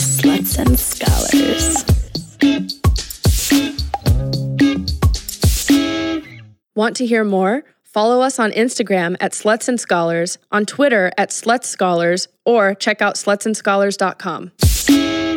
Sluts 0.00 0.58
and 0.58 0.78
Scholars. 0.80 1.84
Want 6.74 6.96
to 6.96 7.04
hear 7.04 7.22
more? 7.22 7.64
Follow 7.82 8.22
us 8.22 8.38
on 8.38 8.50
Instagram 8.52 9.18
at 9.20 9.32
Sluts 9.32 9.68
and 9.68 9.78
Scholars, 9.78 10.38
on 10.50 10.64
Twitter 10.64 11.12
at 11.18 11.28
Sluts 11.28 11.66
Scholars, 11.66 12.28
or 12.46 12.74
check 12.74 13.02
out 13.02 13.16
slutsandscholars.com. 13.16 14.52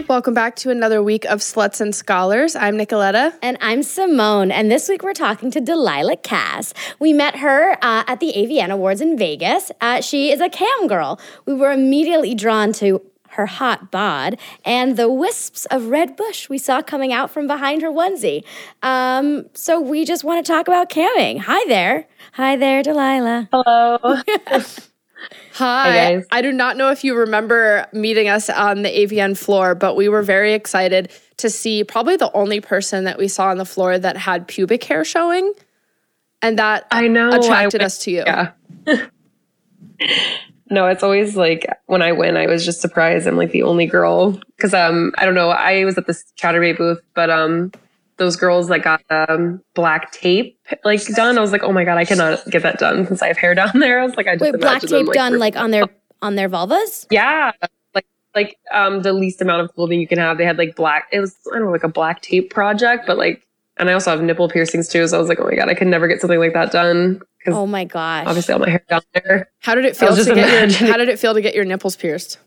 Welcome 0.07 0.33
back 0.33 0.55
to 0.57 0.69
another 0.69 1.03
week 1.03 1.25
of 1.25 1.39
Sluts 1.39 1.81
and 1.81 1.93
Scholars. 1.93 2.55
I'm 2.55 2.77
Nicoletta. 2.77 3.33
And 3.41 3.57
I'm 3.59 3.83
Simone, 3.83 4.49
and 4.49 4.71
this 4.71 4.87
week 4.87 5.03
we're 5.03 5.11
talking 5.11 5.51
to 5.51 5.59
Delilah 5.59 6.17
Cass. 6.17 6.73
We 6.99 7.11
met 7.11 7.35
her 7.39 7.73
uh, 7.81 8.05
at 8.07 8.21
the 8.21 8.31
AVN 8.33 8.69
Awards 8.69 9.01
in 9.01 9.17
Vegas. 9.17 9.73
Uh, 9.81 9.99
she 9.99 10.31
is 10.31 10.39
a 10.39 10.47
cam 10.47 10.87
girl. 10.87 11.19
We 11.45 11.53
were 11.53 11.73
immediately 11.73 12.33
drawn 12.33 12.71
to 12.73 13.01
her 13.33 13.45
hot 13.45 13.91
bod 13.91 14.37
and 14.65 14.97
the 14.97 15.09
wisps 15.09 15.65
of 15.65 15.87
red 15.87 16.15
bush 16.15 16.49
we 16.49 16.57
saw 16.57 16.81
coming 16.81 17.13
out 17.13 17.29
from 17.29 17.47
behind 17.47 17.81
her 17.81 17.89
onesie. 17.89 18.43
Um, 18.81 19.45
so 19.53 19.79
we 19.79 20.05
just 20.05 20.23
want 20.23 20.45
to 20.45 20.51
talk 20.51 20.67
about 20.67 20.89
camming. 20.89 21.39
Hi 21.39 21.63
there. 21.67 22.07
Hi 22.33 22.55
there, 22.55 22.83
Delilah. 22.83 23.49
Hello. 23.51 23.97
Hi. 25.53 26.15
guys. 26.15 26.25
I 26.31 26.41
do 26.41 26.51
not 26.51 26.77
know 26.77 26.89
if 26.89 27.03
you 27.03 27.15
remember 27.15 27.87
meeting 27.93 28.27
us 28.27 28.49
on 28.49 28.81
the 28.81 28.89
AVN 28.89 29.37
floor, 29.37 29.75
but 29.75 29.95
we 29.95 30.09
were 30.09 30.23
very 30.23 30.53
excited 30.53 31.11
to 31.37 31.49
see 31.49 31.83
probably 31.83 32.17
the 32.17 32.31
only 32.33 32.59
person 32.59 33.03
that 33.05 33.17
we 33.17 33.27
saw 33.27 33.49
on 33.49 33.57
the 33.57 33.65
floor 33.65 33.97
that 33.99 34.17
had 34.17 34.47
pubic 34.47 34.83
hair 34.83 35.05
showing. 35.05 35.53
And 36.41 36.59
that 36.59 36.87
I 36.91 37.07
know. 37.07 37.29
attracted 37.29 37.81
I, 37.81 37.85
us 37.85 37.99
to 37.99 38.11
you. 38.11 38.23
Yeah. 38.25 38.51
no, 40.73 40.87
it's 40.87 41.03
always 41.03 41.35
like 41.37 41.65
when 41.85 42.01
I 42.01 42.11
win, 42.11 42.35
I 42.35 42.47
was 42.47 42.65
just 42.65 42.81
surprised. 42.81 43.27
I'm 43.27 43.37
like 43.37 43.51
the 43.51 43.63
only 43.63 43.85
girl 43.85 44.31
because 44.57 44.73
um 44.73 45.13
I 45.17 45.25
don't 45.25 45.35
know. 45.35 45.49
I 45.49 45.85
was 45.85 45.97
at 45.97 46.07
this 46.07 46.23
Chaturbate 46.41 46.77
booth, 46.77 46.99
but 47.13 47.29
um 47.29 47.71
those 48.17 48.35
girls 48.35 48.67
that 48.67 48.79
got 48.83 49.01
um 49.09 49.61
black 49.75 50.11
tape 50.11 50.57
like 50.83 51.05
done, 51.15 51.37
I 51.37 51.41
was 51.41 51.51
like, 51.51 51.63
oh 51.63 51.71
my 51.71 51.83
god, 51.85 51.97
I 51.97 52.05
cannot 52.05 52.43
get 52.49 52.63
that 52.63 52.79
done 52.79 53.05
since 53.07 53.21
I 53.21 53.27
have 53.27 53.37
hair 53.37 53.55
down 53.55 53.71
there. 53.79 53.99
I 54.01 54.05
was 54.05 54.15
like, 54.17 54.27
I 54.27 54.35
just 54.35 54.41
Wait, 54.41 54.59
black 54.59 54.83
imagine 54.83 54.89
them, 54.89 55.05
tape 55.05 55.13
done 55.13 55.39
like 55.39 55.55
on 55.55 55.71
their 55.71 55.85
on 56.21 56.35
their 56.35 56.49
vulvas? 56.49 57.05
yeah. 57.11 57.51
Like 57.93 58.05
like 58.35 58.57
um 58.71 59.03
the 59.03 59.13
least 59.13 59.41
amount 59.41 59.61
of 59.61 59.73
clothing 59.75 59.99
you 60.01 60.07
can 60.07 60.17
have. 60.17 60.37
They 60.37 60.45
had 60.45 60.57
like 60.57 60.75
black. 60.75 61.07
It 61.11 61.19
was 61.19 61.35
I 61.51 61.55
don't 61.57 61.65
know 61.65 61.71
like 61.71 61.83
a 61.83 61.87
black 61.89 62.21
tape 62.21 62.49
project, 62.51 63.05
but 63.05 63.17
like. 63.17 63.45
And 63.77 63.89
I 63.89 63.93
also 63.93 64.11
have 64.11 64.21
nipple 64.21 64.47
piercings 64.49 64.87
too, 64.87 65.07
so 65.07 65.17
I 65.17 65.19
was 65.19 65.27
like, 65.29 65.39
"Oh 65.39 65.45
my 65.45 65.55
god, 65.55 65.67
I 65.67 65.73
could 65.73 65.87
never 65.87 66.07
get 66.07 66.21
something 66.21 66.37
like 66.37 66.53
that 66.53 66.71
done." 66.71 67.19
Because 67.43 67.57
Oh 67.57 67.65
my 67.65 67.83
gosh. 67.83 68.25
obviously 68.27 68.53
all 68.53 68.59
my 68.59 68.69
hair 68.69 68.83
down 68.87 69.01
there. 69.13 69.49
How 69.59 69.75
did 69.75 69.85
it 69.85 69.95
feel 69.97 70.15
to 70.15 70.23
get 70.35 70.79
your, 70.81 70.89
how 70.89 70.97
did 70.97 71.09
it 71.09 71.19
feel 71.19 71.33
to 71.33 71.41
get 71.41 71.55
your 71.55 71.65
nipples 71.65 71.95
pierced? 71.95 72.37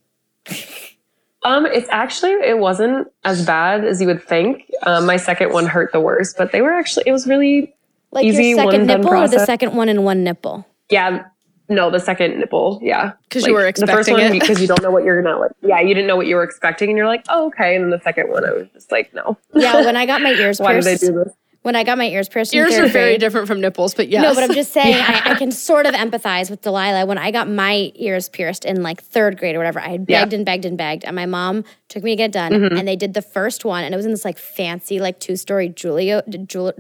Um, 1.44 1.66
it's 1.66 1.88
actually 1.90 2.32
it 2.32 2.58
wasn't 2.58 3.08
as 3.24 3.44
bad 3.46 3.84
as 3.84 4.00
you 4.00 4.06
would 4.08 4.22
think. 4.22 4.64
Um, 4.82 5.06
my 5.06 5.16
second 5.16 5.52
one 5.52 5.66
hurt 5.66 5.92
the 5.92 6.00
worst, 6.00 6.36
but 6.36 6.50
they 6.52 6.60
were 6.62 6.72
actually 6.72 7.04
it 7.06 7.12
was 7.12 7.26
really 7.26 7.74
like 8.10 8.24
easy, 8.24 8.48
your 8.48 8.58
second 8.58 8.86
nipple 8.86 9.14
or 9.14 9.28
the 9.28 9.44
second 9.46 9.74
one 9.76 9.88
in 9.88 10.02
one 10.02 10.24
nipple? 10.24 10.66
yeah. 10.90 11.24
No, 11.68 11.90
the 11.90 11.98
second 11.98 12.38
nipple, 12.38 12.78
yeah, 12.80 13.14
'Cause 13.28 13.44
you 13.44 13.52
were 13.52 13.66
expecting 13.66 13.86
the 13.92 13.92
first 13.98 14.12
one 14.12 14.30
because 14.30 14.60
you 14.60 14.68
don't 14.68 14.82
know 14.82 14.92
what 14.92 15.02
you're 15.02 15.20
gonna 15.20 15.36
like. 15.36 15.50
Yeah, 15.62 15.80
you 15.80 15.94
didn't 15.94 16.06
know 16.06 16.14
what 16.14 16.28
you 16.28 16.36
were 16.36 16.44
expecting, 16.44 16.90
and 16.90 16.96
you're 16.96 17.08
like, 17.08 17.24
oh 17.28 17.46
okay. 17.48 17.74
And 17.74 17.82
then 17.86 17.90
the 17.90 18.00
second 18.04 18.30
one, 18.30 18.44
I 18.46 18.52
was 18.52 18.68
just 18.72 18.92
like, 18.92 19.12
no, 19.12 19.36
Yeah, 19.52 19.84
when 19.84 19.96
I 19.96 20.06
got 20.06 20.20
my 20.22 20.30
ears 20.30 20.60
why 20.60 20.74
did 20.74 20.84
they 20.84 20.94
do 20.96 21.12
this? 21.12 21.32
When 21.66 21.74
I 21.74 21.82
got 21.82 21.98
my 21.98 22.06
ears 22.06 22.28
pierced, 22.28 22.54
Ears 22.54 22.74
are 22.74 22.86
very 22.86 23.10
grade- 23.10 23.20
different 23.20 23.48
from 23.48 23.60
nipples, 23.60 23.92
but 23.92 24.08
yes. 24.08 24.22
No, 24.22 24.34
but 24.36 24.44
I'm 24.44 24.54
just 24.54 24.72
saying 24.72 24.94
I, 25.00 25.32
I 25.32 25.34
can 25.34 25.50
sort 25.50 25.84
of 25.84 25.94
empathize 25.94 26.48
with 26.48 26.62
Delilah. 26.62 27.06
When 27.06 27.18
I 27.18 27.32
got 27.32 27.48
my 27.48 27.90
ears 27.96 28.28
pierced 28.28 28.64
in 28.64 28.84
like 28.84 29.02
third 29.02 29.36
grade 29.36 29.56
or 29.56 29.58
whatever, 29.58 29.80
I 29.80 29.88
had 29.88 30.06
Yeah. 30.08 30.20
begged 30.22 30.32
and 30.32 30.46
begged 30.46 30.64
and 30.64 30.78
begged, 30.78 31.04
and 31.04 31.16
my 31.16 31.26
mom 31.26 31.64
took 31.88 32.04
me 32.04 32.12
to 32.12 32.16
get 32.16 32.26
it 32.30 32.32
done. 32.32 32.52
Mm-hmm. 32.52 32.76
And 32.78 32.86
they 32.86 32.94
did 32.94 33.14
the 33.14 33.20
first 33.22 33.64
one, 33.64 33.82
and 33.82 33.92
it 33.92 33.96
was 33.96 34.06
in 34.06 34.12
this 34.12 34.24
like 34.24 34.38
fancy 34.38 35.00
like 35.00 35.18
two 35.18 35.34
story 35.36 35.68
jewelry 35.68 36.12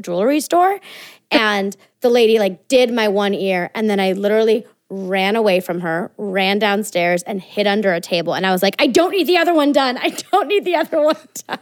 jewelry 0.00 0.38
store, 0.40 0.78
and 1.32 1.76
the 2.00 2.08
lady 2.08 2.38
like 2.38 2.68
did 2.68 2.92
my 2.92 3.08
one 3.08 3.34
ear, 3.34 3.70
and 3.74 3.90
then 3.90 3.98
I 3.98 4.12
literally 4.12 4.66
ran 4.88 5.34
away 5.34 5.58
from 5.58 5.80
her, 5.80 6.12
ran 6.16 6.60
downstairs, 6.60 7.24
and 7.24 7.40
hid 7.42 7.66
under 7.66 7.92
a 7.92 8.00
table, 8.00 8.34
and 8.36 8.46
I 8.46 8.52
was 8.52 8.62
like, 8.62 8.76
I 8.78 8.86
don't 8.86 9.10
need 9.10 9.26
the 9.26 9.36
other 9.38 9.52
one 9.52 9.72
done. 9.72 9.98
I 9.98 10.10
don't 10.30 10.46
need 10.46 10.64
the 10.64 10.76
other 10.76 11.00
one 11.10 11.16
done. 11.48 11.58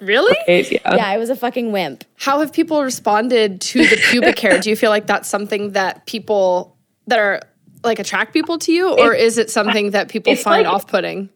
Really? 0.00 0.36
Right, 0.46 0.70
yeah. 0.70 0.96
Yeah, 0.96 1.06
I 1.06 1.18
was 1.18 1.30
a 1.30 1.36
fucking 1.36 1.72
wimp. 1.72 2.04
How 2.16 2.40
have 2.40 2.52
people 2.52 2.82
responded 2.82 3.60
to 3.62 3.86
the 3.86 3.96
pubic 4.10 4.38
hair? 4.38 4.58
Do 4.60 4.70
you 4.70 4.76
feel 4.76 4.90
like 4.90 5.06
that's 5.06 5.28
something 5.28 5.72
that 5.72 6.06
people 6.06 6.76
that 7.06 7.18
are 7.18 7.40
like 7.82 7.98
attract 7.98 8.32
people 8.32 8.58
to 8.58 8.72
you, 8.72 8.90
or 8.90 9.14
is 9.14 9.38
it 9.38 9.50
something 9.50 9.92
that 9.92 10.08
people 10.08 10.34
find 10.36 10.66
like- 10.66 10.74
off-putting? 10.74 11.30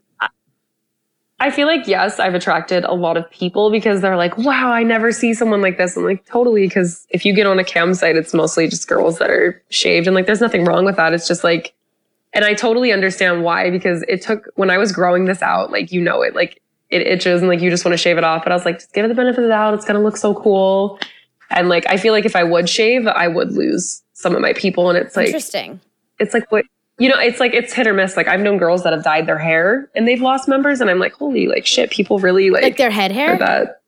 I 1.41 1.51
feel 1.51 1.67
like 1.67 1.89
yes, 1.89 2.21
I've 2.21 2.35
attracted 2.35 2.85
a 2.85 2.95
lot 2.95 3.17
of 3.17 3.29
people 3.31 3.71
because 3.71 4.01
they're 4.01 4.17
like, 4.17 4.39
"Wow, 4.39 4.71
I 4.71 4.83
never 4.85 5.11
see 5.11 5.35
someone 5.35 5.61
like 5.61 5.79
this." 5.79 5.97
I'm 5.97 6.05
like, 6.05 6.25
"Totally," 6.27 6.67
because 6.67 7.07
if 7.11 7.25
you 7.25 7.35
get 7.35 7.47
on 7.47 7.59
a 7.59 7.65
cam 7.65 7.93
site, 7.93 8.17
it's 8.17 8.33
mostly 8.33 8.69
just 8.69 8.87
girls 8.89 9.19
that 9.19 9.31
are 9.31 9.61
shaved, 9.69 10.07
and 10.07 10.15
like, 10.15 10.27
there's 10.27 10.41
nothing 10.41 10.65
wrong 10.65 10.85
with 10.85 10.97
that. 10.97 11.13
It's 11.13 11.27
just 11.27 11.43
like, 11.43 11.75
and 12.33 12.45
I 12.45 12.55
totally 12.55 12.93
understand 12.93 13.43
why 13.43 13.69
because 13.71 14.05
it 14.09 14.23
took 14.23 14.49
when 14.55 14.71
I 14.71 14.79
was 14.79 14.93
growing 14.93 15.25
this 15.25 15.43
out, 15.43 15.73
like 15.73 15.91
you 15.91 16.01
know 16.01 16.23
it, 16.23 16.35
like 16.37 16.63
it 16.95 17.07
itches 17.07 17.41
and 17.43 17.49
like 17.49 17.61
you 17.61 17.69
just 17.71 17.85
want 17.85 17.93
to 17.93 17.99
shave 17.99 18.17
it 18.19 18.25
off, 18.25 18.43
but 18.45 18.53
I 18.53 18.55
was 18.55 18.65
like, 18.65 18.77
just 18.79 18.93
give 18.95 19.05
it 19.05 19.09
the 19.09 19.15
benefit 19.15 19.39
of 19.39 19.45
the 19.45 19.49
doubt. 19.49 19.75
It's 19.75 19.85
gonna 19.85 20.01
look 20.03 20.17
so 20.17 20.35
cool, 20.35 20.99
and 21.51 21.69
like 21.69 21.85
I 21.89 21.97
feel 21.97 22.13
like 22.13 22.25
if 22.25 22.37
I 22.37 22.45
would 22.45 22.69
shave, 22.69 23.07
I 23.07 23.29
would 23.29 23.53
lose 23.53 24.03
some 24.13 24.35
of 24.35 24.41
my 24.41 24.53
people, 24.53 24.89
and 24.89 24.97
it's 24.99 25.17
like 25.17 25.27
Interesting. 25.27 25.81
it's 26.21 26.33
like 26.33 26.51
what 26.53 26.65
you 26.99 27.09
know 27.09 27.19
it's 27.19 27.41
like 27.41 27.53
it's 27.55 27.73
hit 27.73 27.87
or 27.89 27.93
miss. 27.93 28.17
Like 28.17 28.29
i've 28.29 28.39
known 28.41 28.57
girls 28.57 28.85
that 28.85 28.93
have 28.93 29.03
dyed 29.03 29.27
their 29.27 29.39
hair 29.39 29.91
and 29.97 30.07
they've 30.07 30.21
lost 30.21 30.47
members. 30.49 30.81
And 30.81 30.89
i'm 30.89 31.01
like 31.01 31.13
holy 31.13 31.49
like 31.49 31.67
shit 31.67 31.91
people 31.91 32.21
really 32.21 32.51
like, 32.51 32.63
Like 32.63 32.77
their 32.77 32.91
head 32.91 33.11
hair? 33.11 33.37
that 33.39 33.81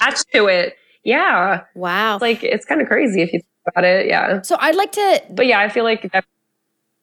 attached 0.00 0.24
to 0.32 0.46
it. 0.46 0.76
Yeah. 1.04 1.64
Wow. 1.74 2.14
it's 2.14 2.22
like 2.22 2.42
it's 2.42 2.64
kind 2.64 2.80
of 2.80 2.88
crazy 2.88 3.20
if 3.20 3.32
you 3.34 3.40
think 3.40 3.46
about 3.66 3.84
it. 3.84 4.06
Yeah. 4.06 4.40
So 4.42 4.56
I'd 4.58 4.76
like 4.76 4.92
to 4.92 5.22
but 5.30 5.46
yeah 5.46 5.60
i 5.60 5.68
feel 5.68 5.84
like 5.84 6.10
that, 6.12 6.24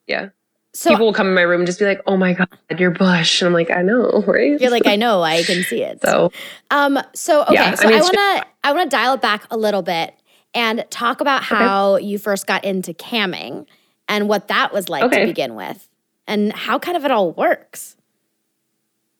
yeah 0.08 0.30
so 0.72 0.90
people 0.90 1.06
will 1.06 1.12
come 1.12 1.26
in 1.28 1.34
my 1.34 1.42
room 1.42 1.60
and 1.60 1.66
just 1.66 1.78
be 1.78 1.84
like 1.84 2.00
oh 2.06 2.16
my 2.16 2.32
god 2.32 2.48
your 2.78 2.90
bush 2.90 3.42
and 3.42 3.46
i'm 3.48 3.52
like 3.52 3.70
i 3.70 3.82
know 3.82 4.22
right 4.26 4.60
You're 4.60 4.70
like, 4.70 4.86
I 4.86 4.96
know, 4.96 5.22
I 5.22 5.42
can 5.50 5.62
see 5.64 5.82
it. 5.82 6.00
so 6.02 6.30
um, 6.70 6.98
so 7.14 7.42
okay, 7.42 7.54
Yeah, 7.54 7.74
so 7.74 7.88
I 7.88 7.96
it's 7.96 8.02
wanna 8.04 8.46
I 8.64 8.72
wanna 8.72 8.88
dial 8.90 9.14
it 9.14 9.20
back 9.20 9.46
a 9.50 9.56
little 9.56 9.82
bit 9.82 10.14
and 10.54 10.84
talk 10.90 11.20
about 11.20 11.42
how 11.42 11.96
you 11.96 12.18
first 12.18 12.46
got 12.46 12.64
into 12.64 12.92
camming 12.94 13.66
and 14.08 14.28
what 14.28 14.48
that 14.48 14.72
was 14.72 14.88
like 14.88 15.02
to 15.10 15.26
begin 15.26 15.54
with, 15.54 15.88
and 16.26 16.52
how 16.52 16.78
kind 16.78 16.96
of 16.96 17.04
it 17.04 17.10
all 17.10 17.32
works. 17.32 17.96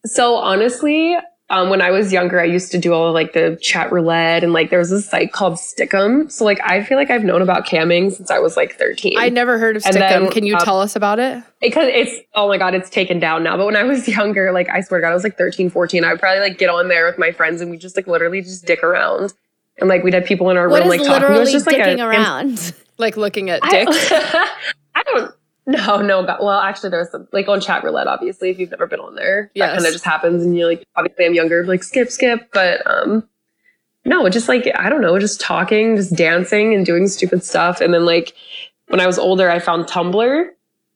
So 0.06 0.36
honestly, 0.36 1.16
um, 1.50 1.68
when 1.68 1.82
I 1.82 1.90
was 1.90 2.12
younger, 2.12 2.40
I 2.40 2.44
used 2.44 2.70
to 2.72 2.78
do 2.78 2.92
all 2.94 3.08
of 3.08 3.14
like 3.14 3.32
the 3.32 3.58
chat 3.60 3.90
roulette 3.90 4.44
and 4.44 4.52
like 4.52 4.70
there 4.70 4.78
was 4.78 4.90
this 4.90 5.06
site 5.08 5.32
called 5.32 5.54
Stickam. 5.54 6.30
So 6.30 6.44
like 6.44 6.60
I 6.62 6.82
feel 6.84 6.96
like 6.96 7.10
I've 7.10 7.24
known 7.24 7.42
about 7.42 7.66
camming 7.66 8.12
since 8.12 8.30
I 8.30 8.38
was 8.38 8.56
like 8.56 8.76
13. 8.76 9.18
I 9.18 9.28
never 9.30 9.58
heard 9.58 9.76
of 9.76 9.84
And 9.84 9.96
Stickam. 9.96 9.98
then, 9.98 10.30
Can 10.30 10.46
you 10.46 10.54
um, 10.54 10.60
tell 10.64 10.80
us 10.80 10.94
about 10.96 11.18
it? 11.18 11.42
because 11.60 11.88
it's 11.92 12.12
oh 12.34 12.48
my 12.48 12.56
god, 12.56 12.74
it's 12.74 12.88
taken 12.88 13.18
down 13.18 13.42
now. 13.42 13.56
But 13.56 13.66
when 13.66 13.76
I 13.76 13.82
was 13.82 14.06
younger, 14.16 14.52
like 14.52 14.68
I 14.70 14.80
swear 14.80 15.00
to 15.00 15.04
God, 15.04 15.10
I 15.10 15.14
was 15.14 15.24
like 15.24 15.36
13, 15.36 15.70
14. 15.70 16.04
I 16.04 16.12
would 16.12 16.20
probably 16.20 16.40
like 16.40 16.56
get 16.56 16.70
on 16.70 16.88
there 16.88 17.04
with 17.06 17.18
my 17.18 17.32
friends 17.32 17.60
and 17.60 17.70
we 17.70 17.76
just 17.76 17.96
like 17.96 18.06
literally 18.06 18.40
just 18.42 18.64
dick 18.64 18.82
around. 18.84 19.32
And 19.78 19.88
like 19.88 20.04
we'd 20.04 20.14
have 20.14 20.24
people 20.24 20.50
in 20.50 20.56
our 20.56 20.68
What 20.68 20.80
room 20.80 20.88
like 20.88 21.02
talking. 21.02 21.34
It 21.34 21.38
was 21.38 21.50
just 21.52 21.66
like 21.66 21.78
a, 21.78 22.00
around? 22.00 22.72
Like 22.98 23.16
looking 23.16 23.48
at 23.48 23.62
dicks? 23.62 24.12
I 24.12 25.02
don't 25.06 25.32
no, 25.66 26.00
no, 26.02 26.24
but 26.24 26.42
well, 26.42 26.60
actually, 26.60 26.90
there's 26.90 27.10
some, 27.10 27.28
like 27.32 27.48
on 27.48 27.60
chat 27.60 27.84
roulette. 27.84 28.06
Obviously, 28.06 28.50
if 28.50 28.58
you've 28.58 28.70
never 28.70 28.86
been 28.86 29.00
on 29.00 29.14
there, 29.14 29.50
that 29.56 29.74
kind 29.74 29.86
of 29.86 29.92
just 29.92 30.04
happens, 30.04 30.42
and 30.44 30.56
you're 30.56 30.68
like, 30.68 30.84
obviously, 30.96 31.26
I'm 31.26 31.34
younger, 31.34 31.64
like 31.64 31.82
skip, 31.82 32.10
skip, 32.10 32.50
but 32.52 32.84
um, 32.86 33.28
no, 34.04 34.28
just 34.28 34.48
like 34.48 34.70
I 34.74 34.88
don't 34.88 35.02
know, 35.02 35.18
just 35.18 35.40
talking, 35.40 35.96
just 35.96 36.14
dancing, 36.16 36.74
and 36.74 36.84
doing 36.86 37.06
stupid 37.08 37.44
stuff, 37.44 37.80
and 37.80 37.92
then 37.94 38.04
like 38.04 38.34
when 38.88 39.00
I 39.00 39.06
was 39.06 39.18
older, 39.18 39.50
I 39.50 39.58
found 39.58 39.84
Tumblr, 39.86 40.48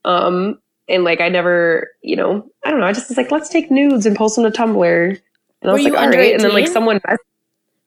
um, 0.05 0.59
and 0.89 1.05
like 1.05 1.21
I 1.21 1.29
never, 1.29 1.89
you 2.03 2.17
know, 2.17 2.51
I 2.65 2.71
don't 2.71 2.81
know, 2.81 2.87
I 2.87 2.93
just 2.93 3.09
was 3.09 3.17
like, 3.17 3.31
let's 3.31 3.49
take 3.49 3.71
nudes 3.71 4.07
and 4.07 4.17
post 4.17 4.37
them 4.37 4.51
to 4.51 4.51
Tumblr, 4.51 5.09
and 5.11 5.21
I 5.63 5.67
Were 5.67 5.73
was 5.75 5.83
you 5.83 5.91
like, 5.91 5.99
all 5.99 6.05
under 6.07 6.19
right, 6.19 6.35
and 6.35 6.43
then 6.43 6.53
like 6.53 6.65
18? 6.65 6.73
someone, 6.73 7.01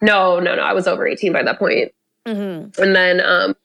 no, 0.01 0.39
no, 0.39 0.55
no, 0.55 0.61
I 0.61 0.73
was 0.73 0.87
over 0.87 1.07
18 1.07 1.33
by 1.33 1.43
that 1.43 1.59
point. 1.59 1.91
Mhm. 2.25 2.77
And 2.77 2.95
then 2.95 3.21
um, 3.21 3.55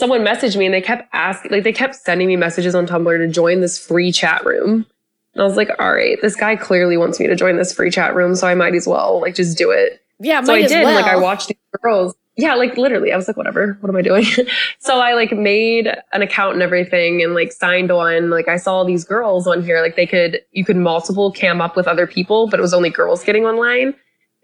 someone 0.00 0.24
messaged 0.24 0.56
me 0.56 0.66
and 0.66 0.74
they 0.74 0.80
kept 0.80 1.08
asking, 1.12 1.50
like, 1.50 1.64
they 1.64 1.72
kept 1.72 1.94
sending 1.94 2.28
me 2.28 2.36
messages 2.36 2.74
on 2.74 2.86
Tumblr 2.86 3.16
to 3.18 3.28
join 3.28 3.60
this 3.60 3.78
free 3.78 4.12
chat 4.12 4.44
room. 4.44 4.86
And 5.34 5.42
I 5.42 5.44
was 5.44 5.56
like, 5.56 5.70
all 5.78 5.92
right, 5.92 6.18
this 6.22 6.36
guy 6.36 6.56
clearly 6.56 6.96
wants 6.96 7.20
me 7.20 7.26
to 7.26 7.36
join 7.36 7.56
this 7.56 7.72
free 7.72 7.90
chat 7.90 8.14
room, 8.14 8.34
so 8.34 8.46
I 8.46 8.54
might 8.54 8.74
as 8.74 8.86
well, 8.86 9.20
like, 9.20 9.34
just 9.34 9.58
do 9.58 9.70
it. 9.70 10.02
Yeah, 10.20 10.42
So 10.42 10.54
I 10.54 10.62
did. 10.62 10.84
well. 10.84 10.94
Like, 10.94 11.04
I 11.10 11.16
watched 11.16 11.48
these 11.48 11.58
girls. 11.80 12.14
Yeah, 12.36 12.54
like, 12.54 12.76
literally, 12.76 13.12
I 13.12 13.16
was 13.16 13.26
like, 13.26 13.36
whatever, 13.36 13.76
what 13.80 13.88
am 13.88 13.96
I 13.96 14.02
doing? 14.02 14.24
so 14.78 15.00
I, 15.00 15.14
like, 15.14 15.32
made 15.32 15.88
an 16.12 16.22
account 16.22 16.54
and 16.54 16.62
everything 16.62 17.22
and, 17.22 17.34
like, 17.34 17.52
signed 17.52 17.90
on. 17.90 18.30
Like, 18.30 18.48
I 18.48 18.56
saw 18.56 18.84
these 18.84 19.04
girls 19.04 19.46
on 19.46 19.62
here, 19.62 19.80
like, 19.82 19.96
they 19.96 20.06
could, 20.06 20.40
you 20.52 20.64
could 20.64 20.76
multiple 20.76 21.30
cam 21.32 21.60
up 21.60 21.76
with 21.76 21.86
other 21.88 22.06
people, 22.06 22.48
but 22.48 22.58
it 22.58 22.62
was 22.62 22.74
only 22.74 22.90
girls 22.90 23.22
getting 23.24 23.44
online 23.44 23.94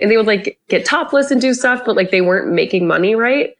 and 0.00 0.10
they 0.10 0.16
would 0.16 0.26
like 0.26 0.58
get 0.68 0.84
topless 0.84 1.30
and 1.30 1.40
do 1.40 1.54
stuff, 1.54 1.82
but 1.84 1.96
like 1.96 2.10
they 2.10 2.20
weren't 2.20 2.52
making 2.52 2.86
money, 2.86 3.14
right? 3.14 3.54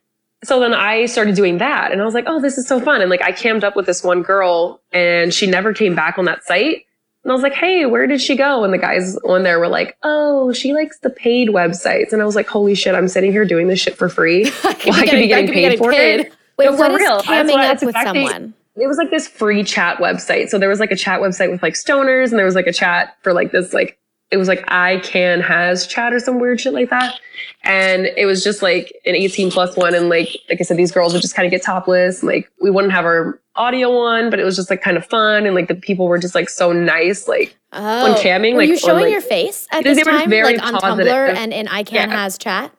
So 0.45 0.61
then 0.61 0.73
I 0.75 1.07
started 1.07 1.35
doing 1.35 1.59
that 1.59 1.91
and 1.93 2.01
I 2.01 2.05
was 2.05 2.15
like, 2.15 2.25
oh, 2.27 2.41
this 2.41 2.59
is 2.59 2.67
so 2.69 2.81
fun. 2.81 3.01
And 3.01 3.11
like 3.11 3.23
I 3.23 3.33
cammed 3.33 3.65
up 3.65 3.77
with 3.77 3.87
this 3.87 4.03
one 4.05 4.23
girl 4.23 4.81
and 4.93 5.33
she 5.35 5.47
never 5.47 5.73
came 5.73 5.95
back 5.95 6.19
on 6.19 6.25
that 6.27 6.45
site. 6.45 6.85
And 7.25 7.31
I 7.31 7.35
was 7.35 7.43
like, 7.43 7.55
hey, 7.55 7.87
where 7.87 8.07
did 8.07 8.21
she 8.21 8.37
go? 8.37 8.65
And 8.65 8.73
the 8.75 8.79
guys 8.79 9.17
on 9.25 9.45
there 9.45 9.59
were 9.59 9.69
like, 9.69 9.97
oh, 10.03 10.53
she 10.53 10.75
likes 10.75 10.99
the 10.99 11.09
paid 11.11 11.49
websites. 11.49 12.13
And 12.13 12.21
I 12.21 12.27
was 12.27 12.37
like, 12.37 12.47
holy 12.47 12.75
shit, 12.75 12.95
I'm 12.95 13.09
sitting 13.09 13.33
here 13.33 13.47
doing 13.47 13.67
this 13.69 13.81
shit 13.81 13.97
for 13.97 14.09
free. 14.11 14.45
I 14.65 14.75
could 14.75 14.85
be 15.13 15.27
getting, 15.29 15.33
I 15.33 15.41
could 15.47 15.55
be 15.55 15.61
getting 15.63 15.79
for 15.79 15.91
paid. 15.91 16.21
it. 16.21 16.33
Wait, 16.59 16.67
No, 16.67 16.73
what 16.77 16.91
for 16.91 16.97
is 16.99 17.01
real. 17.01 17.23
Camming 17.23 17.53
what- 17.53 17.65
up 17.65 17.81
with 17.81 17.89
exactly- 17.97 18.27
someone? 18.27 18.55
It 18.77 18.89
was 18.89 18.99
like 18.99 19.11
this 19.11 19.29
free 19.29 19.63
chat 19.63 19.99
website. 19.99 20.49
So 20.49 20.59
there 20.59 20.69
was 20.69 20.81
like 20.81 20.91
a 20.91 20.97
chat 20.97 21.21
website 21.21 21.49
with 21.49 21.63
like 21.63 21.75
stoners, 21.75 22.31
and 22.31 22.39
there 22.41 22.45
was 22.45 22.57
like 22.57 22.67
a 22.67 22.73
chat 22.73 23.17
for 23.23 23.33
like 23.33 23.53
this 23.53 23.73
like 23.73 23.97
it 24.31 24.37
was 24.37 24.49
like 24.49 24.65
I 24.69 24.99
can 24.99 25.41
has 25.41 25.87
chat 25.87 26.13
or 26.13 26.19
some 26.21 26.41
weird 26.41 26.61
shit 26.61 26.73
like 26.73 26.91
that. 26.91 27.19
And 27.63 28.07
it 28.17 28.27
was 28.27 28.43
just 28.45 28.63
like 28.63 28.93
an 29.07 29.15
18 29.15 29.51
plus 29.51 29.77
one. 29.77 29.95
And 29.95 30.09
like 30.09 30.29
like 30.49 30.61
I 30.61 30.65
said, 30.65 30.77
these 30.77 30.93
girls 30.93 31.13
would 31.13 31.23
just 31.23 31.35
kind 31.37 31.47
of 31.47 31.51
get 31.51 31.63
topless. 31.63 32.21
And, 32.23 32.31
like 32.31 32.51
we 32.61 32.71
wouldn't 32.71 32.93
have 32.93 33.05
our 33.05 33.41
audio 33.57 33.97
on, 33.97 34.31
but 34.31 34.41
it 34.41 34.45
was 34.45 34.57
just 34.57 34.71
like 34.71 34.83
kind 34.83 34.97
of 34.97 35.07
fun. 35.07 35.47
And 35.47 35.55
like 35.55 35.69
the 35.69 35.75
people 35.75 36.09
were 36.09 36.19
just 36.19 36.35
like 36.35 36.49
so 36.49 36.73
nice. 36.73 37.29
Like 37.29 37.57
Oh, 37.73 38.17
camming, 38.23 38.53
were 38.55 38.59
like, 38.61 38.69
you 38.69 38.75
on, 38.75 38.79
showing 38.81 39.05
like- 39.05 39.13
your 39.13 39.21
face 39.21 39.67
at 39.73 39.85
They 39.85 39.95
this 39.95 40.05
were 40.05 40.13
time, 40.13 40.31
very 40.31 40.57
like 40.57 40.67
on 40.67 40.75
positive. 40.81 41.07
Tumblr 41.13 41.35
and 41.37 41.53
in 41.53 41.69
I 41.69 41.83
Can 41.85 42.11
Yeah. 42.11 42.17
Has 42.17 42.37
chat? 42.39 42.73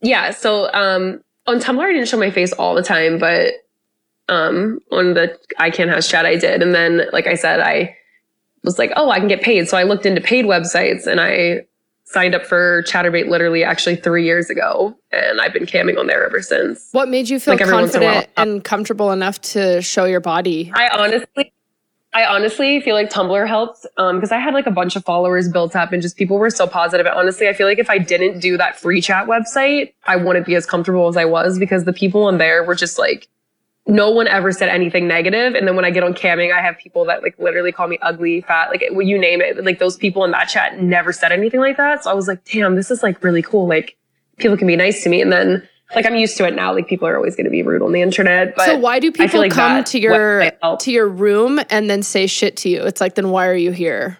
yeah. 0.00 0.30
So 0.30 0.72
um 0.72 1.22
on 1.46 1.60
Tumblr 1.60 1.82
I 1.82 1.92
didn't 1.92 2.08
show 2.08 2.18
my 2.18 2.30
face 2.30 2.52
all 2.52 2.74
the 2.74 2.82
time, 2.82 3.18
but 3.18 3.54
um 4.28 4.80
on 4.90 5.14
the 5.14 5.38
I 5.58 5.70
can 5.70 5.88
has 5.88 6.08
chat 6.08 6.24
I 6.26 6.36
did. 6.36 6.62
And 6.62 6.74
then 6.74 7.02
like 7.12 7.26
I 7.26 7.34
said, 7.34 7.60
I 7.60 7.94
was 8.64 8.78
like, 8.78 8.92
oh, 8.96 9.10
I 9.10 9.18
can 9.18 9.28
get 9.28 9.42
paid. 9.42 9.68
So 9.68 9.76
I 9.76 9.82
looked 9.82 10.06
into 10.06 10.20
paid 10.20 10.44
websites 10.44 11.06
and 11.06 11.20
I 11.20 11.66
signed 12.04 12.34
up 12.34 12.44
for 12.44 12.82
Chaturbate 12.84 13.28
literally 13.28 13.62
actually 13.64 13.96
three 13.96 14.24
years 14.24 14.48
ago. 14.50 14.96
And 15.12 15.40
I've 15.40 15.52
been 15.52 15.66
camming 15.66 15.98
on 15.98 16.06
there 16.06 16.24
ever 16.24 16.40
since. 16.40 16.88
What 16.92 17.08
made 17.08 17.28
you 17.28 17.38
feel 17.38 17.54
Like 17.54 17.60
every 17.60 17.74
once 17.74 17.94
in 17.94 18.02
a 18.02 18.06
while. 18.06 18.14
confident 18.14 18.38
and 18.38 18.64
comfortable 18.64 19.12
enough 19.12 19.40
to 19.42 19.82
show 19.82 20.04
your 20.06 20.20
body? 20.20 20.72
I 20.74 20.88
honestly 20.88 21.52
I 22.14 22.24
honestly 22.24 22.80
feel 22.80 22.94
like 22.94 23.10
Tumblr 23.10 23.46
helped 23.46 23.84
um, 23.98 24.16
because 24.16 24.32
I 24.32 24.38
had 24.38 24.54
like 24.54 24.66
a 24.66 24.70
bunch 24.70 24.96
of 24.96 25.04
followers 25.04 25.48
built 25.48 25.76
up 25.76 25.92
and 25.92 26.00
just 26.00 26.16
people 26.16 26.38
were 26.38 26.48
so 26.48 26.66
positive. 26.66 27.04
And 27.04 27.14
honestly, 27.14 27.48
I 27.48 27.52
feel 27.52 27.66
like 27.66 27.78
if 27.78 27.90
I 27.90 27.98
didn't 27.98 28.40
do 28.40 28.56
that 28.56 28.80
free 28.80 29.02
chat 29.02 29.26
website, 29.26 29.92
I 30.06 30.16
wouldn't 30.16 30.46
be 30.46 30.54
as 30.54 30.64
comfortable 30.64 31.08
as 31.08 31.18
I 31.18 31.26
was 31.26 31.58
because 31.58 31.84
the 31.84 31.92
people 31.92 32.24
on 32.24 32.38
there 32.38 32.64
were 32.64 32.74
just 32.74 32.98
like, 32.98 33.28
no 33.88 34.10
one 34.10 34.28
ever 34.28 34.52
said 34.52 34.68
anything 34.68 35.08
negative. 35.08 35.54
And 35.54 35.66
then 35.66 35.74
when 35.74 35.84
I 35.84 35.90
get 35.90 36.04
on 36.04 36.14
camming, 36.14 36.54
I 36.54 36.60
have 36.60 36.78
people 36.78 37.04
that 37.06 37.22
like 37.22 37.38
literally 37.38 37.72
call 37.72 37.88
me 37.88 37.98
ugly, 38.02 38.42
fat, 38.42 38.68
like 38.70 38.82
you 38.82 39.18
name 39.18 39.40
it. 39.40 39.64
Like 39.64 39.78
those 39.78 39.96
people 39.96 40.24
in 40.24 40.30
that 40.32 40.44
chat 40.44 40.80
never 40.80 41.12
said 41.12 41.32
anything 41.32 41.60
like 41.60 41.78
that. 41.78 42.04
So 42.04 42.10
I 42.10 42.14
was 42.14 42.28
like, 42.28 42.44
damn, 42.44 42.76
this 42.76 42.90
is 42.90 43.02
like 43.02 43.24
really 43.24 43.42
cool. 43.42 43.66
Like 43.66 43.96
people 44.36 44.56
can 44.56 44.66
be 44.66 44.76
nice 44.76 45.02
to 45.04 45.08
me. 45.08 45.22
And 45.22 45.32
then 45.32 45.66
like 45.94 46.04
I'm 46.04 46.16
used 46.16 46.36
to 46.36 46.46
it 46.46 46.54
now. 46.54 46.74
Like 46.74 46.86
people 46.86 47.08
are 47.08 47.16
always 47.16 47.34
going 47.34 47.46
to 47.46 47.50
be 47.50 47.62
rude 47.62 47.80
on 47.80 47.92
the 47.92 48.02
internet. 48.02 48.54
But 48.54 48.66
so 48.66 48.76
why 48.76 48.98
do 48.98 49.10
people 49.10 49.40
like 49.40 49.52
come 49.52 49.82
to 49.82 49.98
your 49.98 50.50
to 50.80 50.92
your 50.92 51.08
room 51.08 51.58
and 51.70 51.88
then 51.88 52.02
say 52.02 52.26
shit 52.26 52.58
to 52.58 52.68
you? 52.68 52.82
It's 52.82 53.00
like 53.00 53.14
then 53.14 53.30
why 53.30 53.46
are 53.46 53.54
you 53.54 53.72
here? 53.72 54.18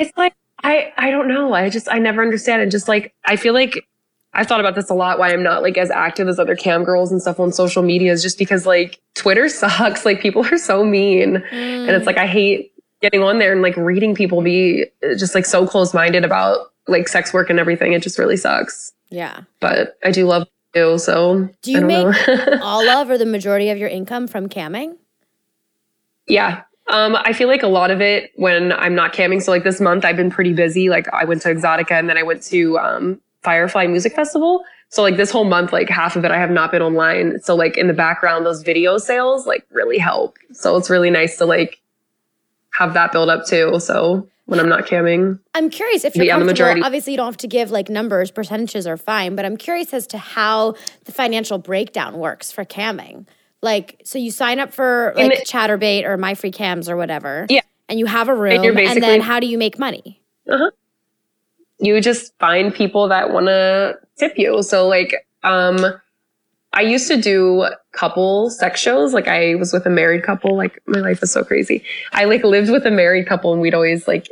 it's 0.00 0.16
like 0.16 0.34
I 0.64 0.92
I 0.96 1.10
don't 1.10 1.28
know. 1.28 1.52
I 1.52 1.70
just 1.70 1.88
I 1.90 1.98
never 1.98 2.22
understand 2.22 2.62
it. 2.62 2.70
Just 2.70 2.88
like 2.88 3.14
I 3.26 3.36
feel 3.36 3.54
like 3.54 3.86
I've 4.32 4.46
thought 4.46 4.60
about 4.60 4.76
this 4.76 4.90
a 4.90 4.94
lot. 4.94 5.18
Why 5.18 5.32
I'm 5.32 5.42
not 5.42 5.62
like 5.62 5.76
as 5.76 5.90
active 5.90 6.28
as 6.28 6.38
other 6.38 6.54
cam 6.54 6.84
girls 6.84 7.10
and 7.10 7.20
stuff 7.20 7.40
on 7.40 7.52
social 7.52 7.82
media 7.82 8.12
is 8.12 8.22
just 8.22 8.38
because 8.38 8.64
like 8.64 9.00
Twitter 9.14 9.48
sucks. 9.48 10.04
Like 10.04 10.20
people 10.20 10.44
are 10.46 10.58
so 10.58 10.84
mean, 10.84 11.36
and 11.36 11.90
it's 11.90 12.06
like 12.06 12.16
I 12.16 12.26
hate 12.26 12.72
getting 13.00 13.22
on 13.22 13.38
there 13.38 13.52
and 13.52 13.62
like 13.62 13.76
reading 13.76 14.14
people 14.14 14.42
be 14.42 14.86
just 15.16 15.34
like 15.34 15.46
so 15.46 15.66
close 15.66 15.94
minded 15.94 16.24
about 16.24 16.72
like 16.86 17.08
sex 17.08 17.32
work 17.32 17.50
and 17.50 17.58
everything. 17.58 17.92
It 17.92 18.02
just 18.02 18.18
really 18.18 18.36
sucks. 18.36 18.92
Yeah. 19.08 19.40
But 19.58 19.98
I 20.04 20.10
do 20.10 20.26
love 20.26 20.46
you. 20.74 20.98
So 20.98 21.48
Do 21.62 21.72
you 21.72 21.78
I 21.78 21.80
don't 21.80 22.10
make 22.10 22.60
all 22.62 22.88
of 22.88 23.10
or 23.10 23.18
the 23.18 23.26
majority 23.26 23.70
of 23.70 23.78
your 23.78 23.88
income 23.88 24.26
from 24.28 24.48
camming? 24.48 24.96
Yeah. 26.26 26.62
Um, 26.88 27.16
I 27.16 27.32
feel 27.32 27.48
like 27.48 27.62
a 27.62 27.68
lot 27.68 27.90
of 27.90 28.00
it 28.00 28.32
when 28.36 28.72
I'm 28.72 28.94
not 28.94 29.12
camming. 29.12 29.42
So 29.42 29.50
like 29.50 29.64
this 29.64 29.80
month 29.80 30.04
I've 30.04 30.16
been 30.16 30.30
pretty 30.30 30.52
busy. 30.52 30.88
Like 30.88 31.08
I 31.12 31.24
went 31.24 31.42
to 31.42 31.54
Exotica 31.54 31.92
and 31.92 32.08
then 32.08 32.18
I 32.18 32.22
went 32.22 32.42
to 32.44 32.78
um, 32.78 33.20
Firefly 33.42 33.86
Music 33.86 34.14
Festival. 34.14 34.62
So 34.88 35.02
like 35.02 35.16
this 35.16 35.30
whole 35.30 35.44
month, 35.44 35.72
like 35.72 35.88
half 35.88 36.16
of 36.16 36.24
it 36.24 36.30
I 36.30 36.38
have 36.38 36.50
not 36.50 36.70
been 36.72 36.82
online. 36.82 37.38
So 37.40 37.54
like 37.54 37.76
in 37.76 37.86
the 37.86 37.92
background, 37.94 38.44
those 38.44 38.62
video 38.62 38.98
sales 38.98 39.46
like 39.46 39.64
really 39.70 39.98
help. 39.98 40.36
So 40.52 40.76
it's 40.76 40.90
really 40.90 41.10
nice 41.10 41.36
to 41.38 41.46
like 41.46 41.80
have 42.72 42.94
that 42.94 43.12
build 43.12 43.28
up 43.28 43.46
too. 43.46 43.78
So 43.80 44.28
when 44.46 44.58
I'm 44.58 44.68
not 44.68 44.84
camming. 44.86 45.38
I'm 45.54 45.70
curious 45.70 46.04
if 46.04 46.16
you're 46.16 46.24
Yeah, 46.24 46.34
the 46.34 46.40
comfortable. 46.40 46.52
majority- 46.52 46.82
Obviously, 46.82 47.12
you 47.12 47.16
don't 47.18 47.26
have 47.26 47.36
to 47.36 47.46
give 47.46 47.70
like 47.70 47.88
numbers, 47.88 48.32
percentages 48.32 48.84
are 48.84 48.96
fine, 48.96 49.36
but 49.36 49.44
I'm 49.44 49.56
curious 49.56 49.94
as 49.94 50.08
to 50.08 50.18
how 50.18 50.74
the 51.04 51.12
financial 51.12 51.58
breakdown 51.58 52.18
works 52.18 52.50
for 52.50 52.64
camming. 52.64 53.26
Like, 53.62 54.00
so 54.04 54.18
you 54.18 54.32
sign 54.32 54.58
up 54.58 54.72
for 54.72 55.12
like 55.16 55.38
the- 55.38 55.44
Chaturbate 55.44 56.04
or 56.04 56.16
My 56.16 56.34
Free 56.34 56.50
Cams 56.50 56.88
or 56.88 56.96
whatever. 56.96 57.46
Yeah. 57.48 57.60
And 57.88 58.00
you 58.00 58.06
have 58.06 58.28
a 58.28 58.34
room, 58.34 58.62
you're 58.64 58.76
and, 58.76 59.00
then 59.02 59.20
how 59.20 59.38
do 59.38 59.46
you 59.46 59.56
make 59.58 59.78
money? 59.78 60.20
Uh-huh. 60.48 60.70
You 61.80 62.00
just 62.00 62.36
find 62.38 62.74
people 62.74 63.08
that 63.08 63.32
want 63.32 63.46
to 63.46 63.98
tip 64.16 64.34
you. 64.36 64.62
So 64.62 64.86
like, 64.86 65.26
um, 65.42 65.78
I 66.72 66.82
used 66.82 67.08
to 67.08 67.20
do 67.20 67.66
couple 67.92 68.50
sex 68.50 68.80
shows. 68.80 69.12
Like 69.12 69.26
I 69.26 69.56
was 69.56 69.72
with 69.72 69.86
a 69.86 69.90
married 69.90 70.22
couple. 70.22 70.56
Like 70.56 70.80
my 70.86 71.00
life 71.00 71.22
is 71.22 71.32
so 71.32 71.42
crazy. 71.42 71.82
I 72.12 72.24
like 72.26 72.44
lived 72.44 72.70
with 72.70 72.86
a 72.86 72.90
married 72.90 73.26
couple 73.26 73.52
and 73.52 73.60
we'd 73.60 73.74
always 73.74 74.06
like 74.06 74.28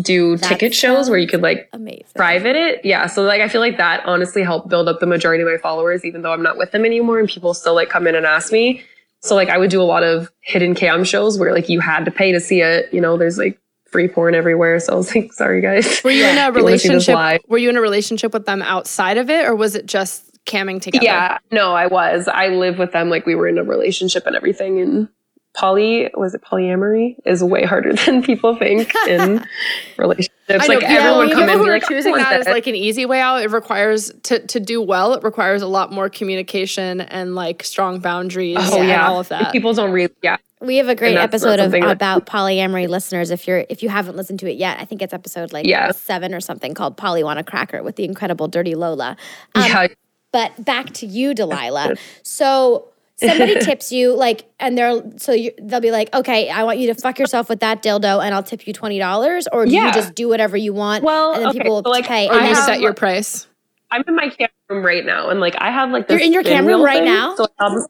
do 0.00 0.36
That 0.38 0.48
ticket 0.48 0.74
shows 0.74 1.10
where 1.10 1.18
you 1.18 1.28
could 1.28 1.42
like 1.42 1.68
Amazing. 1.72 2.06
private 2.16 2.56
it. 2.56 2.84
Yeah. 2.84 3.06
So 3.06 3.22
like 3.22 3.40
I 3.42 3.48
feel 3.48 3.60
like 3.60 3.76
that 3.76 4.04
honestly 4.06 4.42
helped 4.42 4.68
build 4.68 4.88
up 4.88 5.00
the 5.00 5.06
majority 5.06 5.42
of 5.42 5.48
my 5.48 5.58
followers, 5.58 6.04
even 6.04 6.22
though 6.22 6.32
I'm 6.32 6.42
not 6.42 6.56
with 6.56 6.72
them 6.72 6.84
anymore 6.84 7.18
and 7.18 7.28
people 7.28 7.52
still 7.54 7.74
like 7.74 7.90
come 7.90 8.06
in 8.06 8.14
and 8.14 8.24
ask 8.24 8.50
me. 8.50 8.82
So 9.20 9.34
like 9.34 9.50
I 9.50 9.58
would 9.58 9.70
do 9.70 9.80
a 9.80 9.84
lot 9.84 10.02
of 10.02 10.30
hidden 10.40 10.74
cam 10.74 11.04
shows 11.04 11.38
where 11.38 11.52
like 11.52 11.68
you 11.68 11.80
had 11.80 12.04
to 12.06 12.10
pay 12.10 12.32
to 12.32 12.40
see 12.40 12.60
it. 12.62 12.92
You 12.92 13.00
know, 13.00 13.16
there's 13.18 13.36
like 13.38 13.58
free 13.94 14.08
porn 14.08 14.34
everywhere. 14.34 14.80
So 14.80 14.92
I 14.92 14.96
was 14.96 15.14
like, 15.14 15.32
sorry 15.32 15.60
guys. 15.60 16.02
Were 16.02 16.10
you 16.10 16.24
in 16.24 16.36
a 16.36 16.48
If 16.48 16.56
you 16.56 16.64
wanna 16.64 16.78
see 16.80 16.88
this 16.88 17.06
relationship? 17.06 17.42
Were 17.48 17.58
you 17.58 17.70
in 17.70 17.76
a 17.76 17.80
relationship 17.80 18.32
with 18.32 18.44
them 18.44 18.60
outside 18.60 19.18
of 19.18 19.30
it, 19.30 19.46
or 19.46 19.54
was 19.54 19.76
it 19.76 19.86
just 19.86 20.24
camming 20.46 20.82
together? 20.82 21.04
Yeah, 21.04 21.38
no, 21.52 21.74
I 21.74 21.86
was. 21.86 22.26
I 22.26 22.48
live 22.48 22.76
with 22.76 22.90
them 22.90 23.08
like 23.08 23.24
we 23.24 23.36
were 23.36 23.46
in 23.46 23.56
a 23.56 23.62
relationship 23.62 24.26
and 24.26 24.34
everything. 24.34 24.80
And 24.80 25.08
poly 25.54 26.10
was 26.14 26.34
it 26.34 26.42
polyamory 26.42 27.16
is 27.24 27.42
way 27.42 27.64
harder 27.64 27.92
than 28.06 28.22
people 28.22 28.56
think 28.56 28.92
in 29.08 29.44
relationships. 29.96 30.32
I 30.50 30.56
know, 30.56 30.74
like 30.74 30.80
people, 30.80 30.86
everyone 30.96 31.28
people 31.28 31.40
come 31.42 31.50
in 31.50 31.60
we're 31.60 31.72
like, 31.74 31.88
choosing 31.88 32.14
"I 32.14 32.18
that 32.18 32.40
as 32.40 32.46
like 32.46 32.66
an 32.66 32.74
easy 32.74 33.06
way 33.06 33.20
out. 33.20 33.42
It 33.42 33.50
requires 33.50 34.12
to 34.24 34.44
to 34.46 34.60
do 34.60 34.82
well. 34.82 35.14
It 35.14 35.22
requires 35.22 35.62
a 35.62 35.66
lot 35.66 35.92
more 35.92 36.08
communication 36.08 37.00
and 37.00 37.34
like 37.34 37.62
strong 37.64 38.00
boundaries 38.00 38.56
oh 38.60 38.78
and 38.80 38.88
yeah, 38.88 39.08
all 39.08 39.20
of 39.20 39.28
that. 39.28 39.52
People 39.52 39.72
don't 39.72 39.92
really 39.92 40.12
yeah. 40.22 40.36
We 40.60 40.76
have 40.76 40.88
a 40.88 40.94
great 40.94 41.14
that's 41.14 41.42
not 41.42 41.58
episode 41.58 41.60
of 41.64 41.70
that- 41.72 41.90
about 41.90 42.26
polyamory 42.26 42.88
listeners. 42.88 43.30
If 43.30 43.46
you're 43.46 43.64
if 43.68 43.82
you 43.82 43.88
haven't 43.90 44.16
listened 44.16 44.40
to 44.40 44.50
it 44.50 44.56
yet, 44.56 44.78
I 44.80 44.84
think 44.84 45.02
it's 45.02 45.12
episode 45.12 45.52
like 45.52 45.66
Yeah. 45.66 45.92
seven 45.92 46.34
or 46.34 46.40
something 46.40 46.74
called 46.74 46.96
Polly 46.96 47.22
Want 47.22 47.38
a 47.38 47.44
Cracker 47.44 47.82
with 47.82 47.96
the 47.96 48.04
incredible 48.04 48.48
Dirty 48.48 48.74
Lola. 48.74 49.16
Um, 49.54 49.62
yeah, 49.64 49.86
But 50.32 50.64
back 50.64 50.92
to 50.94 51.06
you, 51.06 51.34
Delilah. 51.34 51.96
So 52.22 52.88
somebody 53.16 53.58
tips 53.60 53.92
you 53.92 54.14
like, 54.14 54.46
and 54.60 54.76
they're 54.76 55.02
so 55.16 55.32
you, 55.32 55.52
they'll 55.62 55.80
be 55.80 55.90
like, 55.90 56.14
okay, 56.14 56.50
I 56.50 56.64
want 56.64 56.78
you 56.78 56.92
to 56.92 57.00
fuck 57.00 57.18
yourself 57.18 57.48
with 57.48 57.60
that 57.60 57.82
dildo, 57.82 58.24
and 58.24 58.34
I'll 58.34 58.42
tip 58.42 58.66
you 58.66 58.72
twenty 58.72 58.98
dollars, 58.98 59.46
or 59.52 59.66
do 59.66 59.74
you 59.74 59.92
just 59.92 60.14
do 60.14 60.28
whatever 60.28 60.56
you 60.56 60.72
want? 60.72 61.04
Well, 61.04 61.32
and 61.34 61.42
then 61.42 61.48
okay, 61.50 61.58
people 61.58 61.74
will 61.76 61.82
so, 61.84 61.90
like, 61.90 62.06
pay. 62.06 62.28
And 62.28 62.48
you 62.48 62.54
set 62.54 62.80
your 62.80 62.94
price. 62.94 63.46
I'm 63.90 64.02
in 64.08 64.16
my 64.16 64.28
camera 64.28 64.50
room 64.68 64.84
right 64.84 65.04
now, 65.04 65.28
and 65.28 65.40
like 65.40 65.54
I 65.60 65.70
have 65.70 65.90
like 65.90 66.08
this 66.08 66.18
You're 66.18 66.26
in 66.26 66.32
your 66.32 66.42
camera 66.42 66.74
room 66.74 66.84
right 66.84 66.96
thing. 66.96 67.04
now? 67.04 67.34
So 67.36 67.46
um, 67.58 67.86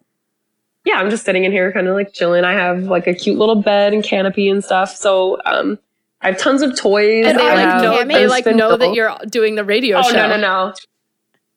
yeah, 0.85 0.97
I'm 0.97 1.09
just 1.09 1.25
sitting 1.25 1.45
in 1.45 1.53
here, 1.53 1.73
kind 1.73 1.89
of 1.89 1.95
like 1.95 2.13
chilling. 2.13 2.45
I 2.45 2.53
have 2.53 2.85
like 2.85 3.07
a 3.07 3.15
cute 3.15 3.39
little 3.39 3.57
bed 3.57 3.95
and 3.95 4.05
canopy 4.05 4.49
and 4.51 4.63
stuff. 4.63 4.95
So 4.95 5.39
um, 5.47 5.79
I 6.21 6.29
have 6.29 6.39
tons 6.39 6.61
of 6.63 6.77
toys. 6.77 7.25
And 7.27 7.39
they 7.39 7.49
I 7.49 7.55
like 7.55 7.83
know 7.83 8.05
they 8.05 8.27
like 8.27 8.47
know 8.47 8.77
that 8.77 8.93
you're 8.95 9.17
doing 9.31 9.55
the 9.55 9.65
radio 9.65 9.99
Oh 9.99 10.03
show. 10.03 10.15
no 10.17 10.29
no 10.29 10.37
no! 10.37 10.75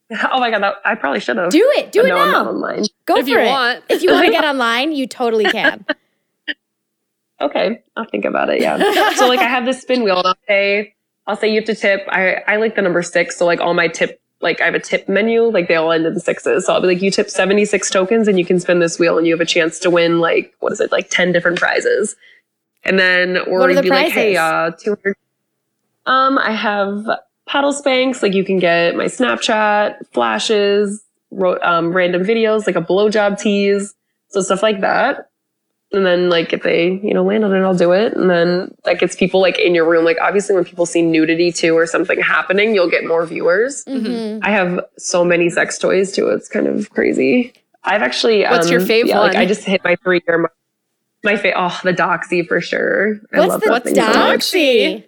Oh 0.31 0.39
my 0.39 0.49
god, 0.51 0.63
that, 0.63 0.75
I 0.85 0.95
probably 0.95 1.19
should 1.19 1.37
have. 1.37 1.49
do 1.51 1.63
it, 1.77 1.91
do 1.91 2.01
But 2.01 2.05
it 2.07 2.13
no, 2.13 2.17
I'm 2.19 2.31
not 2.31 2.45
now. 2.45 2.51
online. 2.51 2.85
Go 3.05 3.17
If 3.17 3.25
for 3.25 3.29
you 3.31 3.39
it. 3.39 3.45
want. 3.45 3.83
If 3.89 4.01
you 4.03 4.11
want 4.11 4.25
to 4.25 4.31
get 4.31 4.45
online, 4.53 4.91
you 4.93 5.07
totally 5.07 5.45
can. 5.45 5.85
Okay, 7.39 7.83
I'll 7.95 8.05
think 8.05 8.25
about 8.25 8.49
it. 8.49 8.61
Yeah. 8.61 9.13
so 9.13 9.27
like 9.27 9.39
I 9.39 9.43
have 9.47 9.63
this 9.65 9.79
spin 9.81 10.01
wheel, 10.03 10.17
and 10.17 10.27
I'll 10.27 10.37
say 10.47 10.95
I'll 11.27 11.35
say 11.35 11.47
you 11.49 11.55
have 11.59 11.65
to 11.65 11.75
tip. 11.75 12.01
I 12.09 12.37
I 12.47 12.55
like 12.55 12.75
the 12.75 12.81
number 12.81 13.03
six, 13.03 13.37
so 13.37 13.45
like 13.45 13.59
all 13.59 13.75
my 13.75 13.87
tip. 13.87 14.19
Like 14.41 14.59
I 14.59 14.65
have 14.65 14.73
a 14.75 14.79
tip 14.79 15.07
menu, 15.07 15.43
like 15.43 15.67
they 15.67 15.75
all 15.75 15.91
end 15.91 16.05
in 16.07 16.19
sixes. 16.19 16.65
So 16.65 16.73
I'll 16.73 16.81
be 16.81 16.87
like, 16.87 17.01
you 17.01 17.09
tip 17.11 17.27
76 17.29 17.89
tokens 17.89 18.27
and 18.27 18.37
you 18.39 18.45
can 18.45 18.59
spin 18.59 18.79
this 18.79 18.97
wheel 18.99 19.17
and 19.17 19.25
you 19.25 19.33
have 19.33 19.41
a 19.41 19.45
chance 19.45 19.79
to 19.79 19.89
win 19.89 20.19
like, 20.19 20.53
what 20.59 20.71
is 20.71 20.79
it, 20.79 20.91
like 20.91 21.09
10 21.09 21.31
different 21.31 21.57
prizes. 21.59 22.15
And 22.83 22.99
then, 22.99 23.37
or 23.47 23.59
What 23.59 23.69
are 23.69 23.71
it'd 23.71 23.77
the 23.77 23.81
be 23.83 23.89
like, 23.89 24.11
hey, 24.11 24.35
uh, 24.37 24.69
prizes? 24.69 24.83
200. 24.83 25.15
Um, 26.05 26.37
I 26.37 26.51
have 26.51 27.03
paddle 27.47 27.73
spanks, 27.73 28.21
like 28.21 28.33
you 28.33 28.43
can 28.43 28.59
get 28.59 28.95
my 28.95 29.05
Snapchat, 29.05 30.05
flashes, 30.13 31.03
ro- 31.31 31.59
um, 31.61 31.93
random 31.93 32.23
videos, 32.23 32.67
like 32.67 32.75
a 32.75 32.81
blowjob 32.81 33.39
tease. 33.39 33.95
So 34.29 34.41
stuff 34.41 34.61
like 34.61 34.81
that. 34.81 35.29
And 35.93 36.05
then 36.05 36.29
like 36.29 36.51
if 36.51 36.63
they, 36.63 36.99
you 37.01 37.13
know, 37.13 37.23
land 37.23 37.45
on 37.45 37.53
it, 37.55 37.61
I'll 37.61 37.73
do 37.73 37.93
it. 37.93 38.11
And 38.13 38.29
then 38.29 38.75
that 38.83 38.99
gets 38.99 39.15
people 39.15 39.39
like 39.39 39.57
in 39.57 39.73
your 39.73 39.89
room. 39.89 40.03
Like 40.03 40.17
obviously 40.21 40.53
when 40.53 40.65
people 40.65 40.85
see 40.85 41.01
nudity 41.01 41.49
too 41.51 41.77
or 41.77 41.85
something 41.85 42.19
happening, 42.19 42.75
you'll 42.75 42.89
get 42.89 43.05
more 43.07 43.25
viewers. 43.25 43.85
Mhm. 43.85 44.39
I 44.43 44.51
have 44.51 44.81
so 44.97 45.23
many 45.23 45.49
sex 45.49 45.77
toys 45.77 46.11
too. 46.11 46.27
It's 46.27 46.49
kind 46.49 46.67
of 46.67 46.89
crazy. 46.89 47.53
I've 47.85 48.01
actually 48.01 48.43
What's 48.43 48.67
um, 48.67 48.71
your 48.73 48.81
favorite? 48.81 49.11
yeah, 49.11 49.19
Like? 49.21 49.37
I 49.37 49.45
just 49.45 49.63
hit 49.63 49.81
my 49.85 49.95
three 50.03 50.21
year 50.27 50.39
mark. 50.39 50.53
My 51.23 51.37
favorite, 51.37 51.55
oh, 51.57 51.79
the 51.85 51.93
doxy 51.93 52.45
for 52.45 52.59
sure. 52.59 53.19
I 53.33 53.39
love 53.39 53.61
the 53.61 53.69
that 53.69 53.83
thing 53.85 53.95
so 53.95 54.01
much. 54.01 54.39
doxy? 54.41 55.05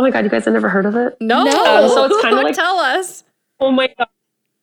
Oh 0.00 0.02
my 0.02 0.10
god, 0.10 0.24
you 0.24 0.30
guys 0.30 0.46
have 0.46 0.54
never 0.54 0.70
heard 0.70 0.86
of 0.86 0.96
it? 0.96 1.14
No. 1.20 1.44
No. 1.44 1.88
So 1.88 2.06
it's 2.06 2.22
kinda 2.22 2.36
like- 2.42 2.54
tell 2.54 2.78
us. 2.78 3.22
Oh 3.60 3.70
my 3.70 3.88
god. 3.98 4.08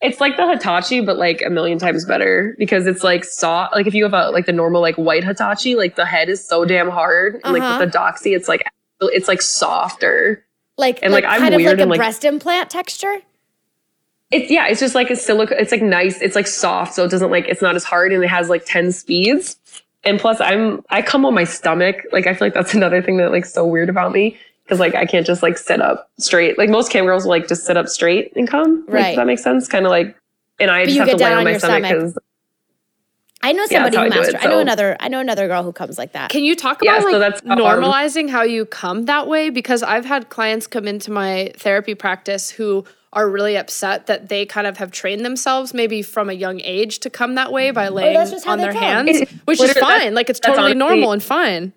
It's 0.01 0.19
like 0.19 0.35
the 0.35 0.47
Hitachi, 0.49 1.01
but 1.01 1.17
like 1.17 1.43
a 1.45 1.49
million 1.51 1.77
times 1.77 2.05
better 2.05 2.55
because 2.57 2.87
it's 2.87 3.03
like 3.03 3.23
soft. 3.23 3.75
Like 3.75 3.85
if 3.85 3.93
you 3.93 4.03
have 4.03 4.13
a 4.15 4.31
like 4.31 4.47
the 4.47 4.51
normal 4.51 4.81
like 4.81 4.95
white 4.95 5.23
Hitachi, 5.23 5.75
like 5.75 5.95
the 5.95 6.05
head 6.07 6.27
is 6.27 6.43
so 6.43 6.65
damn 6.65 6.89
hard. 6.89 7.39
And 7.43 7.53
like 7.53 7.61
Uh-huh. 7.61 7.77
with 7.79 7.91
the 7.91 7.97
Doxy, 7.99 8.35
it's 8.35 8.47
like 8.47 8.63
it's 8.99 9.27
like 9.27 9.43
softer. 9.43 10.43
Like, 10.79 10.99
And, 11.03 11.13
like, 11.13 11.23
like, 11.23 11.33
I'm 11.33 11.39
kind 11.41 11.53
of 11.53 11.59
weird 11.59 11.77
like 11.77 11.85
a 11.85 11.89
like- 11.89 11.97
breast 11.99 12.25
implant 12.25 12.71
texture. 12.71 13.17
It's 14.31 14.49
yeah, 14.51 14.67
it's 14.67 14.79
just 14.79 14.95
like 14.95 15.11
a 15.11 15.15
silica. 15.15 15.59
It's 15.61 15.71
like 15.71 15.83
nice. 15.83 16.19
It's 16.19 16.35
like 16.35 16.47
soft, 16.47 16.93
so 16.95 17.03
it 17.05 17.11
doesn't 17.11 17.29
like 17.31 17.47
it's 17.47 17.61
not 17.61 17.75
as 17.75 17.83
hard, 17.83 18.11
and 18.11 18.23
it 18.23 18.27
has 18.27 18.49
like 18.49 18.65
ten 18.65 18.91
speeds. 18.91 19.55
And 20.03 20.19
plus, 20.19 20.41
I'm 20.41 20.83
I 20.89 21.01
come 21.01 21.25
on 21.25 21.33
my 21.33 21.43
stomach. 21.45 22.05
Like 22.11 22.27
I 22.27 22.33
feel 22.33 22.47
like 22.47 22.53
that's 22.53 22.73
another 22.81 23.01
thing 23.01 23.17
that 23.17 23.31
like 23.31 23.45
so 23.45 23.65
weird 23.65 23.87
about 23.89 24.11
me 24.11 24.37
because 24.67 24.79
like 24.79 24.95
I 24.95 25.05
can't 25.05 25.25
just 25.25 25.41
like 25.41 25.57
sit 25.57 25.81
up 25.81 26.09
straight. 26.19 26.57
Like 26.57 26.69
most 26.69 26.91
cam 26.91 27.05
girls 27.05 27.23
will 27.23 27.29
like 27.31 27.47
just 27.47 27.65
sit 27.65 27.77
up 27.77 27.87
straight 27.87 28.33
and 28.35 28.47
come. 28.47 28.81
Like, 28.87 28.93
Right. 28.93 29.05
Does 29.07 29.15
that 29.15 29.27
make 29.27 29.39
sense? 29.39 29.67
Kind 29.67 29.85
of 29.85 29.89
like, 29.91 30.15
and 30.59 30.69
I 30.69 30.81
But 30.83 30.87
just 30.87 30.99
have 30.99 31.09
to 31.09 31.15
lay 31.17 31.25
on 31.31 31.37
on 31.39 31.43
my 31.45 31.57
stomach 31.57 31.85
stomach. 31.85 31.89
because 31.99 32.17
I 33.43 33.51
know 33.53 33.65
somebody 33.67 33.95
that's 33.95 33.95
how 33.95 34.01
who 34.01 34.03
I 34.03 34.07
it, 34.07 34.33
master. 34.33 34.47
I 34.47 34.51
know 34.51 34.59
another. 34.59 34.97
I 34.99 35.07
know 35.07 35.19
another 35.19 35.47
girl 35.47 35.63
who 35.63 35.71
comes 35.71 35.97
like 35.97 36.11
that. 36.13 36.31
Can 36.31 36.43
you 36.43 36.55
talk 36.55 36.79
Yeah, 36.83 36.97
about 36.97 37.03
so 37.11 37.17
like 37.17 37.33
that's 37.33 37.47
how, 37.47 37.53
um, 37.53 37.59
normalizing 37.59 38.29
how 38.29 38.41
you 38.41 38.65
come 38.65 39.05
that 39.05 39.27
way? 39.27 39.49
Because 39.49 39.83
I've 39.83 40.05
had 40.05 40.29
clients 40.29 40.67
come 40.67 40.87
into 40.87 41.11
my 41.11 41.53
therapy 41.55 41.95
practice 41.95 42.49
who 42.49 42.83
are 43.13 43.29
really 43.29 43.55
upset 43.55 44.07
that 44.07 44.27
they 44.29 44.45
kind 44.45 44.67
of 44.67 44.77
have 44.77 44.91
trained 44.91 45.23
themselves 45.23 45.73
maybe 45.73 46.01
from 46.01 46.29
a 46.29 46.33
young 46.33 46.59
age 46.61 46.99
to 46.99 47.09
come 47.09 47.35
that 47.35 47.51
way 47.53 47.71
by 47.71 47.87
laying 47.87 48.15
Oh, 48.17 48.19
that's 48.19 48.31
just 48.31 48.45
how 48.45 48.51
on 48.53 48.57
their 48.57 48.73
come. 48.73 48.81
hands, 49.07 49.29
which 49.45 49.61
is 49.61 49.71
fine. 49.77 50.13
Like 50.13 50.29
it's 50.29 50.39
totally 50.39 50.71
honestly- 50.71 50.79
normal 50.79 51.11
and 51.13 51.23
fine. 51.23 51.73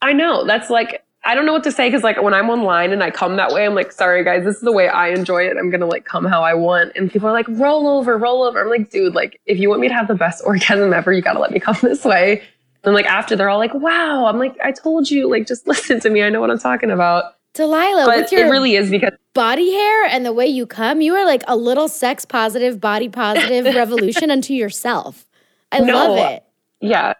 I 0.00 0.12
know 0.14 0.44
that's 0.46 0.70
like 0.70 1.01
I 1.24 1.34
don't 1.36 1.46
know 1.46 1.52
what 1.52 1.62
to 1.64 1.72
say 1.72 1.88
because 1.88 2.02
like 2.02 2.20
when 2.20 2.34
I'm 2.34 2.50
online 2.50 2.92
and 2.92 3.02
I 3.02 3.10
come 3.10 3.36
that 3.36 3.52
way, 3.52 3.64
I'm 3.64 3.74
like, 3.76 3.92
sorry 3.92 4.24
guys, 4.24 4.44
this 4.44 4.56
is 4.56 4.62
the 4.62 4.72
way 4.72 4.88
I 4.88 5.08
enjoy 5.08 5.46
it. 5.46 5.56
I'm 5.56 5.70
gonna 5.70 5.86
like 5.86 6.04
come 6.04 6.24
how 6.24 6.42
I 6.42 6.54
want, 6.54 6.92
and 6.96 7.10
people 7.12 7.28
are 7.28 7.32
like, 7.32 7.46
roll 7.48 7.86
over, 7.88 8.18
roll 8.18 8.42
over. 8.42 8.60
I'm 8.60 8.68
like, 8.68 8.90
dude, 8.90 9.14
like 9.14 9.40
if 9.46 9.58
you 9.58 9.68
want 9.68 9.80
me 9.80 9.88
to 9.88 9.94
have 9.94 10.08
the 10.08 10.14
best 10.16 10.42
orgasm 10.46 10.92
ever, 10.92 11.12
you 11.12 11.22
gotta 11.22 11.38
let 11.38 11.52
me 11.52 11.60
come 11.60 11.76
this 11.82 12.04
way. 12.04 12.42
And 12.84 12.94
like 12.94 13.06
after 13.06 13.36
they're 13.36 13.48
all 13.48 13.58
like, 13.58 13.72
wow, 13.74 14.26
I'm 14.26 14.38
like, 14.40 14.56
I 14.64 14.72
told 14.72 15.08
you, 15.10 15.28
like 15.30 15.46
just 15.46 15.66
listen 15.68 16.00
to 16.00 16.10
me. 16.10 16.22
I 16.22 16.28
know 16.30 16.40
what 16.40 16.50
I'm 16.50 16.58
talking 16.58 16.90
about. 16.90 17.34
Delilah, 17.54 18.06
But 18.06 18.16
with 18.16 18.32
your 18.32 18.46
it 18.46 18.50
really 18.50 18.74
is 18.76 18.90
because 18.90 19.12
body 19.34 19.70
hair 19.72 20.04
and 20.06 20.24
the 20.26 20.32
way 20.32 20.46
you 20.46 20.66
come, 20.66 21.00
you 21.02 21.14
are 21.14 21.26
like 21.26 21.42
a 21.46 21.54
little 21.54 21.86
sex 21.86 22.24
positive, 22.24 22.80
body 22.80 23.08
positive 23.10 23.72
revolution 23.76 24.30
unto 24.30 24.54
yourself. 24.54 25.26
I 25.70 25.80
No. 25.80 25.92
love 25.94 26.32
it. 26.32 26.44
yeah, 26.80 27.12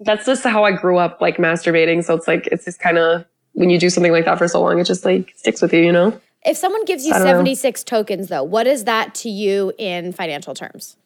that's 0.00 0.26
just 0.26 0.44
how 0.44 0.64
I 0.64 0.72
grew 0.72 0.98
up, 0.98 1.20
like 1.20 1.36
masturbating. 1.36 2.04
So 2.04 2.14
it's 2.14 2.28
like 2.28 2.46
it's 2.48 2.64
just 2.64 2.80
kind 2.80 2.98
of 2.98 3.24
when 3.52 3.70
you 3.70 3.78
do 3.78 3.90
something 3.90 4.12
like 4.12 4.24
that 4.24 4.38
for 4.38 4.48
so 4.48 4.60
long, 4.60 4.78
it 4.78 4.84
just 4.84 5.04
like 5.04 5.32
sticks 5.36 5.62
with 5.62 5.72
you, 5.72 5.80
you 5.80 5.92
know. 5.92 6.20
If 6.44 6.56
someone 6.56 6.84
gives 6.84 7.06
you 7.06 7.14
I 7.14 7.18
don't 7.18 7.26
know. 7.26 7.32
76 7.32 7.84
tokens, 7.84 8.28
though, 8.28 8.42
what 8.42 8.66
is 8.66 8.84
that 8.84 9.14
to 9.16 9.30
you 9.30 9.72
in 9.78 10.12
financial 10.12 10.54
terms? 10.54 10.96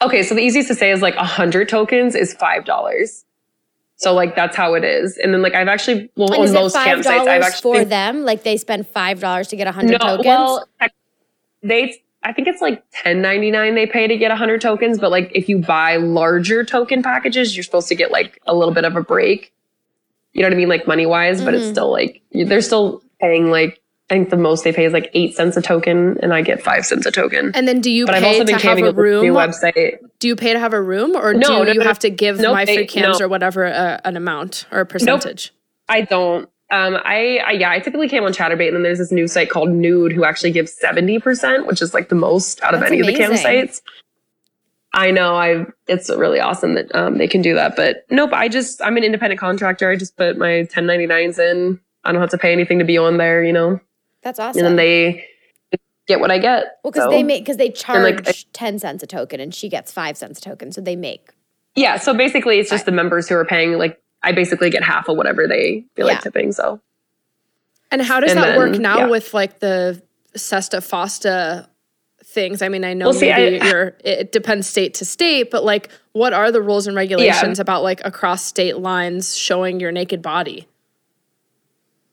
Okay, 0.00 0.22
so 0.22 0.34
the 0.34 0.40
easiest 0.40 0.68
to 0.68 0.74
say 0.74 0.90
is 0.90 1.02
like 1.02 1.16
a 1.16 1.24
hundred 1.24 1.68
tokens 1.68 2.14
is 2.14 2.34
five 2.34 2.64
dollars. 2.64 3.24
So 3.96 4.12
like 4.12 4.36
that's 4.36 4.54
how 4.56 4.74
it 4.74 4.84
is. 4.84 5.16
And 5.16 5.32
then 5.32 5.40
like 5.42 5.54
I've 5.54 5.68
actually 5.68 6.10
well 6.16 6.32
And 6.32 6.46
on 6.48 6.52
most 6.52 6.76
campsites 6.76 7.06
I've 7.06 7.42
actually 7.42 7.78
for 7.80 7.84
them? 7.84 8.24
Like 8.24 8.42
they 8.42 8.58
spend 8.58 8.86
five 8.86 9.20
dollars 9.20 9.48
to 9.48 9.56
get 9.56 9.66
100 9.66 9.92
no 9.92 9.98
tokens? 9.98 10.26
well 10.26 10.64
they 11.62 12.02
I 12.22 12.32
think 12.32 12.48
it's 12.48 12.60
like 12.60 12.82
ten 12.92 13.22
ninety 13.22 13.50
nine 13.50 13.74
they 13.76 13.86
pay 13.86 14.06
to 14.08 14.16
get 14.16 14.30
hundred 14.32 14.60
tokens, 14.60 14.98
but 14.98 15.10
like 15.10 15.30
if 15.34 15.48
you 15.48 15.58
buy 15.58 15.96
larger 15.96 16.64
token 16.64 17.02
packages, 17.02 17.56
you're 17.56 17.62
supposed 17.64 17.88
to 17.88 17.94
get 17.94 18.10
like 18.10 18.40
a 18.46 18.54
little 18.54 18.74
bit 18.74 18.84
of 18.84 18.96
a 18.96 19.02
break. 19.02 19.52
You 20.32 20.42
know 20.42 20.48
what 20.48 20.54
I 20.54 20.56
mean, 20.56 20.68
like 20.68 20.86
money 20.86 21.06
wise, 21.06 21.40
but 21.42 21.54
it's 21.54 21.66
Mhm. 21.66 21.70
still 21.70 21.90
like 21.92 22.20
they're 22.32 22.60
still 22.60 23.02
paying 23.20 23.50
like 23.50 23.80
I 24.10 24.14
think 24.14 24.30
the 24.30 24.36
most 24.36 24.62
they 24.62 24.72
pay 24.72 24.84
is 24.84 24.92
like 24.92 25.10
eight 25.14 25.34
cents 25.34 25.56
a 25.56 25.62
token, 25.62 26.16
and 26.22 26.32
I 26.32 26.42
get 26.42 26.62
five 26.62 26.86
cents 26.86 27.06
a 27.06 27.10
token. 27.10 27.50
And 27.54 27.66
then 27.66 27.80
do 27.80 27.90
you 27.90 28.06
but 28.06 28.14
I've 28.16 28.22
pay 28.22 28.28
also 28.28 28.40
to 28.40 28.52
been 28.52 28.60
have 28.60 28.78
a 28.78 28.92
room? 28.92 29.22
new 29.24 29.32
website. 29.32 29.98
Do 30.20 30.28
you 30.28 30.36
pay 30.36 30.52
to 30.52 30.58
have 30.60 30.72
a 30.72 30.80
room, 30.82 31.16
or 31.16 31.32
No, 31.34 31.40
do 31.40 31.64
no, 31.64 31.72
you 31.72 31.80
no, 31.80 31.86
have 31.86 31.98
to 32.00 32.10
give 32.10 32.40
my 32.40 32.64
free 32.66 32.86
cams 32.86 33.20
or 33.20 33.26
whatever 33.28 33.66
uh, 33.66 33.98
an 34.04 34.16
amount 34.16 34.66
or 34.70 34.80
a 34.80 34.86
percentage? 34.86 35.52
I 35.88 36.02
don't. 36.02 36.48
Um, 36.70 36.96
I, 37.04 37.38
I 37.46 37.50
yeah, 37.52 37.70
I 37.70 37.78
typically 37.78 38.08
came 38.08 38.24
on 38.24 38.32
Chaturbate, 38.32 38.66
and 38.68 38.76
then 38.76 38.82
there's 38.82 38.98
this 38.98 39.12
new 39.12 39.28
site 39.28 39.50
called 39.50 39.70
Nude 39.70 40.12
who 40.12 40.24
actually 40.24 40.50
gives 40.50 40.72
seventy 40.72 41.18
percent, 41.20 41.66
which 41.66 41.80
is 41.80 41.94
like 41.94 42.08
the 42.08 42.14
most 42.16 42.60
out 42.62 42.74
of 42.74 42.80
That's 42.80 42.90
any 42.92 43.00
of 43.00 43.06
the 43.06 43.14
amazing. 43.14 43.36
campsites. 43.46 43.80
I 44.92 45.10
know. 45.10 45.36
I 45.36 45.66
it's 45.88 46.08
really 46.10 46.40
awesome 46.40 46.74
that 46.74 46.92
um, 46.94 47.18
they 47.18 47.28
can 47.28 47.42
do 47.42 47.54
that, 47.54 47.76
but 47.76 48.04
nope. 48.10 48.30
I 48.32 48.48
just 48.48 48.82
I'm 48.82 48.96
an 48.96 49.04
independent 49.04 49.38
contractor. 49.38 49.90
I 49.90 49.96
just 49.96 50.16
put 50.16 50.38
my 50.38 50.66
1099s 50.72 51.38
in. 51.38 51.78
I 52.04 52.12
don't 52.12 52.20
have 52.20 52.30
to 52.30 52.38
pay 52.38 52.52
anything 52.52 52.78
to 52.78 52.84
be 52.84 52.96
on 52.98 53.16
there, 53.18 53.44
you 53.44 53.52
know. 53.52 53.78
That's 54.22 54.38
awesome. 54.40 54.60
And 54.60 54.66
then 54.66 54.76
they 54.76 55.24
get 56.08 56.20
what 56.20 56.30
I 56.30 56.38
get. 56.38 56.78
well, 56.82 56.90
because 56.92 57.04
So, 57.04 57.10
they 57.10 57.22
make 57.22 57.42
because 57.44 57.56
they 57.58 57.70
charge 57.70 58.02
like, 58.02 58.28
I- 58.28 58.32
10 58.52 58.78
cents 58.78 59.02
a 59.02 59.06
token 59.06 59.38
and 59.40 59.54
she 59.54 59.68
gets 59.68 59.92
5 59.92 60.16
cents 60.16 60.38
a 60.38 60.42
token. 60.42 60.72
So 60.72 60.80
they 60.80 60.96
make. 60.96 61.30
yeah. 61.74 61.96
So 61.98 62.14
basically, 62.14 62.58
it's 62.58 62.70
just 62.70 62.86
the 62.86 62.92
members 62.92 63.28
who 63.28 63.34
are 63.36 63.44
paying. 63.44 63.72
Like 63.78 64.00
I 64.22 64.32
basically 64.32 64.70
get 64.70 64.82
half 64.82 65.08
of 65.08 65.16
whatever 65.16 65.46
they 65.46 65.84
feel 65.94 66.06
Yeah. 66.06 66.14
like 66.14 66.22
tipping. 66.22 66.52
So 66.52 66.80
And 67.90 68.02
how 68.02 68.20
does 68.20 68.30
And 68.32 68.40
that 68.40 68.56
work 68.58 68.78
now 68.78 68.98
yeah. 68.98 69.06
with 69.06 69.32
like 69.34 69.60
the 69.60 70.02
SESTA 70.34 70.78
FOSTA 70.78 71.68
things? 72.24 72.60
I 72.62 72.68
mean, 72.68 72.84
I 72.84 72.92
know 72.94 73.06
Well, 73.06 73.14
see, 73.14 73.30
maybe 73.30 73.60
I- 73.60 73.68
you're, 73.68 73.96
it 74.04 74.32
depends 74.32 74.66
state 74.68 74.94
to 74.94 75.04
state, 75.04 75.50
but 75.50 75.64
like 75.64 75.88
what 76.12 76.32
are 76.32 76.50
the 76.50 76.60
rules 76.62 76.86
and 76.86 76.96
regulations 76.96 77.58
about 77.60 77.82
like 77.82 78.00
across 78.04 78.44
state 78.44 78.78
lines 78.78 79.36
showing 79.36 79.78
your 79.80 79.92
naked 79.92 80.22
body? 80.22 80.66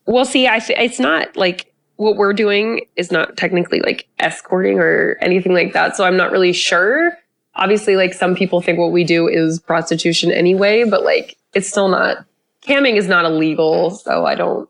Well, 0.06 0.26
see, 0.26 0.48
I 0.48 0.60
it's 0.70 1.00
not 1.00 1.36
like 1.38 1.72
what 1.96 2.18
we're 2.18 2.34
doing 2.34 2.86
is 2.98 3.12
not 3.12 3.38
technically 3.38 3.80
like 3.80 4.08
escorting 4.20 4.80
or 4.80 5.18
anything 5.22 5.54
like 5.54 5.74
that. 5.74 5.96
So 5.96 6.04
I'm 6.04 6.18
not 6.18 6.32
really 6.32 6.52
sure. 6.54 7.18
Obviously, 7.56 7.96
like 7.96 8.14
some 8.14 8.36
people 8.36 8.62
think 8.62 8.80
what 8.80 8.92
we 8.92 9.04
do 9.04 9.28
is 9.28 9.60
prostitution 9.60 10.32
anyway, 10.32 10.84
but 10.84 11.04
like 11.04 11.38
it's 11.54 11.68
still 11.68 11.88
not. 11.88 12.26
Camming 12.66 12.96
is 12.96 13.08
not 13.08 13.26
illegal, 13.26 13.92
so 13.92 14.26
I 14.26 14.36
don't. 14.36 14.70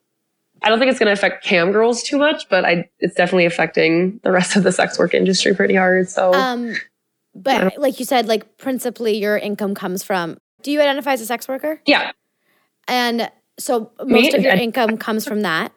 I 0.62 0.70
don't 0.70 0.80
think 0.80 0.90
it's 0.90 1.00
going 1.00 1.08
to 1.08 1.14
affect 1.14 1.44
cam 1.44 1.72
girls 1.72 2.04
too 2.04 2.18
much, 2.18 2.48
but 2.50 2.66
I 2.66 2.90
it's 3.00 3.16
definitely 3.16 3.46
affecting 3.46 4.20
the 4.24 4.32
rest 4.32 4.56
of 4.56 4.64
the 4.64 4.72
sex 4.72 4.98
work 4.98 5.14
industry 5.14 5.54
pretty 5.56 5.76
hard. 5.76 6.10
So 6.10 6.34
Um, 6.34 6.76
but 7.36 7.78
like 7.78 8.00
you 8.00 8.06
said, 8.06 8.28
like 8.28 8.58
principally 8.58 9.18
your 9.18 9.38
income 9.38 9.76
comes 9.76 10.04
from. 10.04 10.38
Do 10.62 10.72
you 10.72 10.82
identify 10.82 11.14
as 11.14 11.22
a 11.22 11.26
sex 11.26 11.48
worker? 11.48 11.82
yeah, 11.86 12.12
And 12.88 13.30
so 13.60 13.92
most 14.06 14.34
of 14.34 14.42
your 14.42 14.54
income 14.54 14.98
comes 14.98 15.28
from 15.28 15.42
that. 15.42 15.74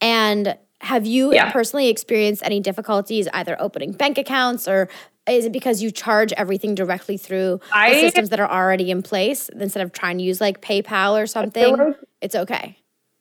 And 0.00 0.56
have 0.80 1.06
you 1.06 1.32
Yeah. 1.34 1.50
personally 1.50 1.88
experienced 1.88 2.42
any 2.44 2.60
difficulties 2.60 3.26
either 3.32 3.56
opening 3.60 3.92
bank 3.92 4.18
accounts 4.18 4.68
or 4.68 4.88
is 5.28 5.44
it 5.46 5.52
because 5.52 5.82
you 5.82 5.90
charge 5.90 6.32
everything 6.32 6.74
directly 6.74 7.16
through 7.16 7.60
the 7.72 8.00
systems 8.00 8.30
that 8.30 8.40
are 8.40 8.50
already 8.50 8.90
in 8.90 9.02
place 9.02 9.48
instead 9.50 9.82
of 9.82 9.92
trying 9.92 10.18
to 10.18 10.24
use 10.24 10.40
like 10.40 10.60
PayPal 10.60 11.20
or 11.20 11.26
something? 11.26 11.94
It's 12.20 12.34
okay. 12.34 12.78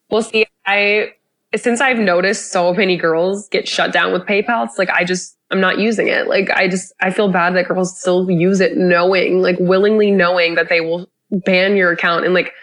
Well, 0.10 0.22
see, 0.22 0.46
I 0.66 1.14
since 1.56 1.82
I've 1.82 2.00
noticed 2.00 2.52
so 2.52 2.74
many 2.74 2.98
girls 2.98 3.48
get 3.50 3.68
shut 3.68 3.94
down 3.94 4.12
with 4.12 4.24
PayPal, 4.24 4.66
it's 4.66 4.78
like 4.78 4.90
I 4.90 5.04
just 5.04 5.38
I'm 5.52 5.62
not 5.62 5.80
using 5.80 6.08
it. 6.08 6.28
Like 6.28 6.50
I 6.52 6.68
just 6.68 6.94
I 7.02 7.12
feel 7.12 7.32
bad 7.32 7.56
that 7.56 7.68
girls 7.68 7.98
still 8.00 8.30
use 8.30 8.60
it 8.60 8.78
knowing, 8.78 9.42
like 9.42 9.58
willingly 9.60 10.12
knowing 10.12 10.56
that 10.56 10.70
they 10.70 10.82
will 10.82 11.10
ban 11.32 11.76
your 11.76 11.92
account. 11.92 12.26
And 12.26 12.34
like 12.34 12.54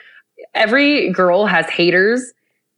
every 0.55 1.11
girl 1.11 1.47
has 1.47 1.69
haters 1.69 2.33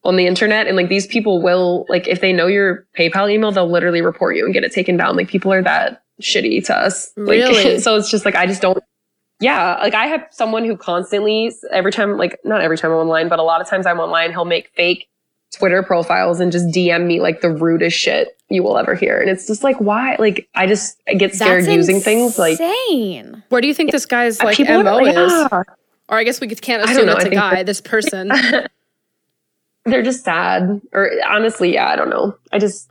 on 0.04 0.16
the 0.16 0.26
internet 0.26 0.68
and 0.68 0.76
like 0.76 0.88
these 0.88 1.06
people 1.06 1.42
will 1.42 1.84
like 1.88 2.06
if 2.06 2.20
they 2.20 2.32
know 2.32 2.46
your 2.46 2.86
PayPal 2.96 3.30
email, 3.30 3.50
they'll 3.50 3.70
literally 3.70 4.00
report 4.00 4.36
you 4.36 4.44
and 4.44 4.54
get 4.54 4.64
it 4.64 4.72
taken 4.72 4.96
down. 4.96 5.16
Like 5.16 5.28
people 5.28 5.52
are 5.52 5.62
that 5.62 6.02
shitty 6.20 6.64
to 6.66 6.76
us. 6.76 7.10
Like, 7.16 7.26
Really? 7.38 7.78
so 7.80 7.96
it's 7.96 8.10
just 8.10 8.24
like 8.24 8.34
I 8.34 8.46
just 8.46 8.62
don't 8.62 8.82
yeah, 9.40 9.76
like 9.82 9.94
I 9.94 10.06
have 10.06 10.26
someone 10.30 10.64
who 10.64 10.76
constantly, 10.76 11.52
every 11.70 11.92
time, 11.92 12.16
like 12.16 12.38
not 12.44 12.62
every 12.62 12.78
time 12.78 12.90
I'm 12.90 12.96
online, 12.96 13.28
but 13.28 13.38
a 13.38 13.42
lot 13.42 13.60
of 13.60 13.68
times 13.68 13.84
I'm 13.84 14.00
online, 14.00 14.30
he'll 14.30 14.46
make 14.46 14.68
fake 14.74 15.08
Twitter 15.54 15.82
profiles 15.82 16.40
and 16.40 16.50
just 16.50 16.66
DM 16.68 17.06
me 17.06 17.20
like 17.20 17.42
the 17.42 17.50
rudest 17.50 17.98
shit 17.98 18.28
you 18.48 18.62
will 18.62 18.78
ever 18.78 18.94
hear. 18.94 19.20
And 19.20 19.28
it's 19.28 19.46
just 19.46 19.62
like, 19.62 19.76
why? 19.78 20.16
Like, 20.18 20.48
I 20.54 20.66
just 20.66 20.98
I 21.06 21.14
get 21.14 21.34
scared 21.34 21.64
That's 21.64 21.74
using 21.74 22.00
things. 22.00 22.38
Like, 22.38 22.52
insane. 22.58 23.42
Where 23.50 23.60
do 23.60 23.68
you 23.68 23.74
think 23.74 23.92
this 23.92 24.06
guy's 24.06 24.42
like 24.42 24.56
people 24.56 24.74
are- 24.74 24.82
MO 24.82 25.04
is? 25.04 25.14
yeah. 25.14 25.62
Or 26.08 26.16
I 26.16 26.24
guess 26.24 26.40
we 26.40 26.48
could 26.48 26.62
can't 26.62 26.82
I 26.82 26.86
don't 26.94 26.94
assume 26.94 27.06
know, 27.06 27.12
it's 27.16 27.24
I 27.24 27.26
a 27.26 27.30
think 27.30 27.40
guy, 27.40 27.62
this 27.62 27.80
person. 27.82 28.28
they're 29.84 30.02
just 30.02 30.24
sad. 30.24 30.80
Or 30.92 31.10
honestly, 31.28 31.74
yeah, 31.74 31.88
I 31.88 31.96
don't 31.96 32.08
know. 32.10 32.36
I 32.52 32.58
just, 32.58 32.90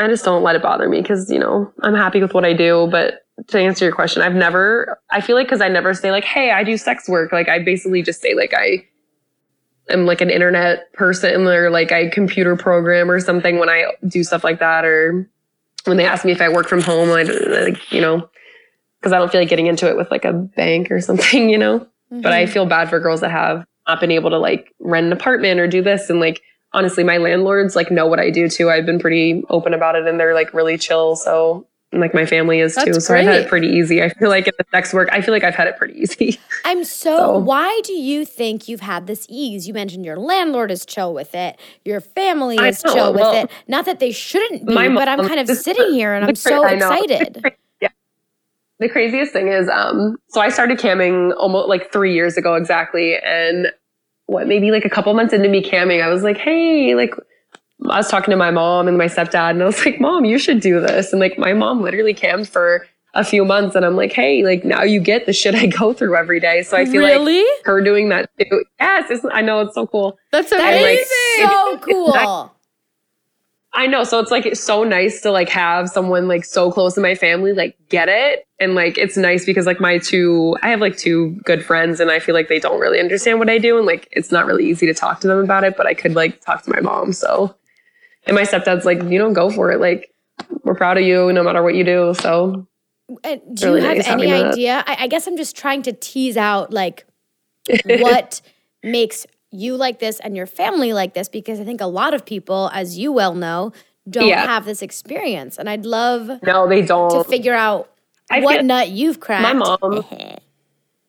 I 0.00 0.08
just 0.08 0.24
don't 0.24 0.42
let 0.42 0.56
it 0.56 0.62
bother 0.62 0.88
me 0.88 1.00
because, 1.02 1.30
you 1.30 1.38
know, 1.38 1.72
I'm 1.82 1.94
happy 1.94 2.20
with 2.20 2.32
what 2.34 2.44
I 2.44 2.52
do. 2.54 2.88
But 2.90 3.20
to 3.48 3.58
answer 3.60 3.84
your 3.84 3.94
question, 3.94 4.22
I've 4.22 4.34
never, 4.34 4.98
I 5.10 5.20
feel 5.20 5.36
like 5.36 5.46
because 5.46 5.60
I 5.60 5.68
never 5.68 5.94
say 5.94 6.10
like, 6.10 6.24
hey, 6.24 6.50
I 6.50 6.64
do 6.64 6.76
sex 6.76 7.08
work. 7.08 7.32
Like, 7.32 7.48
I 7.48 7.58
basically 7.58 8.02
just 8.02 8.20
say 8.20 8.34
like, 8.34 8.54
I, 8.54 8.86
am 9.90 10.06
like 10.06 10.20
an 10.20 10.30
internet 10.30 10.92
person 10.94 11.46
or 11.46 11.68
like 11.70 11.92
I 11.92 12.08
computer 12.08 12.56
program 12.56 13.10
or 13.10 13.18
something 13.20 13.58
when 13.58 13.68
I 13.68 13.86
do 14.06 14.22
stuff 14.24 14.44
like 14.44 14.60
that 14.60 14.84
or 14.84 15.28
when 15.84 15.96
they 15.96 16.04
ask 16.06 16.24
me 16.24 16.30
if 16.32 16.40
I 16.40 16.48
work 16.48 16.68
from 16.68 16.80
home 16.80 17.08
I 17.10 17.22
like 17.24 17.90
you 17.90 18.00
know 18.00 18.28
because 19.00 19.12
I 19.12 19.18
don't 19.18 19.32
feel 19.32 19.40
like 19.40 19.48
getting 19.48 19.66
into 19.66 19.88
it 19.88 19.96
with 19.96 20.10
like 20.10 20.24
a 20.24 20.32
bank 20.32 20.90
or 20.92 21.00
something, 21.08 21.48
you 21.50 21.58
know. 21.58 21.86
But 22.10 22.32
I 22.32 22.44
Mhm. 22.44 22.48
feel 22.50 22.66
bad 22.66 22.88
for 22.90 23.00
girls 23.00 23.20
that 23.22 23.30
have 23.30 23.64
not 23.88 23.98
been 24.00 24.10
able 24.10 24.30
to 24.30 24.38
like 24.38 24.72
rent 24.78 25.06
an 25.06 25.12
apartment 25.12 25.58
or 25.58 25.66
do 25.66 25.82
this. 25.82 26.08
And 26.10 26.20
like, 26.20 26.42
honestly, 26.72 27.04
my 27.04 27.18
landlords 27.18 27.76
like 27.76 27.90
know 27.90 28.06
what 28.06 28.20
I 28.20 28.30
do 28.30 28.48
too. 28.48 28.70
I've 28.70 28.86
been 28.86 28.98
pretty 28.98 29.42
open 29.50 29.74
about 29.74 29.96
it 29.96 30.06
and 30.06 30.18
they're 30.18 30.34
like 30.34 30.52
really 30.54 30.78
chill. 30.78 31.16
So, 31.16 31.66
like 31.92 32.14
my 32.14 32.24
family 32.24 32.60
is 32.60 32.76
too. 32.76 32.92
That's 32.92 33.06
So 33.06 33.16
I've 33.16 33.24
had 33.24 33.40
it 33.40 33.48
pretty 33.48 33.66
easy. 33.66 34.00
I 34.02 34.10
feel 34.10 34.28
like 34.28 34.46
in 34.46 34.54
the 34.58 34.64
sex 34.70 34.94
work, 34.94 35.08
I 35.10 35.20
feel 35.20 35.34
like 35.34 35.42
I've 35.42 35.56
had 35.56 35.66
it 35.66 35.76
pretty 35.76 36.00
easy. 36.00 36.38
I'm 36.64 36.84
so, 36.84 37.16
So- 37.16 37.38
why 37.38 37.80
do 37.84 37.92
you 37.92 38.24
think 38.24 38.68
you've 38.68 38.80
had 38.80 39.06
this 39.06 39.26
ease? 39.28 39.66
You 39.66 39.74
mentioned 39.74 40.04
your 40.04 40.16
landlord 40.16 40.70
is 40.70 40.86
chill 40.86 41.12
with 41.12 41.34
it, 41.34 41.58
your 41.84 42.00
family 42.00 42.56
is 42.56 42.84
know, 42.84 42.94
chill 42.94 43.12
with 43.12 43.22
well, 43.22 43.44
it. 43.44 43.50
Not 43.66 43.86
that 43.86 43.98
they 43.98 44.12
shouldn't 44.12 44.66
be, 44.66 44.74
but 44.74 45.08
I'm 45.08 45.26
kind 45.26 45.40
of 45.40 45.56
sitting 45.56 45.90
here 45.92 46.14
and 46.14 46.24
I'm 46.24 46.36
so 46.36 46.64
excited. 46.64 47.44
the 48.80 48.88
craziest 48.88 49.32
thing 49.32 49.48
is 49.48 49.68
um 49.68 50.16
so 50.28 50.40
i 50.40 50.48
started 50.48 50.78
camming 50.78 51.34
almost 51.36 51.68
like 51.68 51.92
three 51.92 52.14
years 52.14 52.36
ago 52.36 52.54
exactly 52.54 53.14
and 53.24 53.70
what 54.30 54.46
maybe 54.46 54.70
like 54.70 54.84
a 54.84 54.90
couple 54.90 55.12
months 55.14 55.32
into 55.34 55.48
me 55.48 55.62
camming 55.62 56.02
i 56.02 56.08
was 56.08 56.22
like 56.22 56.36
hey 56.38 56.94
like 56.94 57.14
i 57.90 57.96
was 57.96 58.08
talking 58.08 58.30
to 58.30 58.36
my 58.36 58.50
mom 58.50 58.86
and 58.88 58.96
my 58.96 59.06
stepdad 59.06 59.50
and 59.50 59.62
i 59.62 59.66
was 59.66 59.84
like 59.84 60.00
mom 60.00 60.24
you 60.24 60.38
should 60.38 60.60
do 60.60 60.80
this. 60.80 61.12
And 61.12 61.20
like 61.20 61.36
my 61.38 61.52
mom 61.52 61.82
literally 61.82 62.14
cammed 62.14 62.48
for 62.48 62.86
a 63.14 63.24
few 63.24 63.44
months 63.44 63.74
and 63.74 63.84
i'm 63.84 63.96
like 63.96 64.12
hey 64.12 64.44
like 64.44 64.64
now 64.64 64.82
you 64.84 65.00
get 65.00 65.26
the 65.26 65.32
shit 65.32 65.54
i 65.56 65.66
go 65.66 65.92
through 65.92 66.14
every 66.14 66.38
day. 66.38 66.62
So 66.62 66.76
i 66.76 66.84
feel 66.84 67.02
like 67.02 67.44
her 67.64 67.80
doing 67.82 68.08
that 68.10 68.30
too. 68.38 68.64
Yes 68.78 69.10
it's, 69.10 69.24
i 69.32 69.40
know 69.40 69.60
it's 69.62 69.74
so 69.74 69.86
cool. 69.88 70.16
That's 70.30 70.50
That 70.50 70.60
amazing. 70.60 71.02
is 71.02 71.48
so 71.48 71.78
cool. 71.78 72.54
I 73.72 73.86
know. 73.86 74.02
So 74.02 74.18
it's 74.18 74.30
like 74.30 74.46
it's 74.46 74.62
so 74.62 74.82
nice 74.82 75.20
to 75.22 75.30
like 75.30 75.48
have 75.48 75.88
someone 75.88 76.26
like 76.26 76.44
so 76.44 76.72
close 76.72 76.96
in 76.96 77.02
my 77.02 77.14
family 77.14 77.52
like 77.52 77.76
get 77.88 78.08
it. 78.08 78.46
And 78.58 78.74
like 78.74 78.98
it's 78.98 79.16
nice 79.16 79.46
because 79.46 79.64
like 79.64 79.80
my 79.80 79.98
two 79.98 80.56
I 80.62 80.70
have 80.70 80.80
like 80.80 80.96
two 80.96 81.40
good 81.44 81.64
friends 81.64 82.00
and 82.00 82.10
I 82.10 82.18
feel 82.18 82.34
like 82.34 82.48
they 82.48 82.58
don't 82.58 82.80
really 82.80 82.98
understand 82.98 83.38
what 83.38 83.48
I 83.48 83.58
do 83.58 83.78
and 83.78 83.86
like 83.86 84.08
it's 84.10 84.32
not 84.32 84.46
really 84.46 84.68
easy 84.68 84.86
to 84.86 84.94
talk 84.94 85.20
to 85.20 85.28
them 85.28 85.38
about 85.38 85.64
it, 85.64 85.76
but 85.76 85.86
I 85.86 85.94
could 85.94 86.14
like 86.14 86.40
talk 86.40 86.64
to 86.64 86.70
my 86.70 86.80
mom. 86.80 87.12
So 87.12 87.54
and 88.26 88.34
my 88.34 88.42
stepdad's 88.42 88.84
like, 88.84 89.02
you 89.04 89.18
don't 89.18 89.32
go 89.34 89.50
for 89.50 89.70
it. 89.70 89.80
Like 89.80 90.12
we're 90.64 90.74
proud 90.74 90.98
of 90.98 91.04
you 91.04 91.32
no 91.32 91.44
matter 91.44 91.62
what 91.62 91.74
you 91.74 91.84
do. 91.84 92.12
So 92.14 92.66
And 93.22 93.40
do 93.54 93.66
really 93.66 93.82
you 93.82 93.86
have 93.86 93.96
nice 93.98 94.08
any 94.08 94.32
idea? 94.32 94.82
I, 94.86 95.04
I 95.04 95.06
guess 95.06 95.28
I'm 95.28 95.36
just 95.36 95.56
trying 95.56 95.82
to 95.82 95.92
tease 95.92 96.36
out 96.36 96.72
like 96.72 97.06
what 97.84 98.40
makes 98.82 99.26
you 99.50 99.76
like 99.76 99.98
this 99.98 100.20
and 100.20 100.36
your 100.36 100.46
family 100.46 100.92
like 100.92 101.14
this 101.14 101.28
because 101.28 101.58
I 101.60 101.64
think 101.64 101.80
a 101.80 101.86
lot 101.86 102.14
of 102.14 102.24
people, 102.24 102.70
as 102.72 102.98
you 102.98 103.12
well 103.12 103.34
know, 103.34 103.72
don't 104.08 104.26
Yeah. 104.28 104.46
have 104.46 104.64
this 104.64 104.82
experience. 104.82 105.58
And 105.58 105.68
I'd 105.68 105.84
love 105.84 106.30
no, 106.42 106.68
they 106.68 106.82
don't. 106.82 107.10
to 107.10 107.24
figure 107.28 107.54
out 107.54 107.90
I 108.30 108.40
what 108.40 108.56
feel- 108.56 108.64
nut 108.64 108.88
you've 108.90 109.20
cracked. 109.20 109.42
My 109.42 109.52
mom- 109.52 110.04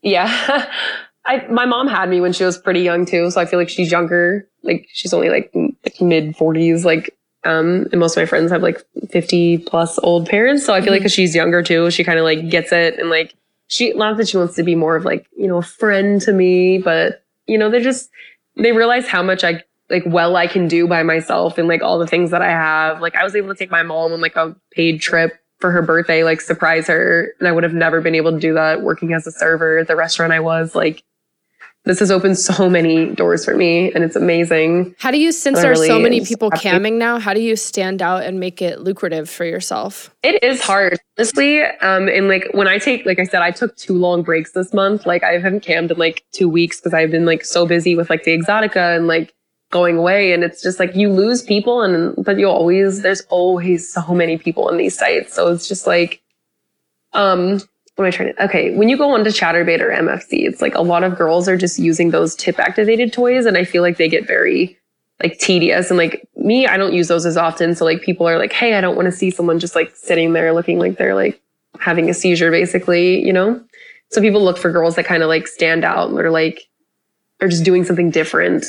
Yeah. 0.01 0.27
I 1.25 1.45
my 1.51 1.65
mom 1.65 1.87
had 1.87 2.09
me 2.09 2.19
when 2.19 2.33
she 2.33 2.43
was 2.43 2.57
pretty 2.57 2.79
young 2.81 3.05
too, 3.05 3.29
so 3.29 3.39
I 3.39 3.45
feel 3.45 3.59
like 3.59 3.69
she's 3.69 3.91
younger. 3.91 4.47
Like 4.63 4.87
she's 4.91 5.13
only 5.13 5.29
like 5.29 5.53
mid 6.01 6.35
40s 6.35 6.83
like 6.83 7.15
um 7.43 7.85
and 7.91 7.99
most 7.99 8.17
of 8.17 8.21
my 8.21 8.25
friends 8.25 8.51
have 8.51 8.63
like 8.63 8.81
50 9.11 9.59
plus 9.59 9.99
old 10.01 10.27
parents, 10.27 10.65
so 10.65 10.73
I 10.73 10.81
feel 10.81 10.91
like 10.91 11.03
cuz 11.03 11.11
she's 11.11 11.35
younger 11.35 11.61
too, 11.61 11.91
she 11.91 12.03
kind 12.03 12.17
of 12.17 12.23
like 12.25 12.49
gets 12.49 12.71
it 12.71 12.97
and 12.97 13.11
like 13.11 13.35
she 13.67 13.93
not 13.93 14.17
that 14.17 14.27
she 14.29 14.37
wants 14.37 14.55
to 14.55 14.63
be 14.63 14.73
more 14.73 14.95
of 14.95 15.05
like, 15.05 15.27
you 15.37 15.47
know, 15.47 15.57
a 15.57 15.61
friend 15.61 16.19
to 16.23 16.33
me, 16.33 16.79
but 16.79 17.23
you 17.51 17.57
know, 17.57 17.69
they're 17.69 17.81
just 17.81 18.09
they 18.55 18.71
realize 18.71 19.07
how 19.07 19.21
much 19.21 19.43
I 19.43 19.63
like 19.89 20.03
well 20.05 20.37
I 20.37 20.47
can 20.47 20.69
do 20.69 20.87
by 20.87 21.03
myself 21.03 21.57
and 21.57 21.67
like 21.67 21.83
all 21.83 21.99
the 21.99 22.07
things 22.07 22.31
that 22.31 22.41
I 22.41 22.49
have. 22.49 23.01
Like 23.01 23.15
I 23.15 23.25
was 23.25 23.35
able 23.35 23.49
to 23.49 23.55
take 23.55 23.69
my 23.69 23.83
mom 23.83 24.13
on 24.13 24.21
like 24.21 24.37
a 24.37 24.55
paid 24.71 25.01
trip 25.01 25.33
for 25.59 25.69
her 25.69 25.81
birthday, 25.81 26.23
like 26.23 26.39
surprise 26.39 26.87
her. 26.87 27.33
And 27.39 27.49
I 27.49 27.51
would 27.51 27.63
have 27.63 27.73
never 27.73 27.99
been 27.99 28.15
able 28.15 28.31
to 28.31 28.39
do 28.39 28.53
that 28.53 28.81
working 28.81 29.13
as 29.13 29.27
a 29.27 29.31
server 29.31 29.79
at 29.79 29.87
the 29.87 29.97
restaurant 29.97 30.31
I 30.31 30.39
was. 30.39 30.75
Like 30.75 31.03
this 31.83 31.99
has 31.99 32.11
opened 32.11 32.37
so 32.37 32.69
many 32.69 33.07
doors 33.15 33.43
for 33.43 33.55
me 33.55 33.91
and 33.93 34.03
it's 34.03 34.15
amazing. 34.15 34.95
How 34.99 35.09
do 35.09 35.19
you, 35.19 35.31
since 35.31 35.59
there 35.61 35.71
are 35.71 35.75
so 35.75 35.99
many 35.99 36.23
people 36.23 36.51
happy. 36.51 36.69
camming 36.69 36.97
now, 36.97 37.19
how 37.19 37.33
do 37.33 37.41
you 37.41 37.55
stand 37.55 38.01
out 38.01 38.23
and 38.23 38.39
make 38.39 38.61
it 38.61 38.81
lucrative 38.81 39.29
for 39.29 39.45
yourself? 39.45 40.13
It 40.21 40.43
is 40.43 40.61
hard, 40.61 40.99
honestly. 41.17 41.63
Um, 41.63 42.07
and 42.07 42.27
like 42.27 42.47
when 42.51 42.67
I 42.67 42.77
take, 42.77 43.05
like 43.07 43.17
I 43.17 43.23
said, 43.23 43.41
I 43.41 43.49
took 43.49 43.75
two 43.77 43.97
long 43.97 44.21
breaks 44.21 44.51
this 44.51 44.73
month. 44.73 45.07
Like 45.07 45.23
I 45.23 45.33
haven't 45.33 45.61
cammed 45.61 45.89
in 45.89 45.97
like 45.97 46.23
two 46.31 46.47
weeks 46.47 46.79
because 46.79 46.93
I've 46.93 47.09
been 47.09 47.25
like 47.25 47.43
so 47.43 47.65
busy 47.65 47.95
with 47.95 48.11
like 48.11 48.25
the 48.25 48.37
Exotica 48.37 48.95
and 48.95 49.07
like 49.07 49.33
going 49.71 49.97
away. 49.97 50.33
And 50.33 50.43
it's 50.43 50.61
just 50.61 50.79
like 50.79 50.95
you 50.95 51.09
lose 51.11 51.41
people, 51.41 51.81
and 51.81 52.13
but 52.23 52.37
you 52.37 52.47
always 52.47 53.01
there's 53.01 53.21
always 53.29 53.91
so 53.91 54.13
many 54.13 54.37
people 54.37 54.67
on 54.67 54.77
these 54.77 54.95
sites. 54.97 55.33
So 55.33 55.47
it's 55.47 55.67
just 55.67 55.87
like, 55.87 56.21
um, 57.13 57.59
what 57.95 58.05
am 58.05 58.07
I 58.07 58.11
trying 58.11 58.33
to? 58.33 58.43
Okay, 58.45 58.75
when 58.75 58.89
you 58.89 58.97
go 58.97 59.11
onto 59.11 59.29
Chaturbate 59.29 59.81
or 59.81 59.89
MFC, 59.89 60.47
it's 60.47 60.61
like 60.61 60.75
a 60.75 60.81
lot 60.81 61.03
of 61.03 61.17
girls 61.17 61.47
are 61.47 61.57
just 61.57 61.77
using 61.79 62.11
those 62.11 62.35
tip 62.35 62.57
activated 62.59 63.11
toys, 63.13 63.45
and 63.45 63.57
I 63.57 63.63
feel 63.65 63.81
like 63.81 63.97
they 63.97 64.07
get 64.09 64.25
very 64.27 64.77
like 65.23 65.37
tedious 65.37 65.91
and 65.91 65.99
like 65.99 66.27
me 66.35 66.65
i 66.65 66.77
don't 66.77 66.93
use 66.93 67.07
those 67.07 67.27
as 67.27 67.37
often 67.37 67.75
so 67.75 67.85
like 67.85 68.01
people 68.01 68.27
are 68.27 68.39
like 68.39 68.51
hey 68.51 68.73
i 68.73 68.81
don't 68.81 68.95
want 68.95 69.05
to 69.05 69.11
see 69.11 69.29
someone 69.29 69.59
just 69.59 69.75
like 69.75 69.95
sitting 69.95 70.33
there 70.33 70.51
looking 70.51 70.79
like 70.79 70.97
they're 70.97 71.13
like 71.13 71.39
having 71.79 72.09
a 72.09 72.13
seizure 72.15 72.49
basically 72.49 73.23
you 73.23 73.31
know 73.31 73.63
so 74.09 74.19
people 74.19 74.43
look 74.43 74.57
for 74.57 74.71
girls 74.71 74.95
that 74.95 75.05
kind 75.05 75.21
of 75.21 75.29
like 75.29 75.45
stand 75.47 75.83
out 75.85 76.09
and 76.09 76.17
they're 76.17 76.31
like 76.31 76.63
are 77.39 77.47
just 77.47 77.63
doing 77.63 77.83
something 77.85 78.09
different 78.09 78.65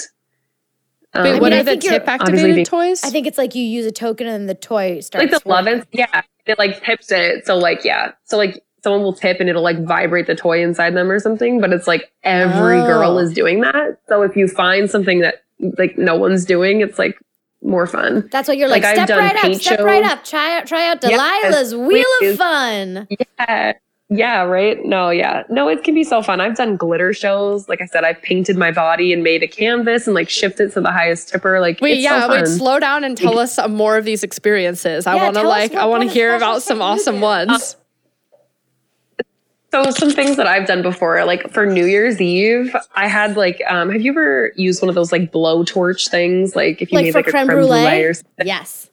um, 1.15 1.25
Wait, 1.25 1.31
I 1.31 1.33
what 1.39 1.43
mean, 1.45 1.53
I 1.55 1.61
are 1.61 1.63
the 1.63 1.71
think 1.71 1.85
you're- 1.85 1.99
tip 2.01 2.09
activated 2.09 2.55
being- 2.55 2.65
toys? 2.67 3.03
I 3.03 3.09
think 3.09 3.27
it's 3.27 3.39
like 3.39 3.55
you 3.55 3.63
use 3.65 3.87
a 3.87 3.93
token 3.93 4.27
and 4.27 4.47
the 4.47 4.55
toy 4.55 5.01
starts. 5.01 5.33
like 5.33 5.43
the 5.43 5.49
working. 5.49 5.67
lovins 5.81 5.87
yeah 5.93 6.21
it 6.45 6.59
like 6.59 6.85
tips 6.85 7.11
it 7.11 7.47
so 7.47 7.57
like 7.57 7.83
yeah 7.83 8.13
so 8.25 8.37
like 8.37 8.63
someone 8.83 9.03
will 9.03 9.13
tip 9.13 9.39
and 9.41 9.49
it'll 9.49 9.63
like 9.63 9.83
vibrate 9.85 10.27
the 10.27 10.35
toy 10.35 10.63
inside 10.63 10.95
them 10.95 11.11
or 11.11 11.19
something 11.19 11.61
but 11.61 11.73
it's 11.73 11.87
like 11.87 12.11
every 12.25 12.79
girl 12.81 13.13
Oh. 13.13 13.19
is 13.19 13.33
doing 13.33 13.61
that 13.61 13.99
so 14.09 14.23
if 14.23 14.37
you 14.37 14.49
find 14.49 14.91
something 14.91 15.21
that 15.21 15.43
like 15.79 15.97
no 15.99 16.17
one's 16.17 16.45
doing 16.45 16.81
it's 16.81 16.99
like 16.99 17.19
more 17.63 17.87
fun 17.87 18.29
That's 18.33 18.49
what 18.49 18.59
you're 18.59 18.67
like. 18.69 18.83
Like, 18.83 18.97
step 18.97 19.09
right 19.11 19.37
up, 19.45 19.55
step 19.55 19.79
right 19.81 20.03
up. 20.05 20.25
Try 20.25 20.59
out, 20.59 20.67
try 20.67 20.89
out 20.89 20.99
Yes, 21.05 21.13
Delilah's 21.53 21.75
Wheel 21.77 22.05
of. 22.25 22.37
Fun. 22.37 23.07
Yeah. 23.39 23.73
Yeah, 24.15 24.43
right. 24.43 24.85
No, 24.85 25.09
yeah. 25.11 25.45
No, 25.49 25.69
it 25.69 25.85
can 25.85 25.95
be 25.95 26.05
so 26.05 26.21
fun. 26.23 26.39
I've 26.41 26.57
done 26.57 26.77
glitter 26.77 27.15
shows. 27.15 27.67
Like 27.69 27.81
I 27.81 27.87
said, 27.87 28.05
I've 28.05 28.21
painted 28.21 28.59
my 28.59 28.71
body 28.71 29.11
and 29.13 29.23
made 29.23 29.43
a 29.43 29.49
canvas 29.49 30.07
and 30.07 30.15
like 30.15 30.29
shipped 30.29 30.61
it 30.61 30.73
to 30.73 30.81
the 30.83 30.91
highest 30.91 31.31
tipper. 31.31 31.61
Like 31.61 31.81
Wait, 31.81 31.99
yeah, 32.01 32.27
so 32.27 32.31
wait, 32.33 32.47
slow 32.47 32.79
down 32.79 33.05
and 33.05 33.17
tell 33.17 33.39
us 33.39 33.55
some 33.55 33.75
more 33.75 33.97
of 33.97 34.05
these 34.05 34.23
experiences. 34.23 35.07
I 35.07 35.15
Yeah, 35.17 35.23
want 35.25 35.37
to 35.37 35.43
like, 35.45 35.75
I 35.75 35.87
want 35.87 36.03
to 36.03 36.09
hear 36.11 36.35
about 36.37 36.63
some 36.63 36.83
awesome 36.83 37.21
ones. 37.23 37.77
So 39.73 39.91
some 39.91 40.11
things 40.11 40.37
that 40.37 40.47
I've 40.47 40.67
done 40.67 40.83
before, 40.83 41.25
like 41.25 41.51
for 41.51 41.65
New 41.65 41.87
Year's 41.87 42.21
Eve, 42.21 42.77
I 42.95 43.09
had 43.09 43.39
like 43.39 43.63
um 43.69 43.89
have 43.91 44.03
you 44.03 44.13
ever 44.13 44.53
used 44.55 44.83
one 44.83 44.91
of 44.91 44.95
those 44.95 45.13
like 45.13 45.33
blowtorch 45.33 46.11
things? 46.11 46.55
Like 46.55 46.83
if 46.83 46.93
you 46.93 46.97
Like 46.97 47.07
made 47.07 47.15
like 47.15 47.27
a 47.27 47.31
creme 47.31 47.47
creme 47.47 47.57
brulee? 47.57 47.81
brulee 47.81 48.03
or 48.03 48.13
something. 48.15 48.47
Yes. 48.47 48.91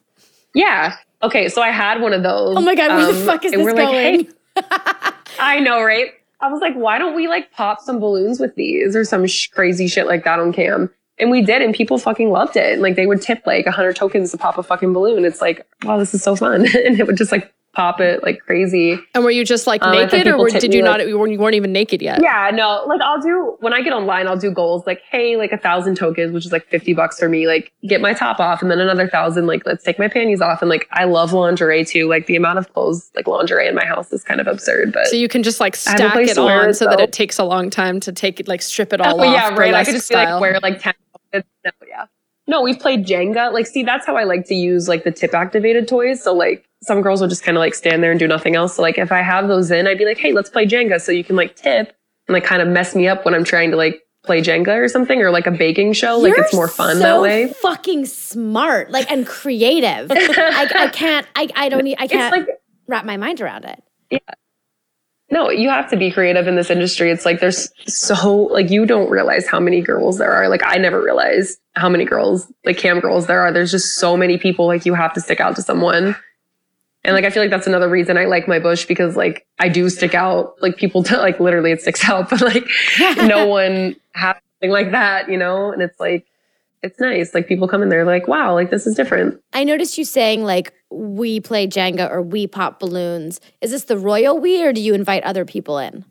Yeah. 0.55 0.95
Okay, 1.21 1.49
so 1.49 1.61
I 1.61 1.71
had 1.71 2.01
one 2.01 2.13
of 2.13 2.23
those. 2.23 2.55
Oh 2.57 2.61
my 2.61 2.75
god, 2.75 2.95
where 2.95 3.11
the 3.11 3.19
um, 3.19 3.25
fuck 3.25 3.43
is 3.43 3.51
this 3.51 3.61
we're 3.61 3.73
going? 3.73 4.27
like, 4.55 4.65
hey, 4.71 5.11
I 5.39 5.59
know, 5.59 5.83
right? 5.83 6.11
I 6.39 6.49
was 6.49 6.61
like, 6.61 6.75
why 6.75 6.97
don't 6.97 7.13
we 7.13 7.27
like 7.27 7.51
pop 7.51 7.81
some 7.81 7.99
balloons 7.99 8.39
with 8.39 8.55
these 8.55 8.95
or 8.95 9.03
some 9.03 9.27
sh- 9.27 9.47
crazy 9.47 9.87
shit 9.89 10.07
like 10.07 10.23
that 10.23 10.39
on 10.39 10.53
cam? 10.53 10.89
And 11.17 11.29
we 11.29 11.41
did, 11.41 11.61
and 11.61 11.75
people 11.75 11.97
fucking 11.97 12.29
loved 12.29 12.55
it. 12.55 12.79
Like 12.79 12.95
they 12.95 13.05
would 13.05 13.21
tip 13.21 13.45
like 13.45 13.65
a 13.65 13.71
hundred 13.71 13.97
tokens 13.97 14.31
to 14.31 14.37
pop 14.37 14.57
a 14.57 14.63
fucking 14.63 14.93
balloon. 14.93 15.25
It's 15.25 15.41
like, 15.41 15.67
wow, 15.83 15.97
this 15.97 16.13
is 16.13 16.23
so 16.23 16.37
fun. 16.37 16.61
and 16.85 16.97
it 16.97 17.05
would 17.05 17.17
just 17.17 17.33
like 17.33 17.53
pop 17.73 17.99
it 18.01 18.23
like 18.23 18.39
crazy. 18.39 18.99
And 19.13 19.23
were 19.23 19.31
you 19.31 19.45
just 19.45 19.67
like 19.67 19.83
Um, 19.83 19.91
naked, 19.91 20.27
or 20.27 20.37
were, 20.37 20.49
did 20.49 20.73
you 20.73 20.81
like- 20.81 20.99
not? 20.99 21.07
You 21.07 21.17
weren't, 21.19 21.31
you 21.31 21.39
weren't 21.39 21.55
even 21.55 21.71
naked 21.71 22.01
yet. 22.01 22.19
Yeah, 22.21 22.51
no, 22.53 22.83
like 22.87 22.99
I'll 23.01 23.21
do 23.21 23.55
when 23.59 23.73
I 23.73 23.81
get 23.81 23.93
online, 23.93 24.27
I'll 24.27 24.37
do 24.37 24.51
goals 24.51 24.85
like, 24.87 25.01
hey, 25.09 25.37
like 25.37 25.51
a 25.51 25.57
thousand 25.57 25.95
tokens, 25.95 26.33
which 26.33 26.45
is 26.45 26.51
like 26.51 26.67
50 26.67 26.93
bucks 26.93 27.19
for 27.19 27.29
me, 27.29 27.47
like 27.47 27.71
get 27.87 28.01
my 28.01 28.13
top 28.13 28.39
off, 28.39 28.61
and 28.61 28.69
then 28.71 28.79
another 28.79 29.07
thousand, 29.07 29.47
like 29.47 29.65
let's 29.65 29.83
take 29.83 29.99
my 29.99 30.07
panties 30.07 30.41
off. 30.41 30.61
And 30.61 30.69
like 30.69 30.87
I 30.91 31.05
love 31.05 31.31
lingerie 31.33 31.85
too. 31.85 32.09
Like 32.09 32.25
the 32.25 32.35
amount 32.35 32.59
of 32.59 32.71
clothes, 32.73 33.09
like 33.15 33.27
lingerie 33.27 33.67
in 33.67 33.75
my 33.75 33.85
house 33.85 34.11
is 34.11 34.23
kind 34.23 34.41
of 34.41 34.47
absurd. 34.47 34.91
But 34.91 35.07
So 35.07 35.15
you 35.15 35.27
can 35.27 35.43
just 35.43 35.59
like 35.59 35.75
I 35.87 35.91
have 35.91 35.99
a 35.99 36.25
stack 36.25 36.37
it 36.37 36.37
wear 36.39 36.67
on 36.67 36.73
so 36.73 36.85
that 36.85 36.99
it 36.99 37.11
takes 37.13 37.37
a 37.39 37.43
long 37.43 37.69
time 37.69 37.99
to 38.01 38.11
take 38.11 38.39
it, 38.39 38.47
like 38.47 38.61
strip 38.61 38.93
it 38.93 39.01
all 39.01 39.21
oh, 39.21 39.23
off. 39.27 39.33
yeah, 39.33 39.55
right. 39.55 39.73
I 39.73 39.83
could 39.85 39.93
just 39.93 40.09
be 40.09 40.15
like 40.15 40.41
wear 40.41 40.59
like 40.61 40.81
10 40.81 40.93
outfits. 41.33 41.47
No, 41.65 41.71
yeah. 41.87 42.05
No, 42.49 42.63
we've 42.63 42.79
played 42.79 43.05
Jenga. 43.05 43.53
Like, 43.53 43.67
see, 43.67 43.83
that's 43.83 44.07
how 44.07 44.17
I 44.17 44.23
like 44.23 44.47
to 44.47 44.55
use 44.55 44.87
like 44.87 45.03
the 45.03 45.11
tip 45.11 45.35
activated 45.35 45.87
toys. 45.87 46.23
So 46.23 46.33
like 46.33 46.65
some 46.81 47.03
girls 47.03 47.21
will 47.21 47.27
just 47.27 47.43
kind 47.43 47.55
of 47.55 47.59
like 47.59 47.75
stand 47.75 48.01
there 48.01 48.09
and 48.09 48.19
do 48.19 48.27
nothing 48.27 48.55
else. 48.55 48.75
So 48.75 48.81
like 48.81 48.97
if 48.97 49.11
I 49.11 49.21
have 49.21 49.47
those 49.47 49.69
in, 49.69 49.85
I'd 49.85 49.99
be 49.99 50.05
like, 50.05 50.17
hey, 50.17 50.33
let's 50.33 50.49
play 50.49 50.65
Jenga. 50.65 50.99
So 50.99 51.11
you 51.11 51.23
can 51.23 51.35
like 51.35 51.55
tip 51.55 51.95
and 52.27 52.33
like 52.33 52.43
kind 52.43 52.63
of 52.63 52.67
mess 52.67 52.95
me 52.95 53.07
up 53.07 53.23
when 53.23 53.35
I'm 53.35 53.43
trying 53.43 53.69
to 53.69 53.77
like 53.77 54.01
play 54.23 54.41
Jenga 54.41 54.83
or 54.83 54.87
something 54.87 55.21
or 55.21 55.29
like 55.29 55.45
a 55.45 55.51
baking 55.51 55.93
show. 55.93 56.17
like 56.17 56.35
You're 56.35 56.45
it's 56.45 56.53
more 56.55 56.67
fun 56.67 56.95
so 56.95 57.01
that 57.01 57.21
way. 57.21 57.53
Fucking 57.61 58.07
smart, 58.07 58.89
like 58.89 59.11
and 59.11 59.27
creative. 59.27 60.11
I, 60.11 60.71
I 60.75 60.87
can't. 60.87 61.27
I, 61.35 61.49
I 61.55 61.69
don't. 61.69 61.83
Need, 61.83 61.97
I 61.99 62.07
can't 62.07 62.35
like 62.35 62.47
wrap 62.87 63.05
my 63.05 63.17
mind 63.17 63.41
around 63.41 63.65
it. 63.65 64.23
No, 65.31 65.49
you 65.49 65.69
have 65.69 65.89
to 65.91 65.97
be 65.97 66.09
creative 66.09 66.47
in 66.47 66.55
this 66.55 66.69
industry. 66.69 67.11
It's 67.11 67.25
like 67.25 67.39
there's 67.39 67.69
so 67.85 68.29
like 68.51 68.69
you 68.69 68.85
don't 68.85 69.09
realize 69.09 69.47
how 69.47 69.59
many 69.59 69.81
girls 69.81 70.17
there 70.17 70.31
are. 70.31 70.49
Like 70.49 70.61
I 70.63 70.77
never 70.77 71.01
realized 71.01 71.59
how 71.75 71.87
many 71.87 72.03
girls, 72.05 72.51
like 72.65 72.77
cam 72.77 72.99
girls 72.99 73.27
there 73.27 73.41
are. 73.41 73.51
There's 73.51 73.71
just 73.71 73.95
so 73.95 74.17
many 74.17 74.37
people 74.37 74.65
like 74.65 74.85
you 74.85 74.95
have 74.95 75.13
to 75.13 75.21
stick 75.21 75.39
out 75.39 75.55
to 75.57 75.61
someone. 75.61 76.15
And 77.03 77.15
like 77.15 77.25
I 77.25 77.29
feel 77.29 77.43
like 77.43 77.51
that's 77.51 77.67
another 77.67 77.89
reason 77.89 78.17
I 78.17 78.25
like 78.25 78.47
my 78.47 78.59
bush 78.59 78.85
because 78.85 79.15
like 79.15 79.45
I 79.59 79.69
do 79.69 79.89
stick 79.89 80.15
out. 80.15 80.55
Like 80.61 80.77
people 80.77 81.03
t- 81.03 81.15
like 81.15 81.39
literally 81.39 81.71
it 81.71 81.81
sticks 81.81 82.07
out, 82.09 82.29
but 82.29 82.41
like 82.41 82.65
no 83.17 83.45
one 83.47 83.95
has 84.13 84.35
something 84.55 84.71
like 84.71 84.91
that, 84.91 85.29
you 85.29 85.37
know? 85.37 85.71
And 85.71 85.81
it's 85.81 85.99
like 85.99 86.25
it's 86.81 86.99
nice. 86.99 87.35
Like 87.35 87.47
people 87.47 87.67
come 87.67 87.83
in 87.83 87.89
there 87.89 88.05
like, 88.05 88.27
wow, 88.27 88.53
like 88.53 88.71
this 88.71 88.87
is 88.87 88.95
different. 88.95 89.39
I 89.53 89.63
noticed 89.63 89.97
you 89.97 90.05
saying 90.05 90.43
like 90.43 90.73
we 90.91 91.39
play 91.39 91.67
Jenga 91.67 92.09
or 92.09 92.21
we 92.21 92.47
pop 92.47 92.79
balloons. 92.79 93.39
Is 93.61 93.71
this 93.71 93.85
the 93.85 93.97
royal 93.97 94.39
we 94.39 94.63
or 94.63 94.73
do 94.73 94.81
you 94.81 94.93
invite 94.93 95.23
other 95.23 95.45
people 95.45 95.77
in? 95.77 96.05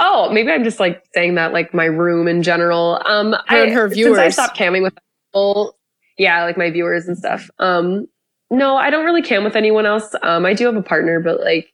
Oh, 0.00 0.30
maybe 0.32 0.50
I'm 0.50 0.64
just 0.64 0.80
like 0.80 1.04
saying 1.14 1.36
that 1.36 1.52
like 1.52 1.72
my 1.72 1.84
room 1.84 2.26
in 2.26 2.42
general. 2.42 3.00
Um 3.06 3.32
Her 3.32 3.38
I, 3.48 3.58
and 3.58 3.72
her 3.72 3.88
Since 3.88 3.92
I 3.92 3.94
viewers. 3.94 4.34
stopped 4.34 4.56
camming 4.58 4.82
with 4.82 4.94
people, 5.32 5.76
yeah, 6.16 6.44
like 6.44 6.56
my 6.56 6.70
viewers 6.70 7.06
and 7.06 7.16
stuff. 7.16 7.48
Um 7.58 8.06
no, 8.50 8.76
I 8.76 8.90
don't 8.90 9.04
really 9.04 9.22
cam 9.22 9.44
with 9.44 9.54
anyone 9.56 9.86
else. 9.86 10.14
Um 10.22 10.44
I 10.44 10.54
do 10.54 10.66
have 10.66 10.76
a 10.76 10.82
partner, 10.82 11.20
but 11.20 11.40
like 11.40 11.72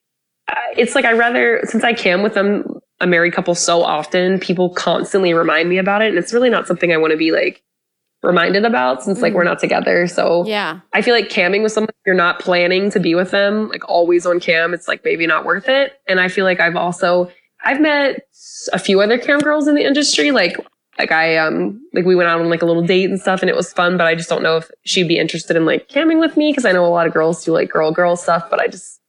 uh, 0.49 0.55
it's 0.77 0.95
like 0.95 1.07
I 1.07 1.13
rather 1.13 1.61
since 1.65 1.85
I 1.85 1.95
cam 1.95 2.23
with 2.23 2.35
them 2.35 2.65
a 3.01 3.07
married 3.07 3.33
couple 3.33 3.55
so 3.55 3.83
often, 3.83 4.39
people 4.39 4.69
constantly 4.71 5.33
remind 5.33 5.69
me 5.71 5.79
about 5.79 6.03
it 6.03 6.09
and 6.09 6.19
it's 6.19 6.33
really 6.35 6.51
not 6.51 6.67
something 6.67 6.93
I 6.93 6.97
want 6.99 7.13
to 7.13 7.17
be 7.17 7.33
like 7.33 7.63
reminded 8.25 8.65
about 8.65 9.03
since 9.05 9.21
like 9.21 9.33
Mhm. 9.33 9.37
we're 9.37 9.45
not 9.45 9.59
together. 9.59 10.07
So 10.07 10.45
Yeah. 10.47 10.81
I 10.93 11.03
feel 11.03 11.15
like 11.15 11.29
camming 11.29 11.63
with 11.63 11.73
someone 11.73 11.91
you're 12.07 12.15
not 12.15 12.39
planning 12.41 12.91
to 12.91 12.99
be 13.01 13.15
with 13.15 13.31
them, 13.31 13.69
like 13.69 13.89
always 13.89 14.25
on 14.27 14.41
cam, 14.41 14.73
it's 14.75 14.89
like 14.89 15.05
maybe 15.05 15.27
not 15.27 15.45
worth 15.45 15.69
it. 15.69 15.93
And 16.09 16.21
I 16.21 16.29
feel 16.29 16.45
like 16.45 16.61
I've 16.61 16.77
also 16.77 17.31
I've 17.65 17.81
met 17.81 18.27
a 18.73 18.79
few 18.79 19.01
other 19.01 19.17
cam 19.19 19.41
girls 19.41 19.69
in 19.69 19.75
the 19.75 19.85
industry. 19.85 20.31
Like 20.31 20.57
like 20.99 21.11
I 21.13 21.37
um 21.37 21.81
like 21.93 22.05
we 22.05 22.15
went 22.15 22.29
out 22.29 22.41
on 22.41 22.49
like 22.49 22.63
a 22.63 22.67
little 22.67 22.83
date 22.83 23.11
and 23.11 23.21
stuff 23.21 23.41
and 23.43 23.51
it 23.51 23.57
was 23.57 23.73
fun, 23.73 23.97
but 23.97 24.07
I 24.07 24.15
just 24.15 24.29
don't 24.29 24.43
know 24.43 24.57
if 24.57 24.71
she'd 24.85 25.09
be 25.09 25.19
interested 25.19 25.57
in 25.57 25.65
like 25.67 25.89
camming 25.89 26.21
with 26.21 26.37
me 26.37 26.51
because 26.51 26.65
I 26.65 26.73
know 26.73 26.85
a 26.85 26.89
lot 26.89 27.07
of 27.07 27.13
girls 27.13 27.45
do 27.45 27.53
like 27.53 27.71
girl 27.71 27.91
girl 27.93 28.17
stuff, 28.17 28.45
but 28.51 28.61
I 28.61 28.69
just 28.69 29.01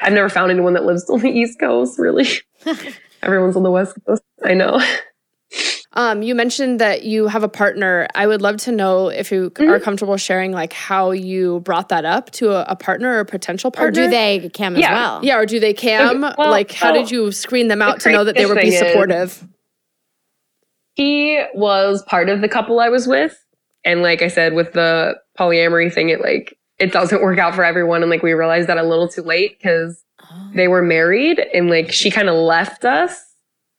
I've 0.00 0.12
never 0.12 0.28
found 0.28 0.50
anyone 0.50 0.74
that 0.74 0.84
lives 0.84 1.08
on 1.10 1.20
the 1.20 1.30
East 1.30 1.58
Coast 1.60 1.98
really. 1.98 2.26
Everyone's 3.22 3.56
on 3.56 3.62
the 3.62 3.70
West 3.70 3.96
Coast. 4.06 4.22
I 4.44 4.54
know. 4.54 4.80
Um, 5.96 6.22
you 6.22 6.34
mentioned 6.34 6.80
that 6.80 7.04
you 7.04 7.28
have 7.28 7.42
a 7.44 7.48
partner. 7.48 8.08
I 8.14 8.26
would 8.26 8.42
love 8.42 8.56
to 8.58 8.72
know 8.72 9.08
if 9.08 9.30
you 9.30 9.50
Mm-hmm. 9.50 9.70
are 9.70 9.78
comfortable 9.80 10.16
sharing 10.16 10.52
like 10.52 10.72
how 10.72 11.12
you 11.12 11.60
brought 11.60 11.88
that 11.90 12.04
up 12.04 12.30
to 12.32 12.50
a, 12.50 12.64
a 12.68 12.76
partner 12.76 13.12
or 13.14 13.20
a 13.20 13.24
potential 13.24 13.68
Or 13.68 13.72
partner. 13.72 14.04
do 14.04 14.10
they 14.10 14.48
cam 14.52 14.74
Yeah. 14.76 14.88
as 14.90 14.94
well? 14.94 15.20
Yeah, 15.24 15.36
or 15.38 15.46
do 15.46 15.60
they 15.60 15.72
cam? 15.74 16.24
Okay, 16.24 16.34
well, 16.36 16.50
like, 16.50 16.72
how 16.72 16.92
did 16.92 17.10
you 17.10 17.30
screen 17.32 17.68
them 17.68 17.80
out 17.82 18.00
to 18.00 18.10
know 18.10 18.24
that 18.24 18.34
they 18.34 18.44
would 18.46 18.56
be 18.56 18.70
thing 18.70 18.72
is- 18.72 18.78
supportive? 18.80 19.44
he 20.94 21.42
was 21.54 22.02
part 22.04 22.28
of 22.28 22.40
the 22.40 22.48
couple 22.48 22.78
I 22.80 22.88
was 22.88 23.06
with. 23.08 23.36
And 23.84 24.02
like 24.02 24.22
I 24.22 24.28
said, 24.28 24.54
with 24.54 24.72
the 24.72 25.16
polyamory 25.38 25.92
thing, 25.92 26.08
it 26.08 26.20
like 26.20 26.56
it 26.78 26.92
doesn't 26.92 27.22
work 27.22 27.38
out 27.38 27.54
for 27.54 27.64
everyone. 27.64 28.02
And 28.02 28.10
like 28.10 28.22
we 28.22 28.32
realized 28.32 28.68
that 28.68 28.78
a 28.78 28.82
little 28.82 29.08
too 29.08 29.22
late 29.22 29.58
because 29.58 30.00
Oh. 30.30 30.50
they 30.54 30.68
were 30.68 30.80
married 30.80 31.38
and 31.52 31.68
like 31.68 31.92
she 31.92 32.10
kind 32.10 32.28
of 32.30 32.34
left 32.36 32.84
us. 32.84 33.20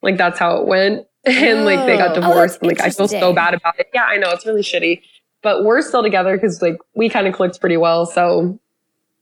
Like 0.03 0.17
that's 0.17 0.37
how 0.37 0.57
it 0.57 0.67
went. 0.67 1.07
And 1.25 1.65
like 1.65 1.85
they 1.85 1.97
got 1.97 2.09
Oh. 2.11 2.11
Oh, 2.11 2.21
divorced. 2.21 2.59
and 2.61 2.67
like 2.69 2.81
I 2.81 2.89
feel 2.89 3.07
so 3.07 3.33
bad 3.33 3.53
about 3.53 3.79
it. 3.79 3.89
Yeah, 3.93 4.03
I 4.03 4.17
know 4.17 4.29
it's 4.31 4.45
really 4.45 4.61
shitty. 4.61 5.01
But 5.41 5.63
we're 5.63 5.81
still 5.81 6.01
together 6.03 6.35
because 6.37 6.61
like 6.61 6.77
we 6.95 7.07
kind 7.09 7.27
of 7.27 7.33
clicked 7.33 7.59
pretty 7.59 7.77
well. 7.77 8.05
So 8.05 8.59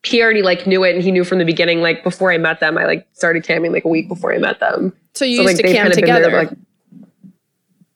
he 0.04 0.22
already 0.22 0.42
like 0.42 0.66
knew 0.68 0.84
it 0.84 0.96
and 0.96 1.04
he 1.04 1.12
knew 1.12 1.24
from 1.24 1.38
the 1.40 1.46
beginning, 1.46 1.82
like 1.82 2.04
before 2.04 2.32
I 2.32 2.38
met 2.38 2.60
them, 2.60 2.78
I 2.78 2.86
like 2.86 3.08
started 3.14 3.44
camming 3.46 3.72
like 3.72 3.86
a 3.86 3.90
week 3.90 4.08
before 4.08 4.34
I 4.34 4.38
met 4.38 4.60
them. 4.60 4.94
So 5.14 5.26
you 5.26 5.38
So, 5.38 5.42
used 5.44 5.54
like, 5.54 5.58
to 5.58 5.64
they've 5.64 5.76
cam 5.76 5.92
kinda 5.92 5.96
been 6.02 6.06
there, 6.06 6.16
together. 6.24 6.38
like- 6.50 6.58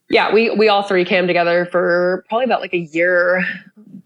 yeah, 0.10 0.34
we 0.34 0.50
we 0.52 0.70
all 0.70 0.84
three 0.84 1.04
cam 1.04 1.28
together 1.28 1.66
for 1.66 2.24
probably 2.30 2.46
about 2.46 2.62
like 2.62 2.74
a 2.74 2.78
year, 2.78 3.44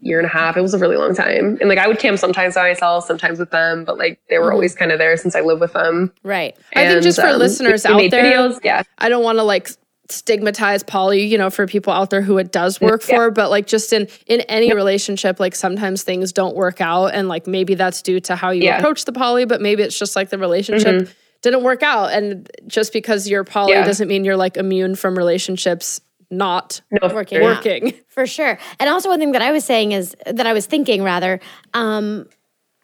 year 0.00 0.18
and 0.18 0.26
a 0.26 0.28
half. 0.30 0.56
It 0.56 0.60
was 0.60 0.74
a 0.74 0.78
really 0.78 0.96
long 0.96 1.14
time. 1.14 1.58
And 1.60 1.68
like 1.68 1.78
I 1.78 1.86
would 1.86 2.00
cam 2.00 2.16
sometimes 2.16 2.56
by 2.56 2.62
myself, 2.70 3.06
sometimes 3.06 3.38
with 3.38 3.50
them, 3.52 3.84
but 3.84 3.98
like 3.98 4.18
they 4.28 4.38
were 4.38 4.50
Mhm. 4.50 4.54
always 4.54 4.74
kind 4.74 4.90
of 4.90 4.98
there 4.98 5.16
since 5.16 5.36
I 5.36 5.42
live 5.42 5.60
with 5.60 5.74
them. 5.74 6.12
Right. 6.24 6.56
I 6.74 6.86
think 6.88 7.02
just 7.04 7.20
for 7.20 7.28
um, 7.28 7.38
listeners 7.38 7.84
we 7.86 8.06
out 8.06 8.10
there, 8.10 8.24
videos. 8.24 8.58
Yeah, 8.64 8.82
I 8.98 9.08
don't 9.08 9.22
want 9.22 9.38
to 9.38 9.44
like 9.44 9.68
stigmatize 10.12 10.82
poly, 10.82 11.24
you 11.24 11.36
know, 11.38 11.50
for 11.50 11.66
people 11.66 11.92
out 11.92 12.10
there 12.10 12.22
who 12.22 12.38
it 12.38 12.52
does 12.52 12.80
work 12.80 13.02
Yeah. 13.08 13.16
for, 13.16 13.30
but 13.30 13.50
like 13.50 13.66
just 13.66 13.92
in 13.92 14.08
in 14.26 14.40
any 14.42 14.72
relationship, 14.74 15.40
like 15.40 15.54
sometimes 15.54 16.02
things 16.02 16.32
don't 16.32 16.54
work 16.54 16.80
out 16.80 17.06
and 17.08 17.28
like 17.28 17.46
maybe 17.46 17.74
that's 17.74 18.02
due 18.02 18.20
to 18.20 18.36
how 18.36 18.50
you 18.50 18.62
Yeah. 18.64 18.78
approach 18.78 19.04
the 19.04 19.12
poly, 19.12 19.44
but 19.44 19.60
maybe 19.60 19.82
it's 19.82 19.98
just 19.98 20.14
like 20.16 20.30
the 20.30 20.38
relationship 20.38 21.08
didn't 21.42 21.62
work 21.64 21.82
out 21.82 22.12
and 22.12 22.48
just 22.68 22.92
because 22.92 23.28
you're 23.28 23.42
poly 23.44 23.72
Mm-hmm. 23.72 23.80
Yeah. 23.80 23.86
doesn't 23.86 24.06
mean 24.08 24.24
you're 24.24 24.36
like 24.36 24.56
immune 24.56 24.94
from 24.94 25.16
relationships 25.18 26.00
not 26.30 26.80
no, 26.90 27.12
Working 27.12 27.38
for- 27.40 27.44
working. 27.44 27.94
For 28.08 28.26
sure. 28.26 28.58
And 28.80 28.88
also 28.88 29.08
one 29.10 29.18
thing 29.18 29.32
that 29.32 29.42
I 29.42 29.52
was 29.52 29.64
saying 29.64 29.92
is 29.92 30.14
that 30.26 30.46
I 30.46 30.52
was 30.54 30.64
thinking 30.66 31.02
rather, 31.02 31.40
um, 31.74 32.26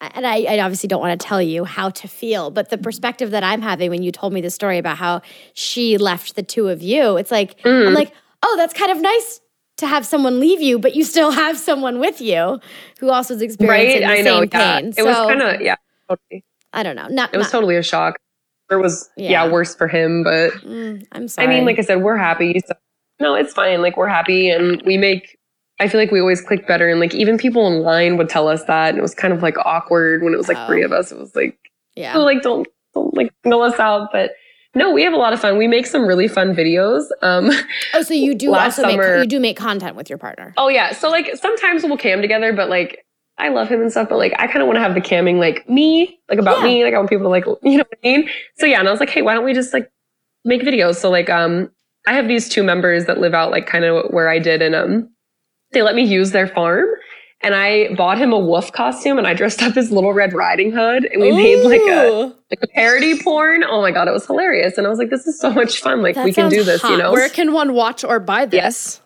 and 0.00 0.26
I, 0.26 0.42
I 0.44 0.60
obviously 0.60 0.86
don't 0.88 1.00
want 1.00 1.20
to 1.20 1.26
tell 1.26 1.42
you 1.42 1.64
how 1.64 1.90
to 1.90 2.08
feel, 2.08 2.50
but 2.50 2.70
the 2.70 2.78
perspective 2.78 3.30
that 3.32 3.42
I'm 3.42 3.60
having 3.62 3.90
when 3.90 4.02
you 4.02 4.12
told 4.12 4.32
me 4.32 4.40
the 4.40 4.50
story 4.50 4.78
about 4.78 4.96
how 4.96 5.22
she 5.54 5.98
left 5.98 6.36
the 6.36 6.42
two 6.42 6.68
of 6.68 6.82
you, 6.82 7.16
it's 7.16 7.30
like 7.30 7.58
Mm. 7.62 7.88
I'm 7.88 7.94
like, 7.94 8.12
oh, 8.42 8.54
that's 8.56 8.74
kind 8.74 8.90
of 8.92 9.00
nice 9.00 9.40
to 9.78 9.86
have 9.86 10.04
someone 10.06 10.40
leave 10.40 10.60
you, 10.60 10.78
but 10.78 10.94
you 10.94 11.04
still 11.04 11.30
have 11.44 11.58
someone 11.58 11.98
with 12.00 12.20
you 12.20 12.60
who 13.00 13.10
also 13.10 13.34
is 13.34 13.42
experiencing 13.42 14.02
Right, 14.02 14.14
the 14.16 14.20
I 14.20 14.22
know. 14.22 14.40
same 14.40 14.48
Yeah, 14.52 14.80
pain. 14.80 14.94
it 14.96 15.02
was 15.04 15.16
kind 15.16 15.42
of 15.42 15.60
yeah. 15.60 15.76
Totally. 16.08 16.44
I 16.72 16.82
don't 16.82 16.96
know. 16.96 17.08
Not, 17.08 17.32
It 17.34 17.38
was 17.38 17.46
not- 17.46 17.52
totally 17.52 17.76
a 17.76 17.82
shock. 17.82 18.16
It 18.70 18.76
was 18.76 19.08
Yeah. 19.16 19.30
yeah. 19.46 19.48
worse 19.50 19.74
for 19.74 19.88
him, 19.88 20.22
but 20.24 20.50
mm, 20.62 21.02
I'm 21.12 21.26
sorry. 21.28 21.48
I 21.48 21.50
mean, 21.50 21.64
like 21.64 21.78
I 21.78 21.82
said, 21.82 22.02
we're 22.02 22.18
happy. 22.18 22.60
So, 22.66 22.74
no, 23.18 23.34
it's 23.34 23.54
fine. 23.54 23.80
Like 23.80 23.96
we're 23.96 24.08
happy, 24.08 24.50
and 24.50 24.82
we 24.84 24.98
make. 24.98 25.37
I 25.80 25.88
feel 25.88 26.00
like 26.00 26.10
we 26.10 26.20
always 26.20 26.40
click 26.40 26.66
better, 26.66 26.88
and 26.88 26.98
like 27.00 27.14
even 27.14 27.38
people 27.38 27.62
online 27.62 28.16
would 28.16 28.28
tell 28.28 28.48
us 28.48 28.64
that, 28.64 28.90
and 28.90 28.98
it 28.98 29.02
was 29.02 29.14
kind 29.14 29.32
of 29.32 29.42
like 29.42 29.56
awkward 29.64 30.22
when 30.22 30.32
it 30.34 30.36
was 30.36 30.48
like 30.48 30.56
Oh. 30.58 30.66
three 30.66 30.82
of 30.82 30.92
us. 30.92 31.12
It 31.12 31.18
was 31.18 31.34
like, 31.36 31.56
yeah. 31.94 32.14
oh, 32.16 32.20
like 32.24 32.42
don't 32.42 32.66
don't 32.94 33.14
like 33.16 33.32
single 33.42 33.62
us 33.62 33.78
out, 33.78 34.10
but 34.12 34.32
no, 34.74 34.92
we 34.92 35.02
have 35.02 35.12
a 35.12 35.16
lot 35.16 35.32
of 35.32 35.40
fun. 35.40 35.56
We 35.56 35.66
make 35.68 35.86
some 35.86 36.06
really 36.06 36.28
fun 36.28 36.54
videos. 36.54 37.04
Um, 37.22 37.50
Oh, 37.94 38.02
so 38.02 38.12
you 38.14 38.34
do 38.34 38.50
last 38.50 38.78
also 38.78 38.88
make 38.88 39.00
summer- 39.02 39.18
you 39.18 39.26
do 39.26 39.40
make 39.40 39.56
content 39.56 39.96
with 39.96 40.08
your 40.10 40.18
partner. 40.18 40.52
oh 40.56 40.68
yeah, 40.68 40.92
so 40.92 41.08
like 41.10 41.36
sometimes 41.36 41.84
we'll 41.84 41.96
cam 41.96 42.20
together, 42.22 42.52
but 42.52 42.68
like 42.68 43.04
I 43.40 43.50
love 43.50 43.68
him 43.68 43.80
and 43.80 43.90
stuff, 43.92 44.08
but 44.08 44.18
like 44.18 44.34
I 44.38 44.46
kind 44.48 44.62
of 44.62 44.66
want 44.66 44.76
to 44.76 44.80
have 44.80 44.94
the 44.94 45.00
camming 45.00 45.38
like 45.38 45.68
me, 45.68 46.18
like 46.28 46.40
about 46.40 46.58
Yeah. 46.58 46.64
me. 46.64 46.84
Like 46.84 46.94
I 46.94 46.98
want 46.98 47.08
people 47.08 47.24
to 47.24 47.28
like, 47.28 47.44
you 47.62 47.78
know 47.78 47.84
what 47.88 47.98
I 48.04 48.08
mean? 48.08 48.28
So 48.56 48.66
yeah, 48.66 48.80
and 48.80 48.88
I 48.88 48.90
was 48.90 48.98
like, 49.00 49.10
hey, 49.10 49.22
why 49.22 49.34
don't 49.34 49.44
we 49.44 49.54
just 49.54 49.72
like 49.72 49.90
make 50.44 50.62
videos? 50.62 50.96
So 50.96 51.08
like, 51.08 51.30
um, 51.30 51.70
I 52.08 52.14
have 52.14 52.26
these 52.26 52.48
two 52.48 52.64
members 52.64 53.04
that 53.04 53.18
live 53.20 53.34
out 53.34 53.52
like 53.52 53.66
kind 53.66 53.84
of 53.84 54.10
where 54.10 54.28
I 54.28 54.38
did, 54.40 54.60
and 54.60 54.74
um, 54.74 55.10
they 55.72 55.82
let 55.82 55.94
me 55.94 56.02
use 56.04 56.30
their 56.32 56.48
farm. 56.48 56.86
And 57.40 57.54
I 57.54 57.94
bought 57.94 58.18
him 58.18 58.32
a 58.32 58.38
wolf 58.38 58.72
costume, 58.72 59.16
and 59.16 59.24
I 59.24 59.32
dressed 59.32 59.62
up 59.62 59.76
as 59.76 59.92
Little 59.92 60.12
Red 60.12 60.32
Riding 60.32 60.72
Hood, 60.72 61.04
and 61.04 61.22
we 61.22 61.30
made 61.30 61.62
like 61.64 61.80
a 61.82 62.34
like 62.50 62.58
a 62.62 62.66
parody 62.74 63.22
porn. 63.22 63.62
Oh 63.62 63.80
my 63.80 63.92
god, 63.92 64.08
it 64.08 64.10
was 64.10 64.26
hilarious! 64.26 64.76
And 64.76 64.86
I 64.88 64.90
was 64.90 64.98
like, 64.98 65.10
this 65.10 65.24
is 65.24 65.38
so 65.38 65.52
much 65.52 65.78
fun. 65.80 66.02
Like 66.02 66.16
That 66.16 66.24
we 66.24 66.32
can 66.32 66.50
do 66.50 66.64
this, 66.64 66.82
you 66.82 66.96
know. 66.96 67.12
Where 67.12 67.28
can 67.28 67.52
one 67.52 67.74
watch 67.74 68.02
or 68.02 68.18
buy 68.18 68.44
this? 68.46 69.00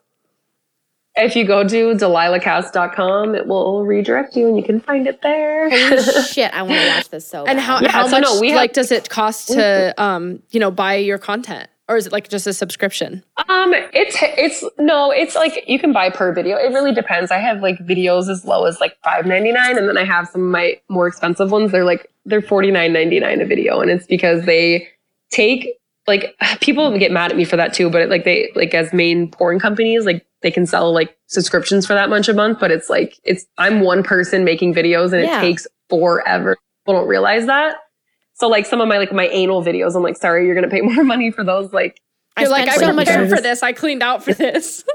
If 1.14 1.36
you 1.36 1.44
go 1.44 1.62
to 1.68 1.92
delilahcass.com, 1.94 3.34
it 3.34 3.46
will 3.46 3.84
redirect 3.84 4.34
you, 4.34 4.48
and 4.48 4.56
you 4.56 4.62
can 4.62 4.80
find 4.80 5.06
it 5.06 5.20
there. 5.20 5.68
Holy 5.68 6.22
shit, 6.26 6.54
I 6.54 6.62
want 6.62 6.80
to 6.80 6.88
watch 6.88 7.08
this 7.10 7.26
so 7.26 7.44
And 7.44 7.60
how, 7.60 7.80
Yeah, 7.80 7.90
how 7.90 8.06
so 8.06 8.12
much 8.12 8.22
no, 8.22 8.40
we 8.40 8.48
have- 8.48 8.56
like 8.56 8.72
does 8.72 8.90
it 8.90 9.10
cost 9.10 9.48
to 9.48 9.92
um, 10.02 10.42
you 10.52 10.58
know, 10.60 10.70
buy 10.70 10.94
your 10.94 11.18
content? 11.18 11.68
Or 11.88 11.96
is 11.96 12.06
it 12.06 12.12
like 12.12 12.28
just 12.28 12.46
a 12.46 12.52
subscription? 12.52 13.24
Um, 13.48 13.74
it's 13.92 14.16
it's 14.22 14.64
no, 14.78 15.10
it's 15.10 15.34
like 15.34 15.64
you 15.66 15.78
can 15.78 15.92
buy 15.92 16.10
per 16.10 16.32
video. 16.32 16.56
It 16.56 16.72
really 16.72 16.94
depends. 16.94 17.30
I 17.30 17.38
have 17.38 17.60
like 17.60 17.78
videos 17.80 18.28
as 18.30 18.44
low 18.44 18.64
as 18.66 18.80
like 18.80 18.96
five 19.02 19.26
ninety 19.26 19.52
nine, 19.52 19.76
and 19.76 19.88
then 19.88 19.98
I 19.98 20.04
have 20.04 20.28
some 20.28 20.42
of 20.42 20.48
my 20.50 20.80
more 20.88 21.06
expensive 21.08 21.50
ones. 21.50 21.72
They're 21.72 21.84
like 21.84 22.08
they're 22.24 22.40
forty 22.42 22.70
nine 22.70 22.92
ninety 22.92 23.18
nine 23.20 23.40
a 23.40 23.44
video, 23.44 23.80
and 23.80 23.90
it's 23.90 24.06
because 24.06 24.44
they 24.46 24.88
take 25.30 25.68
like 26.06 26.34
people 26.60 26.96
get 26.98 27.10
mad 27.10 27.30
at 27.32 27.36
me 27.36 27.44
for 27.44 27.56
that 27.56 27.74
too. 27.74 27.90
But 27.90 28.02
it, 28.02 28.10
like 28.10 28.24
they 28.24 28.50
like 28.54 28.74
as 28.74 28.92
main 28.92 29.30
porn 29.30 29.58
companies, 29.58 30.06
like 30.06 30.24
they 30.42 30.50
can 30.52 30.66
sell 30.66 30.92
like 30.92 31.16
subscriptions 31.26 31.84
for 31.86 31.94
that 31.94 32.08
much 32.08 32.28
a 32.28 32.32
month. 32.34 32.58
But 32.60 32.70
it's 32.70 32.88
like 32.88 33.18
it's 33.24 33.44
I'm 33.58 33.80
one 33.80 34.02
person 34.04 34.44
making 34.44 34.72
videos, 34.74 35.12
and 35.12 35.24
Yeah. 35.24 35.38
it 35.38 35.40
takes 35.40 35.66
forever. 35.90 36.56
People 36.86 37.00
don't 37.00 37.08
realize 37.08 37.46
that. 37.46 37.76
So 38.42 38.48
like 38.48 38.66
some 38.66 38.80
of 38.80 38.88
my 38.88 38.98
like 38.98 39.12
my 39.12 39.28
anal 39.28 39.62
videos, 39.62 39.94
I'm 39.94 40.02
like, 40.02 40.16
sorry, 40.16 40.46
you're 40.46 40.56
gonna 40.56 40.68
pay 40.68 40.80
more 40.90 41.04
money 41.04 41.30
for 41.30 41.44
those. 41.44 41.72
Like 41.72 42.00
You're 42.36 42.48
like, 42.48 42.64
spent 42.68 42.82
I 42.82 42.86
so 42.88 42.92
much 42.92 43.06
prepared 43.06 43.28
time- 43.28 43.36
for 43.36 43.40
this. 43.40 43.62
I 43.62 43.72
cleaned 43.72 44.02
out 44.02 44.24
for 44.24 44.34
this. 44.34 44.82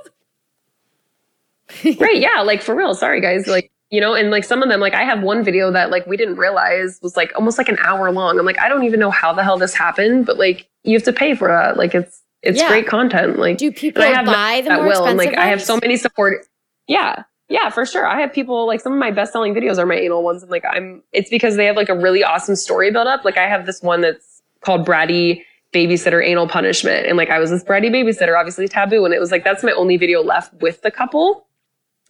right 1.99 2.21
yeah 2.21 2.41
like 2.43 2.61
for 2.61 2.73
real 2.75 2.95
sorry 2.95 3.19
guys 3.19 3.45
like 3.45 3.69
you 3.89 3.99
know 3.99 4.13
and 4.13 4.31
like 4.31 4.45
some 4.45 4.63
of 4.63 4.69
them 4.69 4.79
like 4.79 4.93
i 4.93 5.03
have 5.03 5.21
one 5.21 5.43
video 5.43 5.69
that 5.69 5.91
like 5.91 6.07
we 6.07 6.15
didn't 6.15 6.37
realize 6.37 6.97
was 7.03 7.17
like 7.17 7.29
almost 7.35 7.57
like 7.57 7.67
an 7.67 7.77
hour 7.79 8.09
long 8.09 8.39
i'm 8.39 8.45
like 8.45 8.57
i 8.59 8.69
don't 8.69 8.85
even 8.85 9.01
know 9.01 9.11
how 9.11 9.33
the 9.33 9.43
hell 9.43 9.57
this 9.57 9.73
happened 9.73 10.25
but 10.25 10.37
like 10.37 10.69
you 10.83 10.93
have 10.93 11.03
to 11.03 11.11
pay 11.11 11.35
for 11.35 11.49
that 11.49 11.75
like 11.75 11.93
it's 11.93 12.21
it's 12.41 12.57
Yeah. 12.57 12.69
great 12.69 12.87
content 12.87 13.37
like 13.37 13.57
do 13.57 13.69
people 13.73 14.01
I 14.01 14.07
have 14.07 14.25
buy 14.25 14.61
the 14.63 14.71
at 14.71 14.77
more 14.77 14.87
will 14.87 15.05
and 15.05 15.15
expensive 15.17 15.37
like 15.37 15.45
i 15.45 15.49
have 15.49 15.61
so 15.61 15.77
many 15.81 15.97
support 15.97 16.45
yeah 16.87 17.23
yeah 17.49 17.69
for 17.69 17.85
sure 17.85 18.05
i 18.05 18.19
have 18.19 18.31
people 18.31 18.67
like 18.67 18.81
some 18.81 18.93
of 18.93 18.99
my 18.99 19.11
best 19.11 19.31
selling 19.31 19.53
videos 19.53 19.77
are 19.77 19.85
my 19.85 19.95
anal 19.95 20.23
ones 20.23 20.41
and 20.41 20.51
like 20.51 20.63
i'm 20.69 21.01
it's 21.11 21.29
because 21.29 21.55
they 21.55 21.65
have 21.65 21.75
like 21.75 21.89
a 21.89 21.97
really 21.97 22.23
awesome 22.23 22.55
story 22.55 22.91
built 22.91 23.07
up 23.07 23.23
like 23.25 23.37
i 23.37 23.47
have 23.47 23.65
this 23.65 23.81
one 23.81 24.01
that's 24.01 24.41
called 24.61 24.85
bratty 24.85 25.43
babysitter 25.73 26.25
anal 26.25 26.47
punishment 26.47 27.05
and 27.07 27.17
like 27.17 27.29
i 27.29 27.39
was 27.39 27.49
this 27.49 27.63
bratty 27.63 27.89
babysitter 27.89 28.37
obviously 28.37 28.67
taboo 28.67 29.05
and 29.05 29.13
it 29.13 29.19
was 29.19 29.31
like 29.31 29.43
that's 29.43 29.63
my 29.63 29.71
only 29.71 29.97
video 29.97 30.23
left 30.23 30.53
with 30.61 30.81
the 30.81 30.91
couple 30.91 31.47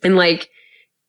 and 0.03 0.15
like 0.15 0.49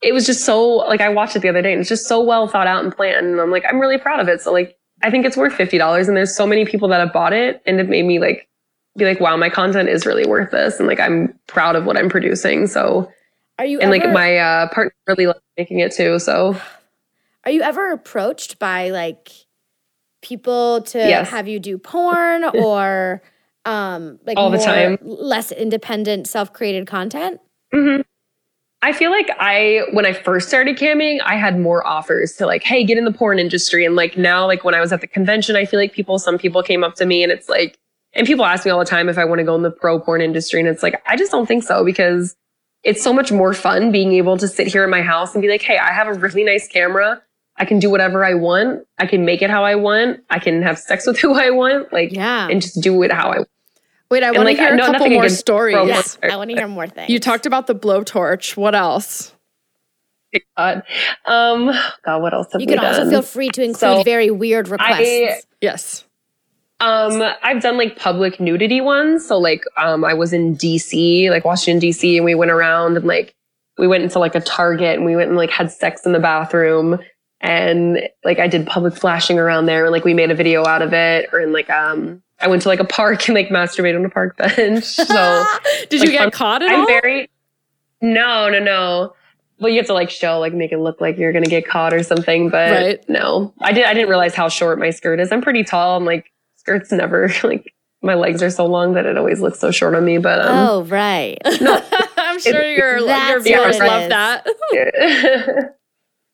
it 0.02 0.12
was 0.12 0.26
just 0.26 0.44
so 0.44 0.76
like 0.76 1.00
I 1.00 1.08
watched 1.08 1.36
it 1.36 1.40
the 1.40 1.48
other 1.48 1.62
day 1.62 1.72
and 1.72 1.80
it's 1.80 1.88
just 1.88 2.06
so 2.06 2.20
well 2.20 2.46
thought 2.46 2.66
out 2.66 2.84
and 2.84 2.94
planned. 2.94 3.26
And 3.26 3.40
I'm 3.40 3.50
like, 3.50 3.64
I'm 3.68 3.80
really 3.80 3.98
proud 3.98 4.20
of 4.20 4.28
it. 4.28 4.40
So 4.40 4.52
like 4.52 4.76
I 5.02 5.10
think 5.10 5.26
it's 5.26 5.36
worth 5.36 5.52
fifty 5.52 5.78
dollars 5.78 6.08
and 6.08 6.16
there's 6.16 6.34
so 6.34 6.46
many 6.46 6.64
people 6.64 6.88
that 6.88 7.00
have 7.00 7.12
bought 7.12 7.32
it 7.32 7.62
and 7.66 7.80
it 7.80 7.88
made 7.88 8.04
me 8.04 8.18
like 8.18 8.48
be 8.96 9.04
like, 9.04 9.20
wow, 9.20 9.36
my 9.36 9.48
content 9.48 9.88
is 9.88 10.06
really 10.06 10.26
worth 10.26 10.50
this. 10.50 10.78
And 10.78 10.88
like 10.88 11.00
I'm 11.00 11.38
proud 11.46 11.76
of 11.76 11.84
what 11.84 11.96
I'm 11.96 12.08
producing. 12.08 12.66
So 12.66 13.10
Are 13.58 13.66
you 13.66 13.80
and 13.80 13.92
ever, 13.92 14.04
like 14.06 14.12
my 14.14 14.36
uh 14.38 14.68
partner 14.68 14.92
really 15.06 15.26
loves 15.26 15.40
making 15.56 15.80
it 15.80 15.92
too. 15.92 16.18
So 16.18 16.56
are 17.44 17.50
you 17.50 17.62
ever 17.62 17.92
approached 17.92 18.58
by 18.58 18.90
like 18.90 19.30
people 20.22 20.82
to 20.82 20.98
Yes. 20.98 21.28
have 21.30 21.48
you 21.48 21.58
do 21.60 21.78
porn 21.78 22.44
or 22.54 23.22
um 23.64 24.18
like 24.24 24.36
All 24.36 24.50
the 24.50 24.58
time. 24.58 24.98
less 25.02 25.50
independent 25.52 26.26
self-created 26.26 26.86
content? 26.86 27.40
Mhm. 27.74 28.04
I 28.80 28.92
feel 28.92 29.10
like 29.10 29.28
I, 29.40 29.82
when 29.92 30.06
I 30.06 30.12
first 30.12 30.46
started 30.46 30.76
camming, 30.78 31.18
I 31.24 31.34
had 31.34 31.58
more 31.58 31.84
offers 31.84 32.34
to 32.36 32.46
like, 32.46 32.62
hey, 32.62 32.84
get 32.84 32.96
in 32.96 33.04
the 33.04 33.12
porn 33.12 33.40
industry. 33.40 33.84
And 33.84 33.96
like 33.96 34.16
now, 34.16 34.46
like 34.46 34.62
when 34.62 34.72
I 34.72 34.80
was 34.80 34.92
at 34.92 35.00
the 35.00 35.08
convention, 35.08 35.56
I 35.56 35.64
feel 35.64 35.80
like 35.80 35.92
people, 35.92 36.16
some 36.20 36.38
people 36.38 36.62
came 36.62 36.84
up 36.84 36.94
to 36.94 37.04
me 37.04 37.24
and 37.24 37.32
it's 37.32 37.48
like, 37.48 37.76
and 38.12 38.24
people 38.24 38.44
ask 38.44 38.64
me 38.64 38.70
all 38.70 38.78
the 38.78 38.84
time 38.84 39.08
if 39.08 39.18
I 39.18 39.24
want 39.24 39.40
to 39.40 39.44
go 39.44 39.56
in 39.56 39.62
the 39.62 39.72
pro 39.72 39.98
porn 39.98 40.20
industry. 40.20 40.60
And 40.60 40.68
it's 40.68 40.84
like, 40.84 41.02
I 41.08 41.16
just 41.16 41.32
don't 41.32 41.46
think 41.46 41.64
so 41.64 41.84
because 41.84 42.36
it's 42.84 43.02
so 43.02 43.12
much 43.12 43.30
more 43.32 43.52
fun 43.54 43.90
being 43.92 44.12
able 44.12 44.36
to 44.38 44.48
sit 44.48 44.66
here 44.66 44.84
in 44.84 44.90
my 44.90 45.02
house 45.02 45.34
and 45.34 45.42
be 45.42 45.48
like, 45.48 45.62
hey, 45.62 45.78
I 45.78 45.92
have 45.92 46.06
a 46.08 46.14
really 46.14 46.44
nice 46.44 46.68
camera. 46.68 47.20
I 47.56 47.64
can 47.64 47.78
do 47.80 47.90
whatever 47.90 48.24
I 48.24 48.34
want. 48.34 48.86
I 48.98 49.06
can 49.06 49.24
make 49.24 49.42
it 49.42 49.50
how 49.50 49.64
I 49.64 49.74
want. 49.74 50.20
I 50.30 50.38
can 50.38 50.62
have 50.62 50.78
sex 50.78 51.06
with 51.06 51.18
who 51.20 51.34
I 51.34 51.50
want. 51.50 51.92
Like, 51.92 52.12
Yeah. 52.12 52.48
and 52.48 52.62
just 52.62 52.80
do 52.80 53.02
it 53.02 53.12
how 53.12 53.30
I 53.30 53.36
want. 53.38 53.48
Wait, 54.10 54.22
I 54.22 54.30
want 54.30 54.44
like, 54.44 54.56
to 54.56 54.62
hear 54.62 54.70
I 54.70 54.74
a 54.74 54.76
know 54.76 54.86
couple 54.92 55.10
more 55.10 55.28
stories. 55.28 55.74
pro 55.74 55.86
Yeah. 55.86 56.02
I 56.22 56.36
want 56.36 56.50
to 56.50 56.56
hear 56.56 56.68
more 56.68 56.86
things. 56.86 57.10
You 57.10 57.18
talked 57.20 57.44
about 57.46 57.66
the 57.66 57.74
blowtorch. 57.74 58.56
What 58.56 58.74
else? 58.74 59.34
God. 60.56 60.82
Um, 61.26 61.70
God, 62.04 62.22
what 62.22 62.32
else 62.32 62.48
have 62.52 62.60
You 62.60 62.66
we 62.66 62.74
can 62.76 62.84
also 62.84 63.08
feel 63.10 63.22
free 63.22 63.48
to 63.50 63.62
include 63.62 63.78
So, 63.98 64.02
very 64.04 64.30
weird 64.30 64.68
requests. 64.68 64.98
I- 65.00 65.40
Yes. 65.60 66.04
Um, 66.80 67.22
I've 67.42 67.60
done 67.60 67.76
like 67.76 67.98
public 67.98 68.38
nudity 68.38 68.80
ones. 68.80 69.26
So 69.26 69.38
like, 69.38 69.64
um, 69.76 70.04
I 70.04 70.14
was 70.14 70.32
in 70.32 70.56
DC, 70.56 71.28
like 71.30 71.44
Washington 71.44 71.86
DC, 71.88 72.16
and 72.16 72.24
we 72.24 72.34
went 72.34 72.50
around 72.50 72.96
and 72.96 73.04
like 73.06 73.34
we 73.78 73.86
went 73.88 74.04
into 74.04 74.18
like 74.18 74.34
a 74.34 74.40
Target 74.40 74.96
and 74.96 75.04
we 75.04 75.16
went 75.16 75.28
and 75.28 75.36
like 75.36 75.50
had 75.50 75.70
sex 75.72 76.06
in 76.06 76.12
the 76.12 76.20
bathroom, 76.20 76.98
and 77.40 78.00
like 78.24 78.38
I 78.38 78.46
did 78.48 78.66
public 78.66 78.94
flashing 78.96 79.38
around 79.38 79.66
there, 79.66 79.84
and 79.84 79.92
like 79.92 80.04
we 80.04 80.14
made 80.14 80.30
a 80.30 80.34
video 80.34 80.64
out 80.66 80.82
of 80.82 80.92
it, 80.92 81.28
or 81.32 81.40
in 81.40 81.52
like 81.52 81.68
um, 81.70 82.22
I 82.40 82.46
went 82.48 82.62
to 82.62 82.68
like 82.68 82.80
a 82.80 82.84
park 82.84 83.26
and 83.28 83.34
like 83.34 83.48
masturbated 83.48 83.96
on 83.98 84.04
a 84.04 84.10
park 84.10 84.36
bench. 84.36 84.84
So 84.96 85.44
Did 85.90 86.00
like, 86.00 86.08
you 86.08 86.12
get 86.12 86.32
caught 86.32 86.62
at 86.62 86.70
I'm 86.70 86.80
all? 86.80 86.86
very 86.86 87.28
no, 88.00 88.48
no, 88.48 88.60
no. 88.60 89.14
Well, 89.60 89.70
you 89.72 89.78
have 89.78 89.86
to 89.88 89.94
like 89.94 90.10
show, 90.10 90.38
like 90.38 90.54
make 90.54 90.70
it 90.70 90.78
look 90.78 91.00
like 91.00 91.18
you're 91.18 91.32
gonna 91.32 91.48
get 91.48 91.66
caught 91.66 91.92
or 91.92 92.04
something. 92.04 92.48
But 92.48 92.70
Right. 92.70 93.08
no, 93.08 93.52
I 93.60 93.72
did. 93.72 93.84
I 93.84 93.94
didn't 93.94 94.08
realize 94.08 94.34
how 94.36 94.48
short 94.48 94.78
my 94.78 94.90
skirt 94.90 95.18
is. 95.18 95.32
I'm 95.32 95.40
pretty 95.40 95.64
tall. 95.64 95.96
I'm 95.96 96.04
like 96.04 96.30
skirts 96.68 96.92
never 96.92 97.30
like 97.44 97.74
my 98.02 98.14
legs 98.14 98.42
are 98.42 98.50
so 98.50 98.64
long 98.66 98.94
that 98.94 99.06
it 99.06 99.16
always 99.16 99.40
looks 99.40 99.58
so 99.58 99.70
short 99.70 99.94
on 99.94 100.04
me. 100.04 100.18
But 100.18 100.40
um, 100.40 100.68
oh, 100.68 100.82
right. 100.84 101.38
I'm 101.44 102.38
sure 102.38 102.62
your, 102.62 102.98
your 102.98 103.40
viewers 103.40 103.78
love 103.78 104.02
is. 104.02 104.08
that. 104.10 104.46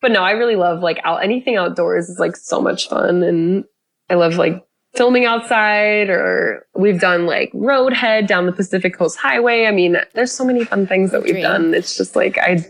but 0.01 0.11
no, 0.11 0.21
I 0.21 0.31
really 0.31 0.55
love 0.55 0.81
like 0.81 0.99
out 1.03 1.23
anything 1.23 1.55
outdoors 1.55 2.09
is 2.09 2.19
like 2.19 2.35
so 2.35 2.61
much 2.61 2.87
fun, 2.87 3.23
and 3.23 3.63
I 4.09 4.15
love 4.15 4.35
like 4.35 4.63
filming 4.93 5.25
outside. 5.25 6.09
Or 6.09 6.67
we've 6.75 6.99
done 6.99 7.25
like 7.25 7.51
roadhead 7.53 8.27
down 8.27 8.45
the 8.45 8.51
Pacific 8.51 8.95
Coast 8.95 9.17
Highway. 9.17 9.65
I 9.65 9.71
mean, 9.71 9.97
there's 10.13 10.31
so 10.31 10.45
many 10.45 10.65
fun 10.65 10.85
things 10.85 11.11
that 11.11 11.23
we've 11.23 11.33
Dream. 11.33 11.43
done. 11.43 11.73
It's 11.73 11.97
just 11.97 12.15
like 12.15 12.37
I, 12.37 12.63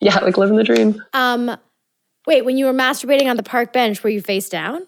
yeah, 0.00 0.18
like 0.20 0.38
living 0.38 0.56
the 0.56 0.64
dream. 0.64 1.02
Um, 1.14 1.56
wait, 2.28 2.44
when 2.44 2.58
you 2.58 2.66
were 2.66 2.72
masturbating 2.72 3.28
on 3.28 3.36
the 3.36 3.42
park 3.42 3.72
bench, 3.72 4.04
were 4.04 4.10
you 4.10 4.20
face 4.20 4.48
down? 4.48 4.86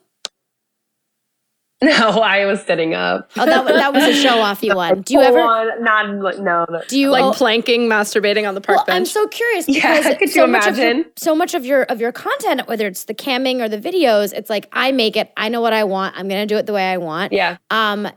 No, 1.82 1.90
I 1.92 2.46
was 2.46 2.62
sitting 2.62 2.94
up. 2.94 3.30
Oh, 3.36 3.44
that, 3.44 3.66
that 3.66 3.92
was 3.92 4.02
a 4.04 4.14
show 4.14 4.36
offy 4.36 4.74
one. 4.84 5.02
Do 5.02 5.12
you 5.12 5.20
ever? 5.20 5.38
on, 5.38 5.84
not 5.84 6.38
no, 6.40 6.64
no. 6.70 6.82
Do 6.88 6.98
you 6.98 7.10
Like 7.10 7.22
oh, 7.22 7.32
planking, 7.32 7.82
masturbating 7.86 8.48
on 8.48 8.54
the 8.54 8.62
park 8.62 8.86
well, 8.86 8.96
I'm 8.96 9.04
so 9.04 9.26
curious 9.26 9.68
Yeah, 9.68 10.14
could 10.14 10.30
so 10.30 10.46
you 10.46 10.50
much 10.50 10.66
of 10.66 10.78
your, 10.78 10.90
imagine? 10.90 11.12
so 11.16 11.34
much 11.36 11.52
of 11.52 11.66
your 11.66 11.82
of 11.82 12.00
your 12.00 12.12
content, 12.12 12.66
whether 12.66 12.86
it's 12.86 13.04
the 13.04 13.14
camming 13.14 13.60
or 13.60 13.68
the 13.68 13.78
videos, 13.78 14.32
it's 14.32 14.48
like 14.48 14.68
I 14.72 14.90
make 14.92 15.18
it. 15.18 15.30
I 15.36 15.50
know 15.50 15.60
what 15.60 15.74
I 15.74 15.84
want. 15.84 16.16
I'm 16.16 16.28
gonna 16.28 16.46
do 16.46 16.56
it 16.56 16.64
the 16.64 16.72
way 16.72 16.90
I 16.90 16.96
want. 16.96 17.34
Yeah. 17.34 17.58
Um, 17.70 18.08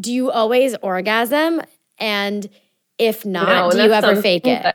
do 0.00 0.10
you 0.10 0.30
always 0.30 0.74
orgasm? 0.76 1.60
And 1.98 2.48
if 2.98 3.26
not, 3.26 3.74
No, 3.74 3.78
do 3.78 3.84
you 3.84 3.92
ever 3.92 4.16
fake 4.22 4.46
it? 4.46 4.74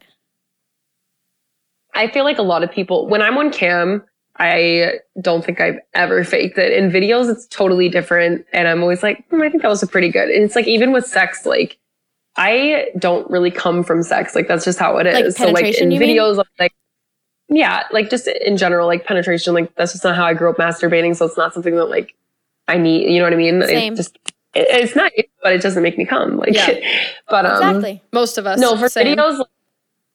I 1.95 2.07
feel 2.07 2.23
like 2.23 2.37
a 2.37 2.43
lot 2.43 2.63
of 2.63 2.71
people 2.71 3.07
when 3.07 3.21
I'm 3.23 3.37
on 3.39 3.51
cam, 3.51 4.03
I 4.41 4.99
don't 5.21 5.45
think 5.45 5.61
I've 5.61 5.77
ever 5.93 6.23
faked 6.23 6.57
it. 6.57 6.73
In 6.73 6.89
videos, 6.89 7.31
it's 7.31 7.45
totally 7.47 7.89
different, 7.89 8.43
and 8.53 8.67
I'm 8.67 8.81
always 8.81 9.03
like, 9.03 9.23
hmm, 9.29 9.41
I 9.41 9.49
think 9.49 9.61
that 9.61 9.69
was 9.69 9.83
a 9.83 9.87
pretty 9.87 10.09
good. 10.09 10.29
And 10.29 10.43
it's 10.43 10.55
like 10.55 10.67
even 10.67 10.91
with 10.91 11.05
sex, 11.05 11.45
like 11.45 11.77
I 12.35 12.87
don't 12.97 13.29
really 13.29 13.51
come 13.51 13.83
from 13.83 14.01
sex. 14.01 14.33
Like 14.33 14.47
that's 14.47 14.65
just 14.65 14.79
how 14.79 14.97
it 14.97 15.05
is. 15.05 15.37
Like 15.39 15.47
so 15.47 15.53
like 15.53 15.77
in 15.77 15.91
you 15.91 15.99
mean? 15.99 16.17
videos, 16.17 16.43
like 16.59 16.73
yeah, 17.49 17.83
like 17.91 18.09
just 18.09 18.27
in 18.27 18.57
general, 18.57 18.87
like 18.87 19.05
penetration, 19.05 19.53
like 19.53 19.75
that's 19.75 19.91
just 19.91 20.03
not 20.03 20.15
how 20.15 20.25
I 20.25 20.33
grew 20.33 20.49
up 20.49 20.57
masturbating. 20.57 21.15
So 21.15 21.25
it's 21.25 21.37
not 21.37 21.53
something 21.53 21.75
that 21.75 21.85
like 21.85 22.15
I 22.67 22.77
need. 22.77 23.11
You 23.11 23.19
know 23.19 23.25
what 23.25 23.33
I 23.33 23.37
mean? 23.37 23.61
Same. 23.61 23.93
It 23.93 23.95
just 23.95 24.17
it, 24.53 24.67
it's 24.69 24.95
not, 24.95 25.11
but 25.43 25.53
it 25.53 25.61
doesn't 25.61 25.83
make 25.83 25.97
me 25.97 26.05
come. 26.05 26.37
Like, 26.37 26.53
Yeah. 26.53 26.79
but 27.29 27.45
um, 27.45 27.51
Exactly. 27.57 28.01
Most 28.11 28.37
of 28.37 28.45
us. 28.45 28.59
no, 28.59 28.75
for 28.75 28.89
same. 28.89 29.15
videos, 29.15 29.43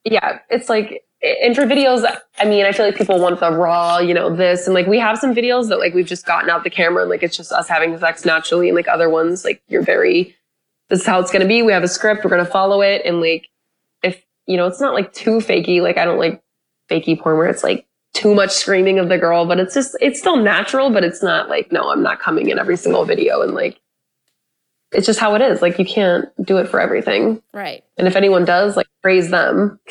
yeah, 0.04 0.40
it's 0.50 0.68
like, 0.68 1.04
and 1.42 1.54
for 1.54 1.62
videos, 1.62 2.04
I 2.38 2.44
mean, 2.44 2.64
I 2.64 2.72
feel 2.72 2.86
like 2.86 2.96
people 2.96 3.20
want 3.20 3.40
the 3.40 3.50
raw, 3.50 3.98
you 3.98 4.14
know, 4.14 4.34
this, 4.34 4.66
and 4.66 4.74
like 4.74 4.86
we 4.86 4.98
have 4.98 5.18
some 5.18 5.34
videos 5.34 5.68
that 5.68 5.78
like 5.78 5.94
we've 5.94 6.06
just 6.06 6.26
gotten 6.26 6.50
out 6.50 6.64
the 6.64 6.70
camera 6.70 7.02
and 7.02 7.10
like 7.10 7.22
it's 7.22 7.36
just 7.36 7.52
us 7.52 7.68
having 7.68 7.98
sex 7.98 8.24
naturally, 8.24 8.68
and 8.68 8.76
like 8.76 8.88
other 8.88 9.08
ones, 9.08 9.44
like 9.44 9.62
you're 9.68 9.82
very, 9.82 10.34
this 10.88 11.00
is 11.00 11.06
how 11.06 11.20
it's 11.20 11.30
gonna 11.30 11.46
be. 11.46 11.62
We 11.62 11.72
have 11.72 11.82
a 11.82 11.88
script, 11.88 12.24
we're 12.24 12.30
gonna 12.30 12.44
follow 12.44 12.82
it, 12.82 13.02
and 13.04 13.20
like 13.20 13.48
if 14.02 14.22
you 14.46 14.56
know, 14.56 14.66
it's 14.66 14.80
not 14.80 14.94
like 14.94 15.12
too 15.12 15.38
fakey. 15.38 15.82
Like 15.82 15.98
I 15.98 16.04
don't 16.04 16.18
like 16.18 16.42
fakey 16.90 17.18
porn 17.18 17.36
where 17.38 17.48
it's 17.48 17.64
like 17.64 17.86
too 18.14 18.34
much 18.34 18.50
screaming 18.50 18.98
of 18.98 19.08
the 19.08 19.18
girl, 19.18 19.46
but 19.46 19.58
it's 19.58 19.74
just 19.74 19.96
it's 20.00 20.18
still 20.18 20.36
natural, 20.36 20.90
but 20.90 21.04
it's 21.04 21.22
not 21.22 21.48
like 21.48 21.72
no, 21.72 21.90
I'm 21.90 22.02
not 22.02 22.20
coming 22.20 22.48
in 22.50 22.58
every 22.58 22.76
single 22.76 23.04
video 23.04 23.42
and 23.42 23.54
like. 23.54 23.80
It's 24.92 25.06
just 25.06 25.18
how 25.18 25.34
it 25.34 25.42
is. 25.42 25.62
Like 25.62 25.78
you 25.78 25.84
can't 25.84 26.28
do 26.44 26.58
it 26.58 26.68
for 26.68 26.80
everything. 26.80 27.42
Right. 27.52 27.82
And 27.98 28.06
if 28.06 28.14
anyone 28.16 28.44
does, 28.44 28.76
like 28.76 28.86
praise 29.02 29.30
them. 29.30 29.78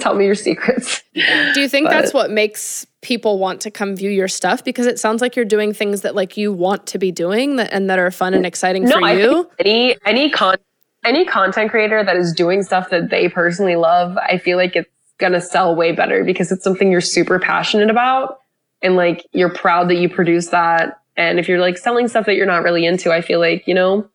Tell 0.00 0.14
me 0.14 0.24
your 0.24 0.34
secrets. 0.36 1.02
Do 1.14 1.60
you 1.60 1.68
think 1.68 1.86
But- 1.88 1.90
that's 1.92 2.14
what 2.14 2.30
makes 2.30 2.86
people 3.02 3.38
want 3.38 3.60
to 3.62 3.70
come 3.70 3.96
view 3.96 4.10
your 4.10 4.28
stuff? 4.28 4.62
Because 4.64 4.86
it 4.86 4.98
sounds 4.98 5.20
like 5.20 5.36
you're 5.36 5.44
doing 5.44 5.72
things 5.72 6.02
that 6.02 6.14
like 6.14 6.36
you 6.36 6.52
want 6.52 6.86
to 6.88 6.98
be 6.98 7.10
doing 7.10 7.56
that, 7.56 7.72
and 7.72 7.90
that 7.90 7.98
are 7.98 8.10
fun 8.10 8.34
and 8.34 8.46
exciting 8.46 8.86
for 8.86 9.02
I 9.02 9.12
you. 9.14 9.50
any 9.58 9.96
any 10.06 10.30
con 10.30 10.56
any 11.04 11.24
content 11.24 11.70
creator 11.70 12.02
that 12.02 12.16
is 12.16 12.32
doing 12.32 12.62
stuff 12.62 12.90
that 12.90 13.10
they 13.10 13.28
personally 13.28 13.76
love, 13.76 14.16
I 14.16 14.38
feel 14.38 14.56
like 14.56 14.74
it's 14.76 14.88
gonna 15.18 15.40
sell 15.40 15.74
way 15.74 15.92
better 15.92 16.24
because 16.24 16.50
it's 16.52 16.62
something 16.64 16.90
you're 16.90 17.00
super 17.00 17.38
passionate 17.38 17.90
about 17.90 18.38
and 18.82 18.96
like 18.96 19.26
you're 19.32 19.50
proud 19.52 19.88
that 19.88 19.96
you 19.96 20.08
produce 20.08 20.48
that. 20.48 21.00
And 21.16 21.38
if 21.38 21.48
you're 21.48 21.60
like 21.60 21.78
selling 21.78 22.08
stuff 22.08 22.26
that 22.26 22.34
you're 22.34 22.44
not 22.46 22.62
really 22.62 22.84
into, 22.84 23.12
I 23.12 23.20
feel 23.22 23.38
like, 23.40 23.66
you 23.66 23.74
know, 23.74 24.08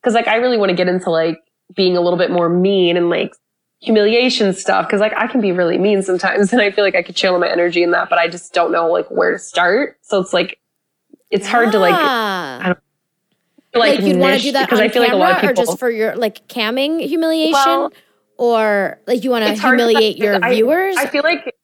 because 0.00 0.14
like 0.14 0.28
I 0.28 0.36
really 0.36 0.56
want 0.58 0.70
to 0.70 0.76
get 0.76 0.88
into 0.88 1.10
like 1.10 1.38
being 1.74 1.96
a 1.96 2.00
little 2.00 2.18
bit 2.18 2.30
more 2.30 2.48
mean 2.48 2.96
and 2.96 3.08
like 3.10 3.32
humiliation 3.80 4.52
stuff 4.52 4.86
because 4.86 5.00
like 5.00 5.12
I 5.16 5.26
can 5.26 5.40
be 5.40 5.52
really 5.52 5.78
mean 5.78 6.02
sometimes 6.02 6.52
and 6.52 6.60
I 6.60 6.70
feel 6.70 6.84
like 6.84 6.94
I 6.94 7.02
could 7.02 7.16
channel 7.16 7.38
my 7.38 7.48
energy 7.50 7.82
in 7.82 7.90
that, 7.92 8.08
but 8.10 8.18
I 8.18 8.28
just 8.28 8.52
don't 8.52 8.72
know 8.72 8.90
like 8.90 9.10
where 9.10 9.32
to 9.32 9.38
start. 9.38 9.96
So 10.02 10.20
it's 10.20 10.32
like 10.32 10.58
it's 11.30 11.46
hard 11.46 11.72
to 11.72 11.78
like 11.78 11.94
Ah. 11.94 12.74
like, 13.74 13.98
like, 13.98 14.00
you'd 14.00 14.18
want 14.18 14.36
to 14.36 14.42
do 14.42 14.52
that 14.52 14.66
because 14.66 14.80
on 14.80 14.84
I 14.84 14.88
feel 14.88 15.02
like 15.02 15.12
a 15.12 15.16
lot 15.16 15.38
of 15.38 15.44
or 15.44 15.48
people 15.48 15.64
just 15.64 15.78
for 15.78 15.90
your 15.90 16.16
like 16.16 16.46
camming 16.48 17.00
humiliation 17.00 17.52
Well, 17.54 17.92
or 18.36 19.00
like 19.06 19.22
you 19.22 19.30
want 19.30 19.44
to 19.44 19.50
'cause 19.50 19.60
humiliate 19.60 20.16
your 20.16 20.42
I- 20.44 20.54
viewers 20.54 20.96
I 20.96 21.06
feel 21.06 21.22
like 21.22 21.54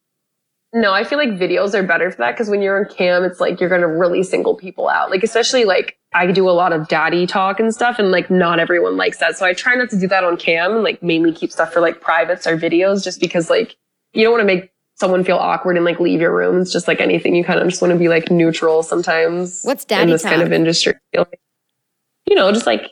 no, 0.73 0.93
I 0.93 1.05
feel 1.05 1.17
like 1.17 1.31
videos 1.31 1.75
are 1.75 1.83
better 1.83 2.11
for 2.11 2.19
that 2.19 2.33
because 2.33 2.51
when 2.51 2.61
you're 2.61 2.79
on 2.79 2.93
cam, 2.95 3.25
it's 3.25 3.41
like 3.41 3.61
you're 3.61 3.71
gonna 3.71 3.89
really 3.89 4.23
single 4.23 4.55
people 4.57 4.89
out. 4.89 5.11
Like 5.11 5.23
especially 5.23 5.65
like 5.65 5.97
I 6.15 6.31
do 6.31 6.49
a 6.49 6.53
lot 6.53 6.73
of 6.73 6.89
daddy 6.89 7.27
talk 7.27 7.61
and 7.61 7.75
stuff, 7.75 7.99
and 7.99 8.11
like 8.11 8.31
not 8.31 8.59
everyone 8.59 8.97
likes 8.97 9.19
that. 9.19 9.37
So 9.37 9.45
I 9.45 9.53
try 9.53 9.75
not 9.75 9.91
to 9.91 9.99
do 9.99 10.07
that 10.09 10.25
on 10.25 10.37
cam 10.37 10.73
and 10.73 10.83
like 10.83 11.03
mainly 11.03 11.33
keep 11.33 11.53
stuff 11.53 11.73
for 11.73 11.81
like 11.81 12.01
privates 12.01 12.47
or 12.47 12.57
videos, 12.57 13.05
just 13.05 13.21
because 13.21 13.51
like 13.51 13.77
you 14.13 14.23
don't 14.23 14.33
want 14.33 14.41
to 14.41 14.47
make 14.47 14.73
someone 14.95 15.23
feel 15.25 15.37
awkward 15.37 15.77
and 15.77 15.85
like 15.85 16.01
leave 16.01 16.21
your 16.21 16.35
room. 16.35 16.61
It's 16.61 16.73
just 16.73 16.89
like 16.89 17.01
anything. 17.01 17.35
You 17.35 17.45
kind 17.45 17.61
of 17.61 17.69
just 17.69 17.83
want 17.83 17.93
to 17.93 17.99
be 17.99 18.09
like 18.09 18.31
neutral 18.31 18.83
sometimes. 18.83 19.61
What's 19.63 19.85
daddy 19.85 20.05
in 20.05 20.11
this 20.11 20.23
kind 20.23 20.41
of 20.41 20.53
industry? 20.53 20.95
You 21.13 22.35
know, 22.35 22.51
just 22.51 22.67
like 22.67 22.91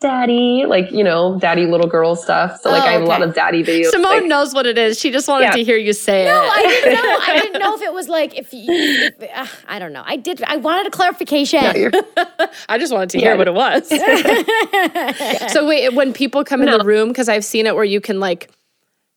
daddy, 0.00 0.64
like 0.66 0.90
you 0.90 1.04
know, 1.04 1.38
daddy 1.38 1.66
little 1.66 1.86
girl 1.88 2.14
stuff. 2.16 2.60
So 2.60 2.70
like 2.70 2.84
Oh, 2.84 2.86
I 2.86 2.92
have 2.92 3.02
a 3.02 3.06
lot 3.06 3.22
of 3.22 3.34
daddy 3.34 3.62
videos. 3.62 3.90
Simone 3.90 4.04
like, 4.20 4.24
knows 4.26 4.54
what 4.54 4.66
it 4.66 4.78
is. 4.78 4.98
She 4.98 5.10
just 5.10 5.28
wanted 5.28 5.44
Yeah. 5.46 5.50
to 5.52 5.64
hear 5.64 5.76
you 5.76 5.92
say 5.92 6.24
no 6.24 6.30
it. 6.44 6.50
i 6.52 6.62
didn't 6.62 6.92
know 6.94 7.18
i 7.20 7.40
didn't 7.42 7.60
know 7.60 7.74
if 7.74 7.82
it 7.82 7.92
was 7.92 8.08
like 8.08 8.36
if 8.38 8.52
you 8.52 8.64
if, 8.70 9.14
uh, 9.34 9.46
i 9.68 9.78
don't 9.78 9.92
know 9.92 10.02
i 10.06 10.16
did 10.16 10.42
i 10.44 10.56
wanted 10.56 10.86
a 10.86 10.90
clarification 10.90 11.60
no, 11.62 12.02
I 12.68 12.78
just 12.78 12.92
wanted 12.92 13.10
to 13.10 13.18
Yeah. 13.18 13.28
hear 13.30 13.36
what 13.36 13.48
it 13.48 13.54
was. 13.54 13.88
so 15.52 15.66
wait, 15.66 15.92
when 15.94 16.12
people 16.12 16.44
come 16.44 16.62
in 16.62 16.70
the 16.70 16.84
room, 16.84 17.08
because 17.08 17.28
I've 17.28 17.44
seen 17.44 17.66
it 17.66 17.74
where 17.74 17.84
you 17.84 18.00
can 18.00 18.20
like 18.20 18.50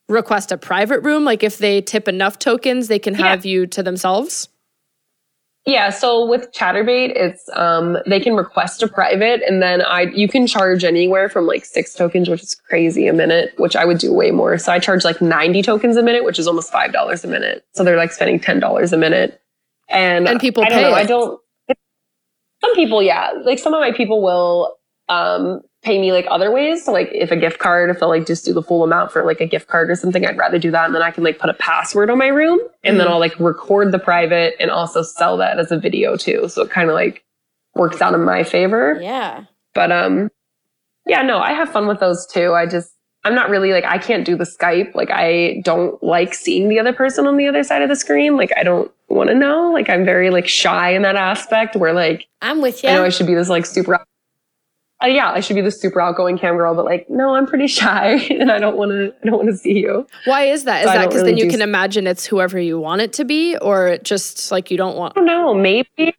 request 0.08 0.52
a 0.52 0.56
private 0.58 1.00
room? 1.00 1.24
Like 1.24 1.42
if 1.42 1.58
they 1.58 1.80
tip 1.80 2.08
enough 2.08 2.38
tokens, 2.38 2.88
they 2.88 2.98
can 2.98 3.14
Yeah. 3.14 3.28
have 3.30 3.44
you 3.46 3.66
to 3.68 3.82
themselves? 3.82 4.48
Yeah, 5.66 5.90
so 5.90 6.24
with 6.24 6.52
Chaturbate, 6.52 7.12
it's 7.16 7.50
um 7.54 7.98
they 8.06 8.20
can 8.20 8.36
request 8.36 8.84
a 8.84 8.88
private 8.88 9.42
and 9.42 9.60
then 9.60 9.82
I 9.82 10.02
you 10.02 10.28
can 10.28 10.46
charge 10.46 10.84
anywhere 10.84 11.28
from 11.28 11.46
like 11.46 11.64
six 11.64 11.92
tokens, 11.92 12.28
which 12.28 12.42
is 12.42 12.54
crazy 12.54 13.08
a 13.08 13.12
minute, 13.12 13.52
which 13.58 13.74
I 13.74 13.84
would 13.84 13.98
do 13.98 14.12
way 14.12 14.30
more. 14.30 14.58
So 14.58 14.70
I 14.72 14.78
charge 14.78 15.04
like 15.04 15.20
90 15.20 15.62
tokens 15.62 15.96
a 15.96 16.02
minute, 16.04 16.24
which 16.24 16.38
is 16.38 16.46
almost 16.46 16.70
five 16.70 16.92
dollars 16.92 17.24
a 17.24 17.28
minute. 17.28 17.66
So 17.74 17.82
they're 17.82 17.96
like 17.96 18.12
spending 18.12 18.38
ten 18.38 18.60
dollars 18.60 18.92
a 18.92 18.96
minute. 18.96 19.40
And 19.88 20.28
And 20.28 20.38
people 20.38 20.64
I 20.64 20.68
don't 20.68 20.78
pay 20.78 20.82
know, 20.82 20.94
I 20.94 21.04
don't 21.04 21.40
some 22.62 22.74
people, 22.74 23.02
yeah. 23.02 23.32
Like 23.44 23.58
some 23.58 23.74
of 23.74 23.80
my 23.80 23.92
people 23.92 24.22
will 24.22 24.78
um 25.08 25.62
pay 25.86 26.00
me 26.00 26.10
like 26.10 26.26
other 26.28 26.50
ways. 26.50 26.84
So 26.84 26.90
like 26.92 27.08
if 27.12 27.30
a 27.30 27.36
gift 27.36 27.60
card, 27.60 27.90
if 27.90 28.00
they'll 28.00 28.08
like 28.08 28.26
just 28.26 28.44
do 28.44 28.52
the 28.52 28.62
full 28.62 28.82
amount 28.82 29.12
for 29.12 29.24
like 29.24 29.40
a 29.40 29.46
gift 29.46 29.68
card 29.68 29.88
or 29.88 29.94
something, 29.94 30.26
I'd 30.26 30.36
rather 30.36 30.58
do 30.58 30.72
that. 30.72 30.84
And 30.86 30.94
then 30.94 31.00
I 31.02 31.12
can 31.12 31.22
like 31.22 31.38
put 31.38 31.48
a 31.48 31.54
password 31.54 32.10
on 32.10 32.18
my 32.18 32.26
room 32.26 32.58
and 32.82 32.98
then 32.98 33.06
Mhm. 33.06 33.10
I'll 33.10 33.20
like 33.20 33.38
record 33.38 33.92
the 33.92 34.00
private 34.00 34.54
and 34.58 34.68
also 34.70 35.02
sell 35.02 35.36
that 35.36 35.60
as 35.60 35.70
a 35.70 35.78
video 35.78 36.16
too. 36.16 36.48
So 36.48 36.62
it 36.62 36.70
kind 36.70 36.88
of 36.90 36.94
like 36.94 37.22
works 37.76 38.02
out 38.02 38.14
in 38.14 38.24
my 38.24 38.42
favor. 38.42 38.98
Yeah. 39.00 39.44
But 39.74 39.92
um 39.92 40.28
yeah, 41.06 41.22
no, 41.22 41.38
I 41.38 41.52
have 41.52 41.70
fun 41.70 41.86
with 41.86 42.00
those 42.00 42.26
too. 42.26 42.52
I 42.52 42.66
just 42.66 42.92
I'm 43.24 43.36
not 43.36 43.48
really 43.48 43.72
like 43.72 43.84
I 43.84 43.98
can't 43.98 44.24
do 44.24 44.36
the 44.36 44.44
Skype. 44.44 44.92
Like 44.96 45.10
I 45.12 45.60
don't 45.64 46.02
like 46.02 46.34
seeing 46.34 46.68
the 46.68 46.80
other 46.80 46.92
person 46.92 47.28
on 47.28 47.36
the 47.36 47.46
other 47.46 47.62
side 47.62 47.82
of 47.82 47.88
the 47.88 47.96
screen. 47.96 48.36
Like 48.36 48.52
I 48.56 48.64
don't 48.64 48.90
want 49.08 49.28
to 49.30 49.34
know. 49.36 49.70
Like 49.72 49.88
I'm 49.88 50.04
very 50.04 50.30
like 50.30 50.48
shy 50.48 50.90
in 50.94 51.02
that 51.02 51.14
aspect 51.14 51.76
where 51.76 51.92
like 51.92 52.26
I'm 52.42 52.60
with 52.60 52.82
you. 52.82 52.88
I 52.88 52.94
know 52.94 53.04
I 53.04 53.10
should 53.10 53.26
be 53.28 53.34
this 53.34 53.48
like 53.48 53.66
super. 53.66 54.04
Uh, 55.02 55.08
yeah, 55.08 55.30
I 55.30 55.40
should 55.40 55.56
be 55.56 55.60
the 55.60 55.70
super 55.70 56.00
outgoing 56.00 56.38
cam 56.38 56.56
girl, 56.56 56.74
but 56.74 56.86
like, 56.86 57.08
no, 57.10 57.34
I'm 57.34 57.46
pretty 57.46 57.66
shy, 57.66 58.12
and 58.30 58.50
I 58.50 58.58
don't 58.58 58.76
want 58.78 58.92
to. 58.92 59.12
I 59.22 59.26
don't 59.26 59.36
want 59.36 59.48
to 59.50 59.56
see 59.56 59.78
you. 59.78 60.06
Why 60.24 60.44
is 60.44 60.64
that? 60.64 60.80
Is 60.84 60.86
So 60.86 60.92
that 60.94 61.08
because 61.08 61.22
really 61.22 61.32
then 61.32 61.38
you 61.44 61.50
can 61.50 61.60
s- 61.60 61.64
imagine 61.64 62.06
it's 62.06 62.24
whoever 62.24 62.58
you 62.58 62.78
want 62.80 63.02
it 63.02 63.12
to 63.14 63.24
be, 63.24 63.56
or 63.58 63.88
it 63.88 64.04
just 64.04 64.50
like 64.50 64.70
you 64.70 64.78
don't 64.78 64.96
want? 64.96 65.12
I 65.16 65.20
don't 65.20 65.26
know. 65.26 65.52
Maybe, 65.52 66.16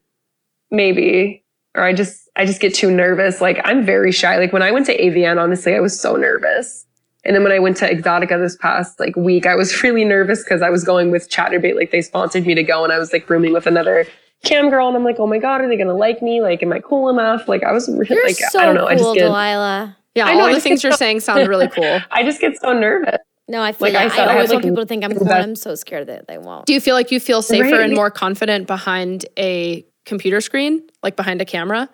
maybe, 0.72 1.44
or 1.76 1.84
I 1.84 1.94
just, 1.94 2.30
I 2.36 2.46
just 2.46 2.62
get 2.62 2.74
too 2.74 2.92
nervous. 2.92 3.42
Like 3.42 3.60
I'm 3.64 3.86
very 3.86 4.12
shy. 4.12 4.38
Like 4.38 4.54
when 4.54 4.62
I 4.64 4.72
went 4.72 4.86
to 4.88 4.98
AVN, 4.98 5.42
honestly, 5.42 5.74
I 5.76 5.80
was 5.80 6.00
so 6.00 6.16
nervous. 6.16 6.86
And 7.24 7.36
then 7.36 7.44
when 7.44 7.52
I 7.52 7.60
went 7.60 7.76
to 7.78 7.90
Exotica 7.94 8.40
this 8.42 8.56
past 8.58 9.00
like 9.00 9.16
week, 9.16 9.46
I 9.46 9.56
was 9.56 9.84
really 9.84 10.06
nervous 10.06 10.44
because 10.44 10.62
I 10.62 10.70
was 10.70 10.84
going 10.84 11.12
with 11.12 11.30
Chaturbate. 11.30 11.76
Like 11.76 11.92
they 11.92 12.02
sponsored 12.02 12.46
me 12.46 12.56
to 12.56 12.64
go, 12.64 12.84
and 12.84 12.94
I 12.94 13.00
was 13.00 13.12
like 13.12 13.30
rooming 13.30 13.54
with 13.54 13.66
another 13.66 14.06
cam 14.44 14.70
girl, 14.70 14.88
and 14.88 14.96
I'm 14.96 15.04
like, 15.04 15.18
oh 15.20 15.28
my 15.28 15.40
god, 15.40 15.62
are 15.62 15.68
they 15.68 15.78
gonna 15.78 15.94
like 15.96 16.22
me? 16.22 16.42
Like, 16.42 16.62
am 16.64 16.72
I 16.74 16.80
cool 16.80 17.10
enough? 17.10 17.48
Like 17.48 17.64
I 17.64 17.72
was 17.72 17.88
really 17.90 18.08
You're 18.16 18.26
like, 18.26 18.36
so 18.36 18.60
I 18.60 18.66
don't 18.66 18.76
know. 18.76 18.82
cool, 18.82 18.90
I 18.90 18.96
just 18.96 19.14
get, 19.16 19.24
Delilah. 19.24 19.98
Yeah, 20.16 20.26
I 20.26 20.34
know, 20.34 20.40
all 20.42 20.46
I 20.48 20.54
the 20.54 20.62
things 20.62 20.82
get 20.82 20.90
you're 20.90 20.98
saying 20.98 21.20
sound 21.20 21.48
really 21.48 21.68
cool. 21.76 22.00
I 22.12 22.24
just 22.24 22.42
get 22.42 22.60
so 22.60 22.74
nervous. 22.74 23.18
No, 23.50 23.62
I 23.62 23.72
feel 23.72 23.86
Like 23.88 23.94
like 23.94 24.02
I 24.02 24.06
I, 24.06 24.10
said, 24.18 24.28
I 24.28 24.34
always 24.34 24.50
had, 24.50 24.56
want 24.56 24.66
like, 24.66 24.72
people 24.72 24.84
to 24.84 24.88
think 24.88 25.04
I'm 25.06 25.16
cool. 25.16 25.30
I'm 25.32 25.56
so 25.56 25.74
scared 25.76 26.08
that 26.08 26.28
they 26.28 26.38
won't. 26.38 26.66
Do 26.66 26.74
you 26.74 26.82
feel 26.82 26.96
like 26.96 27.12
you 27.12 27.20
feel 27.20 27.42
safer 27.42 27.64
Right. 27.64 27.82
and 27.82 27.94
more 27.94 28.12
confident 28.12 28.68
behind 28.68 29.26
a 29.38 29.86
computer 30.06 30.42
screen, 30.42 30.82
like 31.02 31.16
behind 31.16 31.42
a 31.42 31.46
camera? 31.46 31.88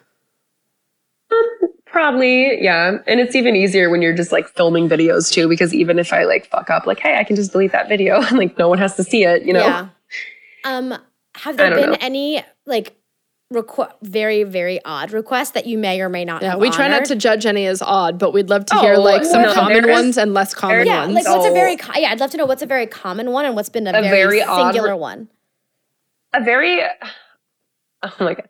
Probably, 1.85 2.63
yeah. 2.63 2.97
And 3.05 3.19
it's 3.19 3.35
even 3.35 3.55
easier 3.55 3.91
when 3.91 4.01
you're 4.01 4.15
just 4.15 4.31
like 4.31 4.47
filming 4.47 4.89
videos 4.89 5.31
too, 5.31 5.47
because 5.47 5.75
even 5.75 5.99
if 5.99 6.11
I 6.11 6.23
like 6.23 6.47
fuck 6.47 6.71
up, 6.71 6.87
like, 6.87 6.99
hey, 6.99 7.17
I 7.19 7.23
can 7.23 7.35
just 7.35 7.51
delete 7.51 7.71
that 7.71 7.87
video 7.87 8.19
and 8.23 8.37
like 8.37 8.57
no 8.57 8.67
one 8.67 8.79
has 8.79 8.95
to 8.95 9.03
see 9.03 9.23
it, 9.23 9.43
you 9.43 9.53
know? 9.53 9.59
Yeah. 9.65 9.87
Um, 10.63 10.97
have 11.35 11.57
there 11.57 11.73
been 11.75 11.91
know. 11.91 11.97
any 11.99 12.43
like 12.65 12.95
requ- 13.53 13.91
very 14.01 14.43
very 14.43 14.79
odd 14.85 15.11
requests 15.11 15.51
that 15.51 15.65
you 15.67 15.77
may 15.77 16.01
or 16.01 16.09
may 16.09 16.25
not 16.25 16.41
Yeah, 16.41 16.51
have 16.51 16.59
we 16.59 16.69
try 16.69 16.87
not 16.87 17.05
to 17.05 17.15
judge 17.15 17.45
any 17.45 17.65
as 17.67 17.81
odd, 17.81 18.17
but 18.17 18.33
we'd 18.33 18.49
love 18.49 18.65
to 18.67 18.75
hear 18.79 18.93
Oh, 18.95 19.01
like 19.01 19.23
some 19.25 19.41
no, 19.43 19.53
common 19.53 19.89
ones 19.89 20.17
and 20.17 20.33
less 20.33 20.53
common 20.53 20.85
Yeah, 20.87 21.01
ones. 21.05 21.13
like 21.15 21.25
what's 21.27 21.45
a 21.45 21.49
oh. 21.49 21.53
very 21.53 21.75
co- 21.77 21.99
yeah? 21.99 22.09
I'd 22.11 22.19
love 22.19 22.31
to 22.31 22.37
know 22.37 22.45
what's 22.45 22.61
a 22.61 22.65
very 22.67 22.87
common 22.87 23.31
one 23.31 23.45
and 23.45 23.55
what's 23.55 23.69
been 23.69 23.85
a, 23.87 23.91
A 23.91 24.01
very, 24.01 24.09
very 24.09 24.39
singular 24.39 24.93
re- 24.93 24.99
one. 24.99 25.27
A 26.33 26.43
very, 26.43 26.81
oh 28.03 28.11
my 28.19 28.33
God. 28.35 28.47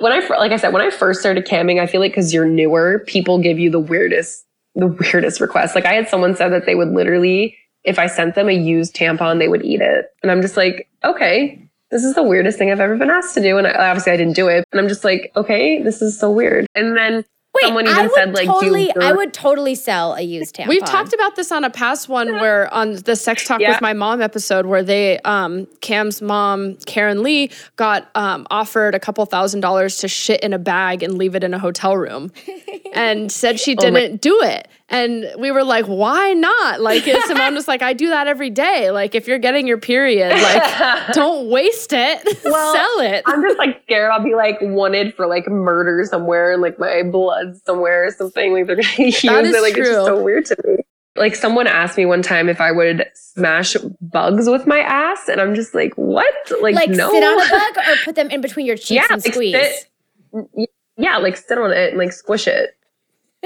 When 0.00 0.12
I, 0.12 0.20
fir- 0.20 0.38
like 0.38 0.50
I 0.50 0.56
said, 0.56 0.72
when 0.72 0.82
I 0.82 0.90
first 0.90 1.20
started 1.20 1.46
camming, 1.46 1.80
I 1.80 1.86
feel 1.86 2.00
like 2.00 2.10
because 2.12 2.34
you're 2.34 2.46
newer, 2.46 3.04
people 3.06 3.38
give 3.38 3.58
you 3.60 3.70
the 3.70 3.78
weirdest, 3.78 4.44
the 4.74 4.88
weirdest 4.88 5.40
requests. 5.40 5.74
Like 5.76 5.84
I 5.84 5.92
had 5.92 6.08
someone 6.08 6.34
said 6.34 6.48
that 6.48 6.66
they 6.66 6.74
would 6.74 6.88
literally, 6.88 7.56
if 7.84 7.96
I 7.98 8.08
sent 8.08 8.34
them 8.34 8.48
a 8.48 8.52
used 8.52 8.96
tampon, 8.96 9.38
they 9.38 9.46
would 9.48 9.64
eat 9.64 9.80
it. 9.80 10.06
And 10.22 10.32
I'm 10.32 10.42
just 10.42 10.56
like, 10.56 10.88
okay, 11.04 11.62
this 11.90 12.04
is 12.04 12.14
the 12.14 12.22
weirdest 12.22 12.58
thing 12.58 12.70
I've 12.70 12.80
ever 12.80 12.96
been 12.96 13.10
asked 13.10 13.34
to 13.34 13.40
do. 13.40 13.56
And 13.58 13.66
I, 13.66 13.88
obviously 13.90 14.12
I 14.12 14.16
didn't 14.16 14.36
do 14.36 14.48
it. 14.48 14.64
And 14.72 14.80
I'm 14.80 14.88
just 14.88 15.04
like, 15.04 15.32
okay, 15.36 15.82
this 15.82 16.02
is 16.02 16.18
so 16.18 16.30
weird. 16.30 16.66
And 16.74 16.96
then 16.96 17.24
Wait, 17.54 17.62
someone 17.62 17.86
even 17.86 17.98
I 17.98 18.02
would 18.02 18.12
said 18.14 18.34
like, 18.34 18.44
do 18.46 18.52
totally, 18.52 18.94
I 19.00 19.12
would 19.12 19.32
totally 19.32 19.74
sell 19.74 20.12
a 20.14 20.20
used 20.20 20.54
tampon. 20.54 20.68
We've 20.68 20.84
talked 20.84 21.14
about 21.14 21.34
this 21.34 21.50
on 21.50 21.64
a 21.64 21.70
past 21.70 22.08
one 22.08 22.34
where 22.34 22.72
on 22.72 22.92
the 22.96 23.16
sex 23.16 23.44
talk 23.46 23.60
Yeah. 23.60 23.70
with 23.70 23.80
my 23.80 23.94
mom 23.94 24.20
episode 24.20 24.66
where 24.66 24.82
they 24.82 25.18
um 25.20 25.66
Cam's 25.80 26.20
mom 26.20 26.76
Karen 26.86 27.22
Lee 27.22 27.50
got 27.76 28.10
um 28.14 28.46
offered 28.50 28.94
a 28.94 29.00
couple 29.00 29.24
thousand 29.24 29.60
dollars 29.60 29.96
to 29.98 30.08
shit 30.08 30.40
in 30.40 30.52
a 30.52 30.58
bag 30.58 31.02
and 31.02 31.14
leave 31.16 31.34
it 31.34 31.42
in 31.42 31.54
a 31.54 31.58
hotel 31.58 31.96
room 31.96 32.30
and 32.94 33.32
said 33.32 33.58
she 33.58 33.74
Oh 33.80 33.90
my- 33.90 34.00
didn't 34.00 34.20
do 34.20 34.40
it. 34.42 34.68
And 34.90 35.26
we 35.38 35.50
were 35.50 35.64
like, 35.64 35.84
why 35.84 36.32
not? 36.32 36.80
Like 36.80 37.06
and 37.06 37.22
Simone 37.24 37.54
was 37.54 37.68
like, 37.68 37.82
I 37.82 37.92
do 37.92 38.08
that 38.08 38.26
every 38.26 38.48
day. 38.48 38.90
Like 38.90 39.14
if 39.14 39.28
you're 39.28 39.38
getting 39.38 39.66
your 39.66 39.76
period, 39.78 40.30
like 40.30 41.08
don't 41.12 41.48
waste 41.50 41.92
it. 41.92 42.26
Well, 42.44 42.74
Sell 42.74 43.00
it. 43.06 43.22
I'm 43.26 43.42
just 43.42 43.58
like 43.58 43.82
scared 43.82 44.10
I'll 44.10 44.24
be 44.24 44.34
like 44.34 44.56
wanted 44.62 45.14
for 45.14 45.26
like 45.26 45.46
murder 45.48 46.02
somewhere 46.04 46.52
and 46.52 46.62
like 46.62 46.78
my 46.78 47.02
blood 47.02 47.56
somewhere 47.66 48.06
or 48.06 48.10
something. 48.10 48.54
Like 48.54 48.66
they're 48.66 48.76
gonna 48.76 48.88
use 48.98 49.22
it. 49.22 49.62
Like 49.62 49.76
it's 49.76 49.88
just 49.88 50.06
so 50.06 50.22
weird 50.22 50.46
to 50.46 50.56
me. 50.64 50.76
Like 51.16 51.34
someone 51.34 51.66
asked 51.66 51.98
me 51.98 52.06
one 52.06 52.22
time 52.22 52.48
if 52.48 52.60
I 52.60 52.72
would 52.72 53.04
smash 53.14 53.76
bugs 54.00 54.48
with 54.48 54.66
my 54.66 54.78
ass, 54.78 55.28
and 55.28 55.40
I'm 55.40 55.54
just 55.54 55.74
like, 55.74 55.92
what? 55.94 56.32
Like, 56.62 56.74
like 56.74 56.90
no. 56.90 57.10
sit 57.10 57.22
on 57.22 57.46
a 57.46 57.50
bug 57.50 57.88
or 57.88 57.96
put 58.04 58.14
them 58.14 58.30
in 58.30 58.40
between 58.40 58.66
your 58.66 58.76
cheeks 58.76 58.90
yeah, 58.90 59.06
and 59.10 59.24
like 59.24 59.34
squeeze. 59.34 59.54
sit- 59.54 60.70
yeah, 60.96 61.18
like 61.18 61.36
sit 61.36 61.58
on 61.58 61.72
it 61.72 61.90
and 61.90 61.98
like 61.98 62.12
squish 62.12 62.46
it. 62.46 62.77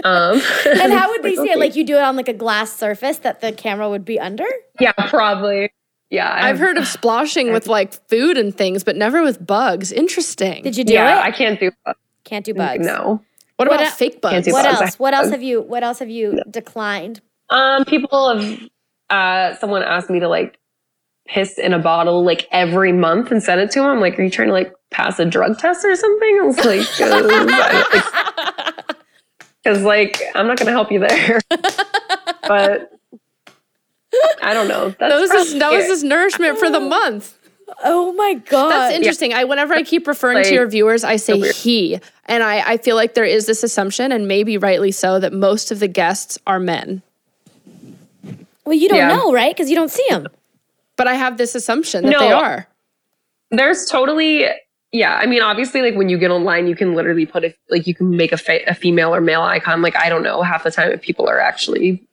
Um, 0.04 0.40
and 0.66 0.92
how 0.92 1.10
would 1.10 1.22
they 1.22 1.36
like, 1.36 1.46
see 1.46 1.52
it? 1.52 1.58
Like 1.58 1.76
you 1.76 1.84
do 1.84 1.96
it 1.96 2.02
on 2.02 2.16
like 2.16 2.28
a 2.28 2.32
glass 2.34 2.72
surface 2.72 3.18
that 3.18 3.40
the 3.40 3.52
camera 3.52 3.88
would 3.88 4.04
be 4.04 4.18
under? 4.18 4.46
yeah, 4.80 4.92
probably. 5.08 5.70
Yeah, 6.10 6.28
I 6.28 6.50
I've 6.50 6.58
heard 6.58 6.76
of 6.76 6.86
splashing 6.86 7.52
with 7.52 7.66
like 7.66 7.94
food 8.08 8.36
and 8.36 8.54
things, 8.54 8.84
but 8.84 8.96
never 8.96 9.22
with 9.22 9.44
bugs. 9.46 9.92
Interesting. 9.92 10.62
Did 10.62 10.76
you 10.76 10.84
do 10.84 10.92
Yeah, 10.92 11.20
it? 11.20 11.24
I 11.24 11.30
can't 11.30 11.58
do. 11.58 11.70
Bugs. 11.86 11.98
Can't 12.24 12.44
do 12.44 12.52
bugs. 12.52 12.84
No. 12.86 13.22
what 13.56 13.68
what 13.68 13.70
about 13.76 13.80
el- 13.86 13.90
fake 13.92 14.20
bugs? 14.20 14.46
What 14.46 14.64
bugs. 14.64 14.80
Else? 14.82 14.98
What 14.98 15.14
else 15.14 15.30
have 15.30 15.42
you? 15.42 15.62
What 15.62 15.82
else 15.82 16.00
have 16.00 16.10
you 16.10 16.42
declined? 16.50 17.20
Um, 17.50 17.84
people 17.86 18.38
have 18.38 18.60
uh 19.10 19.54
someone 19.58 19.82
asked 19.82 20.10
me 20.10 20.20
to 20.20 20.28
like 20.28 20.58
piss 21.28 21.58
in 21.58 21.72
a 21.72 21.78
bottle 21.78 22.24
like 22.24 22.46
every 22.50 22.92
month 22.92 23.30
and 23.30 23.42
send 23.42 23.60
it 23.60 23.70
to 23.70 23.82
him. 23.82 24.00
Like, 24.00 24.18
are 24.18 24.22
you 24.22 24.30
trying 24.30 24.48
to 24.48 24.54
like 24.54 24.72
pass 24.90 25.18
a 25.18 25.24
drug 25.24 25.58
test 25.58 25.84
or 25.84 25.94
something? 25.96 26.38
I 26.42 26.44
was 26.44 26.64
like, 26.64 26.86
because 29.62 29.82
like 29.82 30.20
I'm 30.34 30.46
not 30.46 30.58
gonna 30.58 30.70
help 30.72 30.90
you 30.90 31.00
there. 31.00 31.40
but 32.42 32.92
I 34.42 34.54
don't 34.54 34.68
know. 34.68 34.90
That's 34.90 34.98
That 34.98 35.20
was 35.20 35.32
his, 35.32 35.58
that 35.58 35.72
was 35.72 35.86
his 35.86 36.04
nourishment 36.04 36.58
for 36.58 36.70
the 36.70 36.78
oh. 36.78 36.88
month. 36.88 37.38
Oh 37.82 38.12
my 38.12 38.34
god! 38.34 38.70
That's 38.70 38.94
interesting. 38.94 39.32
I 39.32 39.44
whenever 39.44 39.72
I 39.72 39.82
keep 39.82 40.06
referring 40.06 40.38
Like, 40.38 40.48
to 40.48 40.54
your 40.54 40.66
viewers, 40.66 41.04
I 41.04 41.16
say 41.16 41.40
weird. 41.40 41.54
he, 41.54 41.98
and 42.26 42.42
I, 42.42 42.72
I 42.72 42.76
feel 42.76 42.96
like 42.96 43.14
there 43.14 43.24
is 43.24 43.46
this 43.46 43.62
assumption, 43.62 44.12
and 44.12 44.28
maybe 44.28 44.58
rightly 44.58 44.92
so, 44.92 45.18
that 45.20 45.32
most 45.32 45.70
of 45.70 45.78
the 45.80 45.88
guests 45.88 46.38
are 46.46 46.60
men. 46.60 47.00
Well, 48.64 48.74
you 48.74 48.88
don't 48.88 48.98
Yeah. 48.98 49.16
know, 49.16 49.32
right? 49.32 49.54
Because 49.54 49.70
you 49.70 49.76
don't 49.76 49.90
see 49.90 50.06
them. 50.10 50.28
But 50.96 51.08
I 51.08 51.14
have 51.14 51.38
this 51.38 51.54
assumption 51.54 52.04
that 52.04 52.10
No. 52.10 52.18
they 52.20 52.32
are. 52.32 52.68
There's 53.50 53.86
totally 53.86 54.46
yeah. 54.92 55.16
I 55.16 55.26
mean, 55.26 55.42
obviously, 55.42 55.82
like 55.82 55.94
when 55.94 56.08
you 56.08 56.18
get 56.18 56.30
online, 56.30 56.66
you 56.66 56.76
can 56.76 56.94
literally 56.94 57.26
put 57.26 57.44
a 57.44 57.54
like 57.70 57.86
you 57.86 57.94
can 57.94 58.16
make 58.16 58.32
a, 58.32 58.36
fa- 58.36 58.68
a 58.68 58.74
female 58.74 59.14
or 59.14 59.20
male 59.20 59.42
icon. 59.42 59.82
Like 59.82 59.96
I 59.96 60.08
don't 60.08 60.22
know 60.22 60.42
half 60.42 60.64
the 60.64 60.70
time 60.70 60.92
if 60.92 61.00
people 61.00 61.28
are 61.28 61.40
actually 61.40 62.06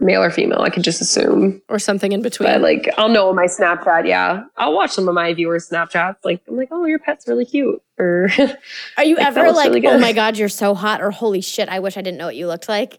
male 0.00 0.22
or 0.22 0.30
female. 0.30 0.60
I 0.60 0.70
could 0.70 0.82
just 0.82 1.00
assume. 1.00 1.62
or 1.68 1.78
something 1.78 2.12
in 2.12 2.22
between. 2.22 2.48
But 2.48 2.60
like 2.60 2.88
I'll 2.98 3.08
know 3.08 3.28
on 3.28 3.36
my 3.36 3.46
Snapchat, 3.46 4.06
yeah. 4.08 4.44
I'll 4.56 4.74
watch 4.74 4.90
some 4.90 5.08
of 5.08 5.14
my 5.14 5.32
viewers' 5.34 5.68
Snapchats. 5.68 6.16
Like 6.24 6.42
I'm 6.48 6.56
like, 6.56 6.68
oh, 6.70 6.84
your 6.84 6.98
pet's 6.98 7.28
really 7.28 7.44
cute. 7.44 7.82
Or 7.98 8.28
Are 8.96 9.04
you 9.04 9.16
Like, 9.18 9.26
ever 9.26 9.52
like, 9.52 9.68
really 9.72 9.86
oh 9.86 9.98
my 9.98 10.12
god, 10.12 10.36
you're 10.36 10.48
so 10.48 10.74
hot, 10.74 11.00
or 11.00 11.10
holy 11.10 11.40
shit, 11.40 11.68
I 11.68 11.78
wish 11.78 11.96
I 11.96 12.02
didn't 12.02 12.18
know 12.18 12.26
what 12.26 12.36
you 12.36 12.46
looked 12.46 12.68
like? 12.68 12.98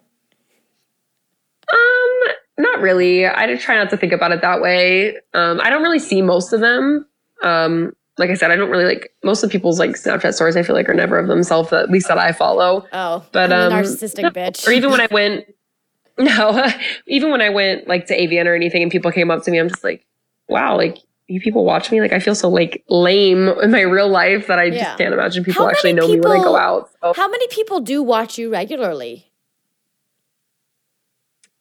um, 1.71 2.33
not 2.57 2.79
really. 2.79 3.27
I 3.27 3.55
try 3.55 3.75
not 3.75 3.89
to 3.89 3.97
think 3.97 4.13
about 4.13 4.31
it 4.31 4.41
that 4.41 4.61
way. 4.61 5.17
Um, 5.33 5.59
I 5.61 5.69
don't 5.69 5.81
really 5.81 5.99
see 5.99 6.21
most 6.21 6.53
of 6.53 6.61
them. 6.61 7.05
Um, 7.43 7.93
like 8.17 8.29
I 8.29 8.35
said, 8.35 8.51
I 8.51 8.55
don't 8.55 8.69
really 8.69 8.85
like 8.85 9.11
most 9.23 9.43
of 9.43 9.49
people's 9.49 9.79
like 9.79 9.91
Snapchat 9.91 10.33
stories. 10.33 10.55
I 10.55 10.63
feel 10.63 10.75
like 10.75 10.87
are 10.87 10.93
never 10.93 11.19
of 11.19 11.27
themselves, 11.27 11.71
at 11.73 11.89
least 11.89 12.07
that 12.07 12.17
I 12.17 12.31
follow. 12.31 12.85
Oh, 12.93 13.25
But, 13.31 13.51
I'm 13.51 13.71
a 13.73 13.75
um, 13.77 13.83
narcissistic 13.83 14.23
no. 14.23 14.31
bitch. 14.31 14.67
Or 14.67 14.71
even 14.71 14.91
when 14.91 15.01
I 15.01 15.07
went, 15.11 15.45
no, 16.17 16.65
even 17.07 17.29
when 17.31 17.41
I 17.41 17.49
went 17.49 17.87
like 17.87 18.07
to 18.07 18.17
AVN 18.17 18.45
or 18.45 18.55
anything, 18.55 18.81
and 18.81 18.91
people 18.91 19.11
came 19.11 19.29
up 19.29 19.43
to 19.43 19.51
me, 19.51 19.59
I'm 19.59 19.67
just 19.67 19.83
like, 19.83 20.05
wow, 20.47 20.77
like 20.77 20.97
you 21.27 21.41
people 21.41 21.65
watch 21.65 21.91
me. 21.91 21.99
Like 21.99 22.13
I 22.13 22.19
feel 22.19 22.35
so 22.35 22.47
like 22.49 22.83
lame 22.87 23.49
in 23.49 23.71
my 23.71 23.81
real 23.81 24.07
life 24.07 24.47
that 24.47 24.59
I 24.59 24.65
Yeah. 24.65 24.83
just 24.85 24.97
can't 24.97 25.13
imagine 25.13 25.43
people 25.43 25.67
actually 25.67 25.93
know 25.93 26.03
many 26.07 26.15
me 26.19 26.21
when 26.21 26.39
I 26.39 26.43
go 26.43 26.55
out. 26.55 26.89
So. 27.01 27.13
How 27.13 27.27
many 27.27 27.47
people 27.49 27.79
do 27.81 28.01
watch 28.01 28.37
you 28.37 28.49
regularly? 28.51 29.31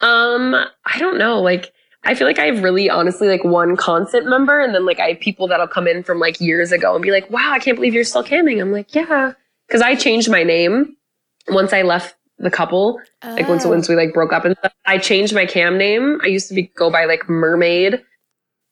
Um, 0.01 0.53
I 0.85 0.99
don't 0.99 1.17
know. 1.17 1.41
Like, 1.41 1.73
I 2.05 2.15
feel 2.15 2.27
like 2.27 2.39
I 2.39 2.45
have 2.45 2.63
really 2.63 2.89
honestly 2.89 3.27
like 3.27 3.43
one 3.43 3.75
constant 3.75 4.27
member, 4.27 4.59
and 4.59 4.73
then 4.75 4.85
like 4.85 4.99
I 4.99 5.09
have 5.09 5.19
people 5.19 5.47
that'll 5.47 5.67
come 5.67 5.87
in 5.87 6.03
from 6.03 6.19
like 6.19 6.39
years 6.39 6.71
ago 6.71 6.93
and 6.95 7.01
be 7.03 7.11
like, 7.11 7.29
"Wow, 7.29 7.51
I 7.51 7.59
can't 7.59 7.75
believe 7.75 7.93
you're 7.93 8.03
still 8.03 8.23
camming." 8.23 8.61
I'm 8.61 8.71
like, 8.71 8.93
"Yeah," 8.95 9.33
because 9.67 9.81
I 9.81 9.95
changed 9.95 10.29
my 10.29 10.43
name 10.43 10.95
once 11.49 11.73
I 11.73 11.81
left 11.81 12.15
the 12.37 12.51
couple. 12.51 12.99
Like 13.23 13.47
once 13.47 13.65
Oh. 13.65 13.69
once 13.69 13.87
we 13.89 13.95
like 13.95 14.13
broke 14.13 14.33
up 14.33 14.45
and 14.45 14.55
stuff, 14.57 14.73
I 14.85 14.97
changed 14.97 15.33
my 15.33 15.45
cam 15.45 15.77
name. 15.77 16.19
I 16.23 16.27
used 16.27 16.47
to 16.49 16.53
be 16.53 16.63
go 16.75 16.91
by 16.91 17.05
like 17.05 17.27
Mermaid, 17.29 18.01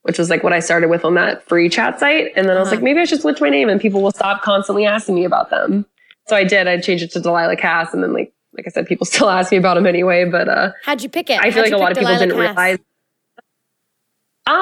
which 0.04 0.20
was 0.20 0.30
like 0.30 0.44
what 0.44 0.54
I 0.54 0.60
started 0.60 0.90
with 0.90 1.06
on 1.06 1.16
that 1.16 1.48
free 1.48 1.70
chat 1.70 2.00
site, 2.00 2.32
and 2.36 2.48
then 2.48 2.58
I 2.58 2.60
was 2.60 2.68
Uh-huh. 2.68 2.76
like, 2.76 2.84
maybe 2.84 3.00
I 3.00 3.06
should 3.06 3.22
switch 3.22 3.40
my 3.42 3.50
name, 3.50 3.70
and 3.70 3.80
people 3.80 4.02
will 4.02 4.12
stop 4.12 4.42
constantly 4.42 4.86
asking 4.86 5.16
me 5.16 5.24
about 5.26 5.50
them. 5.50 5.86
So 6.28 6.36
I 6.36 6.44
did. 6.44 6.68
I 6.68 6.80
changed 6.80 7.04
it 7.04 7.12
to 7.12 7.20
Delilah 7.20 7.56
Cass, 7.58 7.94
and 7.94 8.04
then 8.04 8.14
like 8.14 8.32
like 8.56 8.68
I 8.68 8.70
said, 8.70 8.86
people 8.86 9.06
still 9.14 9.30
ask 9.30 9.52
me 9.52 9.58
about 9.58 9.74
them 9.76 9.88
anyway. 9.88 10.26
But 10.26 10.48
uh, 10.50 10.72
How'd 10.84 11.02
you 11.02 11.10
pick 11.10 11.30
it? 11.30 11.40
I 11.40 11.46
How'd 11.46 11.54
feel 11.54 11.64
like 11.64 11.74
a 11.74 11.78
lot 11.78 11.92
of 11.92 11.98
people 11.98 12.14
Delilah 12.14 12.28
didn't 12.28 12.40
Cass? 12.40 12.56
realize. 12.58 12.80
Um, 14.46 14.56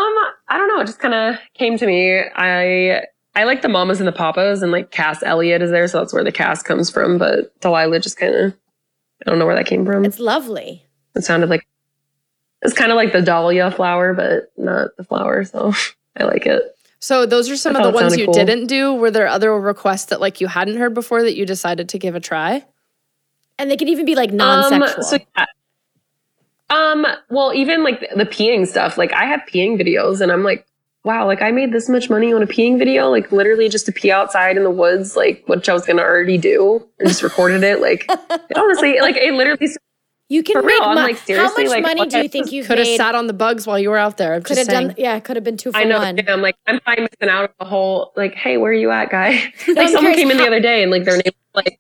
I 0.48 0.58
don't 0.58 0.68
know. 0.68 0.82
It 0.82 0.86
just 0.86 1.00
kind 1.00 1.14
of 1.14 1.40
came 1.54 1.78
to 1.78 1.86
me. 1.86 2.20
I 2.36 3.06
I 3.36 3.46
like 3.46 3.62
the 3.62 3.70
mamas 3.70 4.00
and 4.00 4.08
the 4.08 4.12
papas, 4.12 4.62
and 4.62 4.72
like 4.72 4.92
Cass 4.92 5.24
Elliot 5.24 5.62
is 5.62 5.72
there, 5.72 5.88
so 5.88 6.00
that's 6.00 6.14
where 6.14 6.24
the 6.24 6.32
Cass 6.32 6.62
comes 6.62 6.90
from. 6.90 7.18
But 7.18 7.60
Delilah 7.62 8.00
just 8.00 8.18
kind 8.18 8.36
of, 8.36 8.54
I 9.26 9.30
don't 9.30 9.40
know 9.40 9.46
where 9.46 9.56
that 9.56 9.66
came 9.66 9.86
from. 9.86 10.06
It's 10.06 10.20
lovely. 10.20 10.86
it 11.16 11.24
sounded 11.24 11.50
like 11.50 11.66
it's 12.62 12.74
kind 12.74 12.92
of 12.92 12.96
like 12.96 13.12
the 13.12 13.22
dahlia 13.22 13.72
flower, 13.72 14.14
but 14.14 14.52
not 14.58 14.96
the 14.98 15.04
flower. 15.04 15.44
So 15.44 15.74
I 16.18 16.24
like 16.26 16.46
it. 16.46 16.76
So 17.00 17.26
those 17.26 17.50
are 17.50 17.56
some 17.56 17.76
of 17.76 17.82
the 17.82 17.90
ones 17.90 18.16
you 18.16 18.26
cool. 18.26 18.34
didn't 18.34 18.68
do. 18.68 18.94
Were 18.94 19.10
there 19.10 19.28
other 19.28 19.60
requests 19.60 20.06
that 20.06 20.22
like 20.22 20.40
you 20.40 20.48
hadn't 20.48 20.78
heard 20.78 20.94
before 20.94 21.24
that 21.24 21.36
you 21.36 21.48
decided 21.48 21.90
to 21.90 21.98
give 21.98 22.14
a 22.14 22.20
try? 22.20 22.64
And 23.58 23.72
they 23.72 23.78
could 23.78 23.90
even 23.90 24.06
be 24.06 24.14
like 24.14 24.32
non-sexual. 24.32 24.98
Um, 24.98 25.04
so 25.04 25.18
yeah. 25.36 25.46
Um, 26.72 27.06
well, 27.30 27.54
even 27.54 27.84
like 27.84 28.00
the, 28.00 28.08
the 28.16 28.26
peeing 28.26 28.66
stuff, 28.68 28.98
like 28.98 29.14
I 29.14 29.26
have 29.26 29.42
peeing 29.52 29.80
videos 29.80 30.22
and 30.22 30.32
I'm 30.32 30.44
like, 30.44 30.66
wow, 31.04 31.26
like 31.28 31.42
I 31.42 31.52
made 31.52 31.72
this 31.74 31.90
much 31.90 32.10
money 32.10 32.32
on 32.34 32.42
a 32.42 32.48
peeing 32.48 32.78
video, 32.80 33.10
like 33.10 33.32
literally 33.32 33.68
just 33.70 33.86
to 33.88 33.92
pee 33.92 34.12
outside 34.12 34.56
in 34.58 34.64
the 34.64 34.72
woods, 34.72 35.16
like 35.16 35.44
which 35.48 35.68
I 35.68 35.74
was 35.74 35.86
gonna 35.86 36.02
already 36.02 36.38
do 36.38 36.88
and 37.00 37.08
just 37.10 37.24
recorded 37.24 37.64
it. 37.64 37.82
Like 37.82 38.10
honestly, 38.56 39.00
like 39.02 39.18
it 39.18 39.34
literally 39.34 39.68
you 40.30 40.44
can 40.44 40.54
for 40.54 40.62
make 40.62 40.76
real, 40.80 40.84
I'm 40.84 40.96
money. 40.96 41.14
like, 41.14 41.28
How 41.28 41.54
much 41.54 41.68
like, 41.68 41.84
money 41.84 42.06
do 42.08 42.18
you 42.20 42.24
if 42.24 42.32
think 42.32 42.54
you've 42.54 42.66
Could 42.66 42.78
have 42.78 42.88
sat 42.88 43.16
on 43.16 43.28
the 43.28 43.34
bugs 43.34 43.68
while 43.68 43.78
you 43.78 43.90
were 43.90 43.98
out 43.98 44.16
there. 44.16 44.34
I'm 44.36 44.42
Could 44.44 44.56
just 44.56 44.70
have 44.72 44.78
saying. 44.78 44.88
done. 44.90 44.96
Yeah, 44.98 45.20
could 45.20 45.36
have 45.36 45.44
been 45.44 45.58
two 45.58 45.74
for 45.74 45.78
I 45.78 45.84
know 45.84 45.98
one. 45.98 46.18
I'm 46.30 46.42
like, 46.42 46.56
I'm 46.68 46.80
fine 46.86 47.00
missing 47.02 47.28
out 47.30 47.44
on 47.44 47.50
the 47.60 47.66
whole 47.66 48.14
like, 48.16 48.34
hey, 48.36 48.56
where 48.56 48.72
are 48.72 48.74
you 48.74 48.92
at, 48.92 49.10
guy? 49.10 49.32
Like 49.68 49.78
I'm 49.78 49.88
someone 49.90 50.14
curious 50.14 50.18
came 50.20 50.32
in 50.32 50.38
how- 50.38 50.44
the 50.44 50.48
other 50.48 50.60
day 50.62 50.84
and 50.84 50.90
like 50.92 51.04
their 51.04 51.18
name 51.18 51.34
was 51.54 51.66
like 51.66 51.80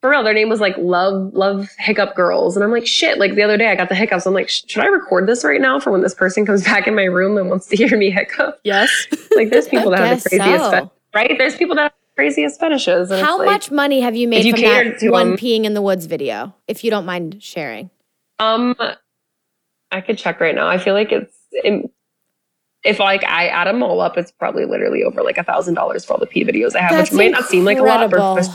for 0.00 0.10
real, 0.10 0.22
their 0.22 0.34
name 0.34 0.48
was 0.48 0.60
like 0.60 0.76
Love 0.78 1.32
Love 1.34 1.68
Hiccup 1.78 2.14
Girls, 2.14 2.56
and 2.56 2.64
I'm 2.64 2.70
like, 2.70 2.86
shit. 2.86 3.18
Like 3.18 3.34
the 3.34 3.42
other 3.42 3.56
day, 3.56 3.68
I 3.68 3.74
got 3.74 3.88
the 3.88 3.94
hiccups. 3.94 4.26
I'm 4.26 4.34
like, 4.34 4.48
should 4.48 4.78
I 4.82 4.86
record 4.86 5.26
this 5.26 5.44
right 5.44 5.60
now 5.60 5.80
for 5.80 5.90
when 5.90 6.02
this 6.02 6.14
person 6.14 6.46
comes 6.46 6.62
back 6.64 6.86
in 6.86 6.94
my 6.94 7.04
room 7.04 7.36
and 7.36 7.48
wants 7.50 7.66
to 7.68 7.76
hear 7.76 7.96
me 7.96 8.10
hiccup? 8.10 8.60
Yes. 8.64 9.06
Like, 9.36 9.50
there's 9.50 9.68
people 9.68 9.90
that 9.92 10.00
have 10.00 10.20
the 10.24 10.28
craziest, 10.30 10.64
so. 10.64 10.70
fe- 10.72 10.90
right? 11.14 11.38
There's 11.38 11.54
people 11.54 11.76
that 11.76 11.82
have 11.82 11.92
the 11.92 12.14
craziest 12.16 12.58
fetishes. 12.58 13.08
And 13.12 13.20
How 13.24 13.34
it's 13.40 13.46
like, 13.46 13.54
much 13.54 13.70
money 13.70 14.00
have 14.00 14.16
you 14.16 14.26
made 14.26 14.44
you 14.44 14.52
from 14.52 14.62
that 14.62 14.98
to 14.98 15.10
one 15.10 15.32
'em- 15.32 15.36
peeing 15.36 15.62
in 15.62 15.74
the 15.74 15.82
woods 15.82 16.06
video? 16.06 16.52
If 16.66 16.82
you 16.82 16.90
don't 16.90 17.06
mind 17.06 17.40
sharing. 17.40 17.88
Um, 18.40 18.74
I 19.92 20.00
could 20.00 20.18
check 20.18 20.40
right 20.40 20.56
now. 20.56 20.66
I 20.66 20.78
feel 20.78 20.94
like 20.94 21.12
it's 21.12 21.36
it, 21.52 21.88
if 22.82 22.98
like 22.98 23.22
I 23.24 23.46
add 23.48 23.68
them 23.68 23.80
all 23.82 24.00
up, 24.00 24.18
it's 24.18 24.32
probably 24.32 24.64
literally 24.64 25.04
over 25.04 25.22
like 25.22 25.38
a 25.38 25.44
thousand 25.44 25.74
dollars 25.74 26.04
for 26.04 26.14
all 26.14 26.18
the 26.18 26.26
P 26.26 26.44
videos 26.44 26.74
I 26.74 26.80
have, 26.80 26.90
That's 26.90 27.10
which 27.12 27.16
may 27.18 27.28
not 27.28 27.44
seem 27.44 27.64
like 27.64 27.78
a 27.78 27.82
lot, 27.82 28.10
but 28.10 28.48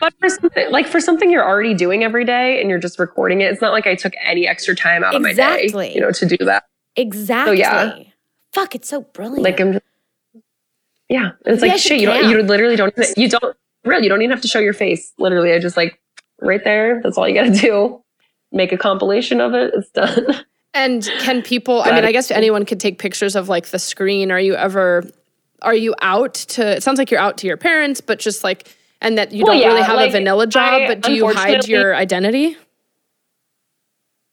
but 0.00 0.14
for 0.18 0.28
something 0.28 0.70
like 0.70 0.86
for 0.86 1.00
something 1.00 1.30
you're 1.30 1.46
already 1.46 1.74
doing 1.74 2.04
every 2.04 2.24
day 2.24 2.60
and 2.60 2.70
you're 2.70 2.78
just 2.78 2.98
recording 2.98 3.40
it, 3.40 3.52
it's 3.52 3.60
not 3.60 3.72
like 3.72 3.86
I 3.86 3.94
took 3.94 4.14
any 4.24 4.46
extra 4.46 4.74
time 4.74 5.04
out 5.04 5.14
of 5.14 5.22
my 5.22 5.32
day, 5.32 5.68
you 5.94 6.00
know, 6.00 6.12
to 6.12 6.26
do 6.26 6.44
that. 6.44 6.64
Exactly. 6.96 7.56
So 7.56 7.60
yeah. 7.60 8.02
Fuck, 8.52 8.74
it's 8.74 8.88
so 8.88 9.02
brilliant. 9.02 9.42
Like 9.42 9.60
I'm 9.60 9.74
just, 9.74 9.84
yeah, 11.08 11.32
it's 11.46 11.60
Maybe 11.62 11.72
like 11.72 11.80
shit. 11.80 12.00
You 12.00 12.06
don't, 12.06 12.30
you 12.30 12.42
literally 12.42 12.76
don't, 12.76 12.94
you 13.16 13.28
don't, 13.28 13.56
really, 13.84 14.04
you 14.04 14.08
don't 14.08 14.20
even 14.22 14.30
have 14.30 14.42
to 14.42 14.48
show 14.48 14.58
your 14.58 14.72
face. 14.72 15.12
Literally, 15.18 15.52
I 15.52 15.58
just 15.58 15.76
like 15.76 16.00
right 16.40 16.62
there. 16.64 17.00
That's 17.02 17.16
all 17.18 17.28
you 17.28 17.34
got 17.34 17.52
to 17.54 17.60
do. 17.60 18.02
Make 18.52 18.72
a 18.72 18.78
compilation 18.78 19.40
of 19.40 19.54
it. 19.54 19.72
It's 19.74 19.90
done. 19.90 20.26
And 20.74 21.10
can 21.20 21.42
people? 21.42 21.82
I 21.82 21.92
mean, 21.92 22.04
I 22.04 22.12
guess 22.12 22.30
anyone 22.30 22.64
could 22.64 22.80
take 22.80 22.98
pictures 22.98 23.36
of 23.36 23.48
like 23.48 23.68
the 23.68 23.78
screen. 23.78 24.30
Are 24.30 24.40
you 24.40 24.54
ever? 24.54 25.04
Are 25.62 25.74
you 25.74 25.94
out 26.02 26.34
to? 26.34 26.76
It 26.76 26.82
sounds 26.82 26.98
like 26.98 27.10
you're 27.10 27.20
out 27.20 27.36
to 27.38 27.46
your 27.46 27.56
parents, 27.56 28.00
but 28.00 28.18
just 28.18 28.44
like, 28.44 28.74
and 29.00 29.16
that 29.18 29.32
you 29.32 29.44
Well, 29.44 29.58
don't 29.58 29.66
really 29.68 29.82
have 29.82 29.96
like, 29.96 30.08
a 30.10 30.12
vanilla 30.12 30.46
job. 30.46 30.82
I 30.82 30.86
but 30.88 31.00
do 31.02 31.12
you 31.12 31.28
hide 31.32 31.66
your 31.68 31.94
identity? 31.94 32.56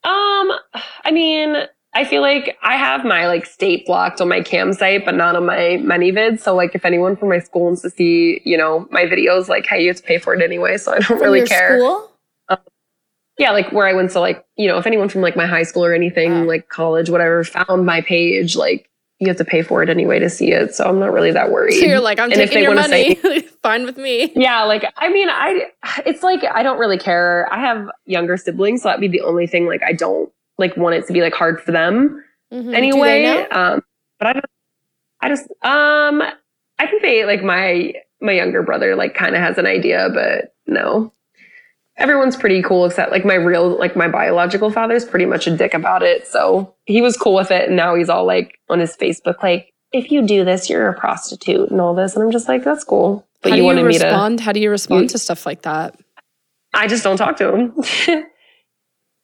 Um, 0.04 0.52
I 1.04 1.12
mean, 1.12 1.56
I 1.94 2.04
feel 2.06 2.22
like 2.22 2.58
I 2.62 2.76
have 2.78 3.04
my 3.06 3.28
like 3.28 3.46
state 3.46 3.86
blocked 3.86 4.22
on 4.22 4.28
my 4.28 4.42
cam 4.42 4.74
site, 4.74 5.06
but 5.06 5.16
not 5.16 5.36
on 5.36 5.46
my 5.46 5.80
ManyVids. 5.82 6.42
So 6.42 6.56
like, 6.56 6.76
if 6.76 6.86
anyone 6.86 7.16
from 7.16 7.30
my 7.30 7.40
school 7.40 7.66
wants 7.66 7.82
to 7.84 7.90
see, 7.90 8.42
you 8.46 8.58
know, 8.58 8.88
my 8.92 9.06
videos, 9.06 9.48
like, 9.48 9.66
hey, 9.66 9.82
you 9.82 9.88
have 9.88 9.98
to 9.98 10.04
pay 10.04 10.18
for 10.20 10.34
it 10.36 10.42
anyway. 10.44 10.78
So 10.78 10.92
I 10.92 10.96
don't 10.96 11.04
From 11.06 11.20
really 11.22 11.40
your 11.40 11.48
care. 11.48 11.78
school? 11.80 12.12
Yeah, 13.38 13.52
like 13.52 13.70
where 13.74 13.86
I 13.86 13.92
went 13.94 14.12
to, 14.12 14.22
like, 14.22 14.46
you 14.56 14.68
know, 14.68 14.78
if 14.78 14.86
anyone 14.88 15.10
from 15.10 15.20
like 15.22 15.36
my 15.36 15.46
high 15.46 15.64
school 15.64 15.84
or 15.84 15.94
anything, 15.94 16.32
Oh. 16.32 16.44
like 16.44 16.70
college, 16.70 17.10
whatever, 17.10 17.44
found 17.44 17.86
my 17.86 18.00
page, 18.02 18.56
like, 18.56 18.90
you 19.20 19.28
have 19.28 19.38
to 19.38 19.46
pay 19.46 19.62
for 19.62 19.82
it 19.82 19.90
anyway 19.90 20.20
to 20.20 20.30
see 20.30 20.52
it. 20.52 20.76
So 20.76 20.84
I'm 20.86 21.00
not 21.00 21.14
really 21.14 21.32
that 21.32 21.50
worried. 21.52 21.74
So 21.80 21.86
you're 21.86 22.00
like, 22.02 22.20
I'm 22.20 22.32
And 22.32 22.42
if 22.42 22.50
taking 22.50 22.56
they 22.60 22.62
your 22.64 22.76
money. 22.76 23.16
say- 23.16 23.42
Fine 23.64 23.86
with 23.86 23.98
me. 23.98 24.32
Yeah, 24.36 24.64
like 24.64 24.86
I 24.98 25.10
mean, 25.10 25.28
I 25.30 25.68
it's 26.06 26.22
like 26.22 26.44
I 26.54 26.62
don't 26.64 26.78
really 26.78 26.98
care. 27.00 27.48
I 27.52 27.60
have 27.60 27.90
younger 28.06 28.38
siblings, 28.38 28.84
so 28.84 28.90
that'd 28.90 29.02
be 29.02 29.08
the 29.08 29.22
only 29.22 29.48
thing. 29.48 29.66
Like 29.68 29.82
I 29.84 29.94
don't 29.94 30.32
like 30.60 30.78
want 30.78 30.96
it 30.96 31.08
to 31.08 31.14
be 31.14 31.22
like 31.22 31.34
hard 31.34 31.60
for 31.62 31.72
them 31.72 32.24
Mhm. 32.54 32.76
Anyway. 32.76 33.26
Um, 33.52 33.82
but 34.20 34.28
I 34.28 34.34
don't. 34.34 34.46
I 35.22 35.30
just 35.30 35.50
um, 35.64 36.22
I 36.78 36.86
think 36.88 37.02
they 37.02 37.26
like 37.26 37.42
my 37.44 37.94
my 38.22 38.34
younger 38.34 38.62
brother 38.62 38.96
like 38.96 39.16
kind 39.16 39.34
of 39.36 39.42
has 39.42 39.58
an 39.58 39.66
idea, 39.66 40.10
but 40.14 40.54
no. 40.68 41.12
Everyone's 41.98 42.36
pretty 42.36 42.62
cool 42.62 42.86
except 42.86 43.12
like 43.12 43.24
my 43.26 43.36
real 43.36 43.78
like 43.80 43.96
my 43.96 44.08
biological 44.08 44.70
father's 44.70 45.06
pretty 45.06 45.26
much 45.26 45.48
a 45.48 45.56
dick 45.56 45.74
about 45.74 46.04
it. 46.04 46.28
So 46.28 46.76
he 46.86 47.02
was 47.02 47.16
cool 47.18 47.34
with 47.36 47.52
it 47.52 47.68
and 47.68 47.78
now 47.78 47.96
he's 47.96 48.10
all 48.10 48.26
like 48.26 48.60
on 48.70 48.80
his 48.80 48.96
Facebook 48.98 49.42
like 49.42 49.72
if 49.94 50.12
you 50.12 50.22
do 50.28 50.44
this 50.44 50.70
you're 50.70 50.90
a 50.90 51.00
prostitute 51.00 51.70
and 51.72 51.80
all 51.80 51.96
this 51.96 52.16
and 52.16 52.24
I'm 52.26 52.32
just 52.32 52.48
like 52.50 52.64
that's 52.64 52.84
cool. 52.84 53.26
But 53.42 53.52
How 53.52 53.56
you 53.56 53.62
do 53.62 53.64
you 53.64 53.68
wanted 53.68 53.86
me 53.86 53.98
to 53.98 54.06
respond? 54.06 54.40
How 54.42 54.52
do 54.52 54.60
you 54.60 54.70
respond 54.70 55.04
You- 55.04 55.10
to 55.10 55.18
stuff 55.18 55.46
like 55.46 55.62
that? 55.62 55.96
I 56.74 56.88
just 56.88 57.04
don't 57.06 57.16
talk 57.16 57.38
to 57.38 57.56
him. 57.56 57.74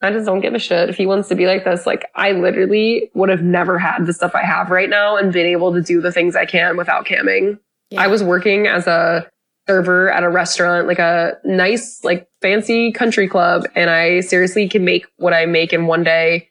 I 0.03 0.11
just 0.11 0.25
don't 0.25 0.39
give 0.39 0.53
a 0.55 0.59
shit. 0.59 0.89
If 0.89 0.97
he 0.97 1.05
wants 1.05 1.27
to 1.29 1.35
be 1.35 1.45
like 1.45 1.63
this, 1.63 1.85
like 1.85 2.05
I 2.15 2.31
literally 2.31 3.11
would 3.13 3.29
have 3.29 3.43
never 3.43 3.77
had 3.77 4.05
the 4.05 4.13
stuff 4.13 4.33
I 4.33 4.43
have 4.43 4.71
right 4.71 4.89
now 4.89 5.15
and 5.17 5.31
been 5.31 5.45
able 5.45 5.73
to 5.73 5.81
do 5.81 6.01
the 6.01 6.11
things 6.11 6.35
I 6.35 6.45
can 6.45 6.75
without 6.77 7.05
camming. 7.05 7.59
Yeah. 7.91 8.01
I 8.01 8.07
was 8.07 8.23
working 8.23 8.65
as 8.67 8.87
a 8.87 9.29
server 9.71 10.11
at 10.11 10.23
a 10.23 10.29
restaurant, 10.29 10.87
like 10.87 10.99
a 10.99 11.37
nice, 11.45 12.03
like 12.03 12.27
fancy 12.41 12.91
country 12.91 13.27
club, 13.27 13.63
and 13.75 13.89
I 13.89 14.19
seriously 14.19 14.67
can 14.67 14.83
make 14.83 15.05
what 15.17 15.33
I 15.33 15.45
make 15.45 15.71
in 15.71 15.87
one 15.87 16.03
day 16.03 16.49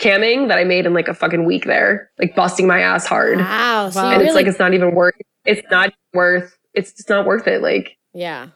camming 0.00 0.48
that 0.48 0.58
I 0.58 0.64
made 0.64 0.86
in 0.86 0.94
like 0.94 1.08
a 1.08 1.14
fucking 1.14 1.44
week 1.44 1.64
there, 1.66 2.10
like 2.18 2.34
busting 2.34 2.66
my 2.66 2.80
ass 2.80 3.06
hard. 3.06 3.38
Wow. 3.38 3.90
So 3.90 4.00
Wow. 4.00 4.06
you 4.06 4.12
And 4.12 4.18
really, 4.18 4.26
it's 4.28 4.34
like 4.34 4.46
it's 4.46 4.58
not 4.58 4.74
even 4.74 4.94
worth 4.94 5.14
it's 5.44 5.62
not 5.70 5.92
worth 6.14 6.58
it's 6.74 6.92
just 6.92 7.08
not 7.08 7.26
worth 7.26 7.46
it. 7.46 7.62
Like 7.62 7.96
yeah. 8.12 8.48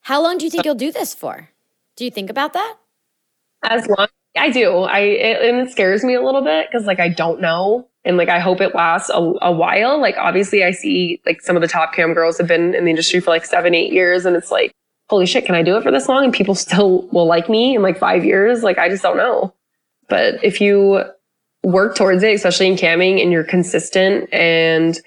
How 0.00 0.22
long 0.22 0.38
do 0.38 0.44
you 0.44 0.50
think 0.50 0.64
you'll 0.64 0.74
do 0.74 0.92
this 0.92 1.14
for? 1.14 1.48
Do 1.96 2.04
you 2.04 2.10
think 2.10 2.30
about 2.30 2.52
that? 2.54 2.76
as 3.66 3.86
long 3.88 4.08
I 4.36 4.50
do, 4.50 4.78
I 4.80 4.98
it, 5.00 5.48
and 5.48 5.66
it 5.66 5.72
scares 5.72 6.02
me 6.04 6.14
a 6.14 6.22
little 6.22 6.42
bit 6.42 6.68
because 6.70 6.86
like 6.86 7.00
I 7.00 7.08
don't 7.08 7.40
know, 7.40 7.88
and 8.04 8.16
like 8.16 8.28
I 8.28 8.38
hope 8.38 8.60
it 8.60 8.74
lasts 8.74 9.10
a, 9.10 9.32
a 9.42 9.52
while. 9.52 10.00
Like 10.00 10.16
obviously, 10.18 10.62
I 10.64 10.70
see 10.72 11.20
like 11.24 11.40
some 11.40 11.56
of 11.56 11.62
the 11.62 11.68
top 11.68 11.94
cam 11.94 12.12
girls 12.14 12.38
have 12.38 12.48
been 12.48 12.74
in 12.74 12.84
the 12.84 12.90
industry 12.90 13.20
for 13.20 13.30
like 13.30 13.44
seven, 13.44 13.74
eight 13.74 13.92
years, 13.92 14.26
and 14.26 14.36
it's 14.36 14.50
like, 14.50 14.72
holy 15.08 15.26
shit, 15.26 15.46
can 15.46 15.54
I 15.54 15.62
do 15.62 15.76
it 15.76 15.82
for 15.82 15.90
this 15.90 16.08
long? 16.08 16.24
And 16.24 16.32
people 16.32 16.54
still 16.66 17.02
will 17.08 17.26
like 17.26 17.48
me 17.48 17.74
in 17.76 17.82
like 17.82 17.98
five 17.98 18.24
years. 18.24 18.62
Like 18.62 18.78
I 18.78 18.88
just 18.88 19.02
don't 19.02 19.16
know. 19.16 19.54
But 20.08 20.42
if 20.44 20.60
you 20.60 21.02
work 21.62 21.96
towards 21.96 22.22
it, 22.22 22.34
especially 22.34 22.66
in 22.66 22.76
camming, 22.76 23.22
and 23.22 23.32
you're 23.32 23.44
consistent 23.44 24.32
and 24.32 25.00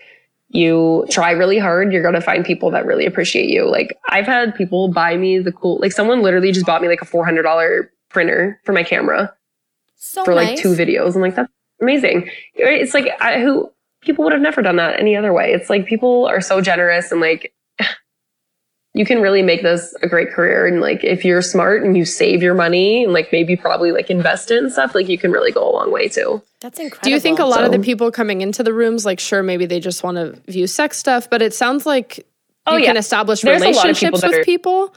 you 0.49 1.05
try 1.09 1.31
really 1.31 1.59
hard, 1.59 1.93
you're 1.93 2.03
gonna 2.03 2.21
find 2.21 2.45
people 2.45 2.71
that 2.71 2.85
really 2.85 3.05
appreciate 3.05 3.49
you. 3.49 3.69
Like 3.69 3.97
I've 4.09 4.25
had 4.25 4.55
people 4.55 4.87
buy 4.91 5.17
me 5.17 5.37
the 5.39 5.51
cool, 5.51 5.77
like 5.79 5.91
someone 5.91 6.21
literally 6.23 6.51
just 6.51 6.65
bought 6.65 6.81
me 6.81 6.87
like 6.87 7.01
a 7.01 7.05
four 7.05 7.25
hundred 7.25 7.43
dollar 7.43 7.91
printer 8.09 8.59
for 8.63 8.71
my 8.71 8.83
camera 8.83 9.35
So 9.97 10.23
for 10.23 10.33
like 10.33 10.57
two 10.57 10.73
videos. 10.73 11.15
I'm 11.15 11.21
like, 11.21 11.35
that's 11.35 11.51
amazing. 11.81 12.29
It's 12.55 12.93
like 12.93 13.07
I, 13.21 13.39
who 13.41 13.71
people 14.01 14.23
would 14.23 14.33
have 14.33 14.41
never 14.41 14.61
done 14.61 14.75
that 14.77 14.99
any 14.99 15.15
other 15.15 15.33
way. 15.33 15.51
It's 15.53 15.69
like 15.69 15.85
people 15.85 16.25
are 16.25 16.41
so 16.41 16.61
generous 16.61 17.11
and 17.11 17.19
like 17.21 17.53
you 18.93 19.05
can 19.05 19.21
really 19.21 19.43
make 19.43 19.61
this 19.61 19.93
a 20.01 20.07
great 20.07 20.31
career. 20.31 20.65
And 20.65 20.81
like 20.81 21.03
if 21.03 21.23
you're 21.23 21.41
smart 21.43 21.83
and 21.83 21.95
you 21.95 22.03
save 22.03 22.41
your 22.41 22.55
money 22.55 23.03
and 23.03 23.13
like 23.13 23.31
maybe 23.31 23.55
probably 23.55 23.91
like 23.91 24.09
invest 24.09 24.49
in 24.49 24.71
stuff, 24.71 24.95
like 24.95 25.07
you 25.07 25.19
can 25.19 25.31
really 25.31 25.51
go 25.51 25.69
a 25.69 25.71
long 25.71 25.91
way 25.91 26.07
too. 26.07 26.41
That's 26.61 26.79
incredible. 26.79 27.03
Do 27.03 27.11
you 27.11 27.19
think 27.19 27.37
a 27.37 27.45
lot 27.45 27.63
of 27.63 27.71
the 27.71 27.79
people 27.79 28.09
coming 28.11 28.41
into 28.41 28.63
the 28.63 28.73
rooms, 28.73 29.05
like, 29.05 29.19
sure, 29.19 29.43
maybe 29.43 29.67
they 29.67 29.79
just 29.79 30.03
want 30.03 30.15
to 30.17 30.31
view 30.51 30.65
sex 30.65 30.97
stuff, 30.97 31.29
but 31.29 31.41
it 31.43 31.53
sounds 31.53 31.85
like 31.85 32.25
Oh, 32.65 32.75
you 32.75 32.83
yeah. 32.83 32.89
can 32.89 32.97
establish 32.97 33.41
There's 33.41 33.61
a 33.61 33.65
lot 33.65 33.69
of 33.77 33.83
relationships 33.83 34.21
people 34.21 34.29
with 34.29 34.39
are- 34.39 34.43
people? 34.43 34.93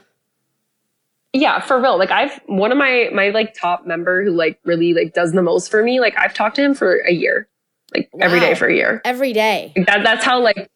Yeah, 1.33 1.59
for 1.61 1.79
real. 1.81 1.97
Like 1.97 2.11
I've 2.11 2.39
one 2.47 2.71
of 2.71 2.77
my 2.77 3.09
my 3.13 3.29
like 3.29 3.53
top 3.53 3.85
member 3.85 4.23
who 4.23 4.31
like 4.31 4.59
really 4.65 4.93
like 4.93 5.13
does 5.13 5.31
the 5.31 5.41
most 5.41 5.71
for 5.71 5.83
me. 5.83 5.99
Like 5.99 6.17
I've 6.17 6.33
talked 6.33 6.57
to 6.57 6.63
him 6.63 6.73
for 6.73 6.97
a 7.07 7.11
year, 7.11 7.47
like 7.93 8.09
every 8.19 8.39
day 8.39 8.53
for 8.53 8.67
a 8.67 8.75
year. 8.75 9.01
Every 9.05 9.31
day. 9.31 9.73
That 9.87 10.03
that's 10.03 10.25
how 10.25 10.41
like 10.41 10.69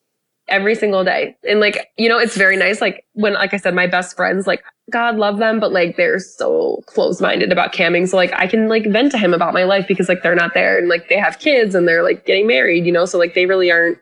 every 0.47 0.75
single 0.75 1.03
day. 1.03 1.35
And 1.47 1.59
like 1.59 1.89
you 1.97 2.07
know, 2.07 2.17
it's 2.17 2.37
very 2.37 2.55
nice. 2.55 2.79
Like 2.79 3.05
when 3.13 3.33
like 3.33 3.53
I 3.53 3.57
said, 3.57 3.75
my 3.75 3.87
best 3.87 4.15
friends 4.15 4.47
like 4.47 4.63
God 4.91 5.17
love 5.17 5.39
them, 5.39 5.59
but 5.59 5.73
like 5.73 5.97
they're 5.97 6.19
so 6.19 6.81
close 6.85 7.19
minded 7.19 7.51
about 7.51 7.73
camming. 7.73 8.07
So 8.07 8.15
like 8.15 8.31
I 8.33 8.47
can 8.47 8.69
like 8.69 8.85
vent 8.85 9.11
to 9.11 9.17
him 9.17 9.33
about 9.33 9.53
my 9.53 9.63
life 9.63 9.87
because 9.87 10.07
like 10.07 10.23
they're 10.23 10.35
not 10.35 10.53
there 10.53 10.77
and 10.77 10.87
like 10.87 11.09
they 11.09 11.17
have 11.17 11.39
kids 11.39 11.75
and 11.75 11.85
they're 11.85 12.03
like 12.03 12.25
getting 12.25 12.47
married. 12.47 12.85
You 12.85 12.93
know, 12.93 13.05
so 13.05 13.17
like 13.17 13.33
they 13.33 13.45
really 13.45 13.71
aren't 13.71 13.97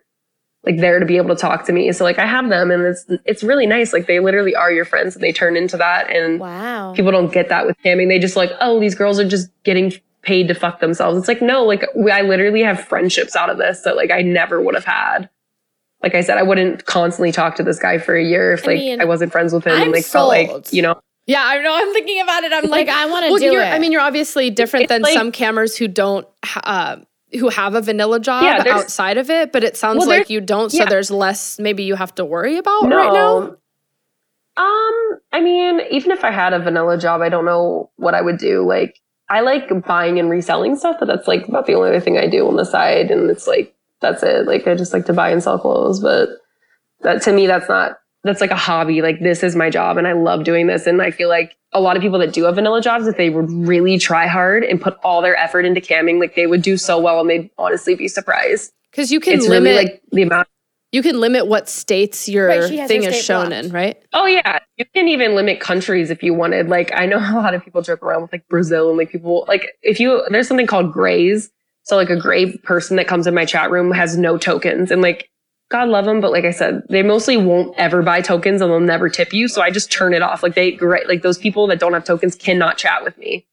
like 0.66 0.78
there 0.80 0.99
to 0.99 1.05
be 1.05 1.18
able 1.18 1.30
to 1.36 1.41
talk 1.41 1.66
to 1.66 1.74
me. 1.74 1.91
So 1.91 2.03
like 2.03 2.18
I 2.20 2.26
have 2.26 2.47
them 2.49 2.72
and 2.72 2.84
it's 2.84 3.05
it's 3.26 3.43
really 3.43 3.66
nice. 3.66 3.91
Like 3.93 4.07
they 4.07 4.20
literally 4.20 4.55
are 4.55 4.72
your 4.72 4.86
friends 4.86 5.16
and 5.16 5.24
they 5.24 5.34
turn 5.34 5.57
into 5.57 5.76
that 5.78 6.09
and 6.09 6.39
Wow. 6.39 6.93
people 6.95 7.11
don't 7.11 7.32
get 7.34 7.49
that 7.49 7.66
with 7.66 7.76
camming. 7.84 8.07
They 8.07 8.20
just 8.20 8.36
like, 8.36 8.51
oh, 8.61 8.80
these 8.80 8.95
girls 8.95 9.20
are 9.20 9.28
just 9.28 9.49
getting 9.64 9.91
paid 10.22 10.47
to 10.47 10.53
fuck 10.53 10.80
themselves. 10.80 11.18
It's 11.18 11.28
like, 11.28 11.41
no, 11.41 11.64
like 11.66 11.84
we, 11.95 12.09
I 12.11 12.22
literally 12.22 12.61
have 12.64 12.80
friendships 12.80 13.36
out 13.36 13.49
of 13.49 13.57
this 13.57 13.82
that 13.82 13.97
like 13.97 14.09
I 14.11 14.22
never 14.22 14.61
would 14.61 14.74
have 14.76 14.86
had. 14.86 15.30
Like 16.01 16.16
I 16.16 16.22
said, 16.22 16.38
I 16.38 16.43
wouldn't 16.43 16.86
constantly 16.86 17.32
talk 17.32 17.55
to 17.55 17.64
this 17.64 17.80
guy 17.80 17.97
for 17.97 18.16
a 18.16 18.24
year 18.24 18.53
if 18.53 18.64
I 18.66 18.72
like 18.72 18.80
mean, 18.80 19.01
I 19.01 19.05
wasn't 19.05 19.32
friends 19.32 19.53
with 19.53 19.66
him 19.66 19.74
I'm 19.74 19.82
and 19.84 19.91
like 19.91 20.05
felt 20.05 20.28
like, 20.30 20.47
sold. 20.49 20.72
you 20.74 20.82
know, 20.82 20.99
Yeah, 21.28 21.43
I 21.45 21.61
know. 21.61 21.74
I'm 21.76 21.93
thinking 21.93 22.20
about 22.22 22.43
it. 22.43 22.51
I'm 22.53 22.64
Like, 22.70 22.88
like, 22.88 22.89
I 22.89 23.05
want 23.05 23.26
to 23.26 23.32
well, 23.32 23.39
do 23.39 23.45
you're, 23.51 23.61
it. 23.61 23.66
I 23.68 23.80
mean, 23.80 23.91
you're 23.93 24.01
obviously 24.01 24.49
different 24.49 24.84
It's 24.84 24.89
than 24.91 25.01
like- 25.01 25.14
some 25.14 25.32
cammers 25.32 25.78
who 25.78 25.88
don't, 25.89 26.28
uh, 26.64 26.97
who 27.40 27.50
have 27.50 27.76
a 27.76 27.82
vanilla 27.82 28.20
job 28.20 28.44
Yeah, 28.44 28.64
outside 28.74 29.18
of 29.18 29.30
it. 29.30 29.52
But 29.52 29.64
it 29.64 29.76
sounds 29.78 30.00
Well, 30.00 30.08
like 30.10 30.30
you 30.30 30.42
don't. 30.42 30.72
So 30.72 30.80
yeah. 30.80 30.90
there's 30.90 31.12
less. 31.12 31.60
Maybe 31.60 31.84
you 31.84 31.96
have 31.96 32.14
to 32.16 32.26
worry 32.26 32.58
about 32.58 32.84
right 32.84 33.14
now. 33.14 33.56
Um, 34.56 35.20
I 35.32 35.42
mean, 35.42 35.82
even 35.90 36.12
if 36.12 36.24
I 36.24 36.32
had 36.32 36.54
a 36.54 36.60
vanilla 36.60 36.98
job, 36.98 37.22
I 37.22 37.30
don't 37.30 37.46
know 37.46 37.90
what 37.96 38.14
I 38.14 38.22
would 38.22 38.38
do. 38.38 38.64
Like, 38.68 39.00
I 39.30 39.42
like 39.42 39.68
buying 39.86 40.20
and 40.20 40.30
reselling 40.30 40.76
stuff, 40.76 40.98
but 41.00 41.08
that's 41.08 41.28
like 41.28 41.48
about 41.48 41.66
the 41.66 41.74
only 41.74 41.90
other 41.90 42.00
thing 42.00 42.20
I 42.20 42.28
do 42.28 42.48
on 42.48 42.56
the 42.56 42.66
side. 42.66 43.10
And 43.10 43.32
it's 43.32 43.48
like, 43.48 43.74
that's 44.00 44.22
it. 44.22 44.46
Like, 44.46 44.68
I 44.68 44.76
just 44.76 44.94
like 44.94 45.08
to 45.08 45.14
buy 45.14 45.30
and 45.30 45.42
sell 45.42 45.58
clothes. 45.58 46.00
But 46.00 46.30
that 47.02 47.24
to 47.24 47.34
me, 47.34 47.48
that's 47.48 47.68
not, 47.68 47.98
that's 48.24 48.41
like 48.41 48.51
a 48.51 48.55
hobby. 48.55 49.01
Like, 49.01 49.19
this 49.19 49.43
is 49.43 49.55
my 49.55 49.69
job 49.69 49.97
and 49.97 50.07
I 50.07 50.13
love 50.13 50.43
doing 50.43 50.67
this. 50.67 50.88
And 50.88 51.01
I 51.01 51.11
feel 51.11 51.30
like 51.30 51.55
a 51.74 51.82
lot 51.82 51.95
of 51.97 52.01
people 52.01 52.19
that 52.19 52.34
do 52.34 52.43
have 52.45 52.55
vanilla 52.55 52.82
jobs, 52.82 53.07
if 53.07 53.17
they 53.17 53.30
would 53.30 53.49
really 53.51 53.97
try 53.97 54.28
hard 54.28 54.63
and 54.63 54.80
put 54.82 54.97
all 55.03 55.21
their 55.21 55.36
effort 55.36 55.65
into 55.65 55.82
camming, 55.82 56.19
like, 56.19 56.36
they 56.36 56.47
would 56.47 56.61
do 56.61 56.78
so 56.78 56.99
well 56.99 57.19
and 57.19 57.30
they'd 57.30 57.49
honestly 57.57 57.95
be 57.95 58.07
surprised. 58.07 58.71
Because 58.91 59.11
you 59.11 59.19
can 59.19 59.34
It's 59.36 59.47
limit. 59.47 59.71
really 59.71 59.84
like 59.86 60.01
the 60.11 60.21
amount. 60.21 60.47
you 60.91 61.01
can 61.01 61.19
limit 61.19 61.47
what 61.47 61.67
states 61.67 62.30
your 62.30 62.47
Right, 62.47 62.88
thing 62.88 63.03
her 63.03 63.09
is 63.09 63.24
shown 63.24 63.47
blocked. 63.49 63.65
in, 63.65 63.71
right? 63.71 63.97
Oh 64.13 64.28
yeah, 64.28 64.59
you 64.78 64.86
can 64.93 65.07
even 65.07 65.34
limit 65.36 65.59
countries 65.59 66.11
if 66.11 66.21
you 66.21 66.34
wanted. 66.36 66.69
Like 66.69 66.91
I 66.93 67.07
know 67.07 67.17
a 67.19 67.34
lot 67.41 67.55
of 67.55 67.63
people 67.65 67.82
joke 67.82 68.03
around 68.03 68.21
with 68.21 68.32
like 68.32 68.47
Brazil 68.47 68.89
and 68.89 68.97
like 68.99 69.09
people 69.11 69.45
like 69.47 69.69
if 69.82 69.99
you 69.99 70.24
there's 70.30 70.47
something 70.47 70.67
called 70.67 70.93
grays. 70.93 71.49
So 71.86 71.95
like 71.97 72.11
a 72.11 72.15
gray 72.15 72.55
person 72.59 72.95
that 72.97 73.07
comes 73.07 73.26
in 73.28 73.34
my 73.34 73.43
chat 73.45 73.71
room 73.71 73.91
has 73.91 74.15
no 74.15 74.38
tokens 74.38 74.91
and 74.91 75.01
like 75.01 75.30
God 75.74 75.89
love 75.89 76.05
them, 76.05 76.21
but 76.21 76.32
like 76.32 76.45
I 76.45 76.51
said, 76.51 76.84
they 76.88 77.01
mostly 77.03 77.36
won't 77.36 77.74
ever 77.80 78.01
buy 78.03 78.21
tokens 78.21 78.61
and 78.61 78.69
they'll 78.71 78.80
never 78.80 79.09
tip 79.09 79.34
you. 79.34 79.47
So 79.47 79.59
I 79.61 79.71
just 79.71 79.91
turn 79.91 80.13
it 80.13 80.21
off. 80.21 80.43
Like 80.43 80.53
they 80.53 80.71
great 80.71 81.07
like 81.07 81.24
those 81.24 81.38
people 81.39 81.65
that 81.67 81.80
don't 81.80 81.93
have 81.93 82.03
tokens 82.05 82.36
cannot 82.36 82.78
chat 82.78 83.03
with 83.03 83.17
me. 83.17 83.45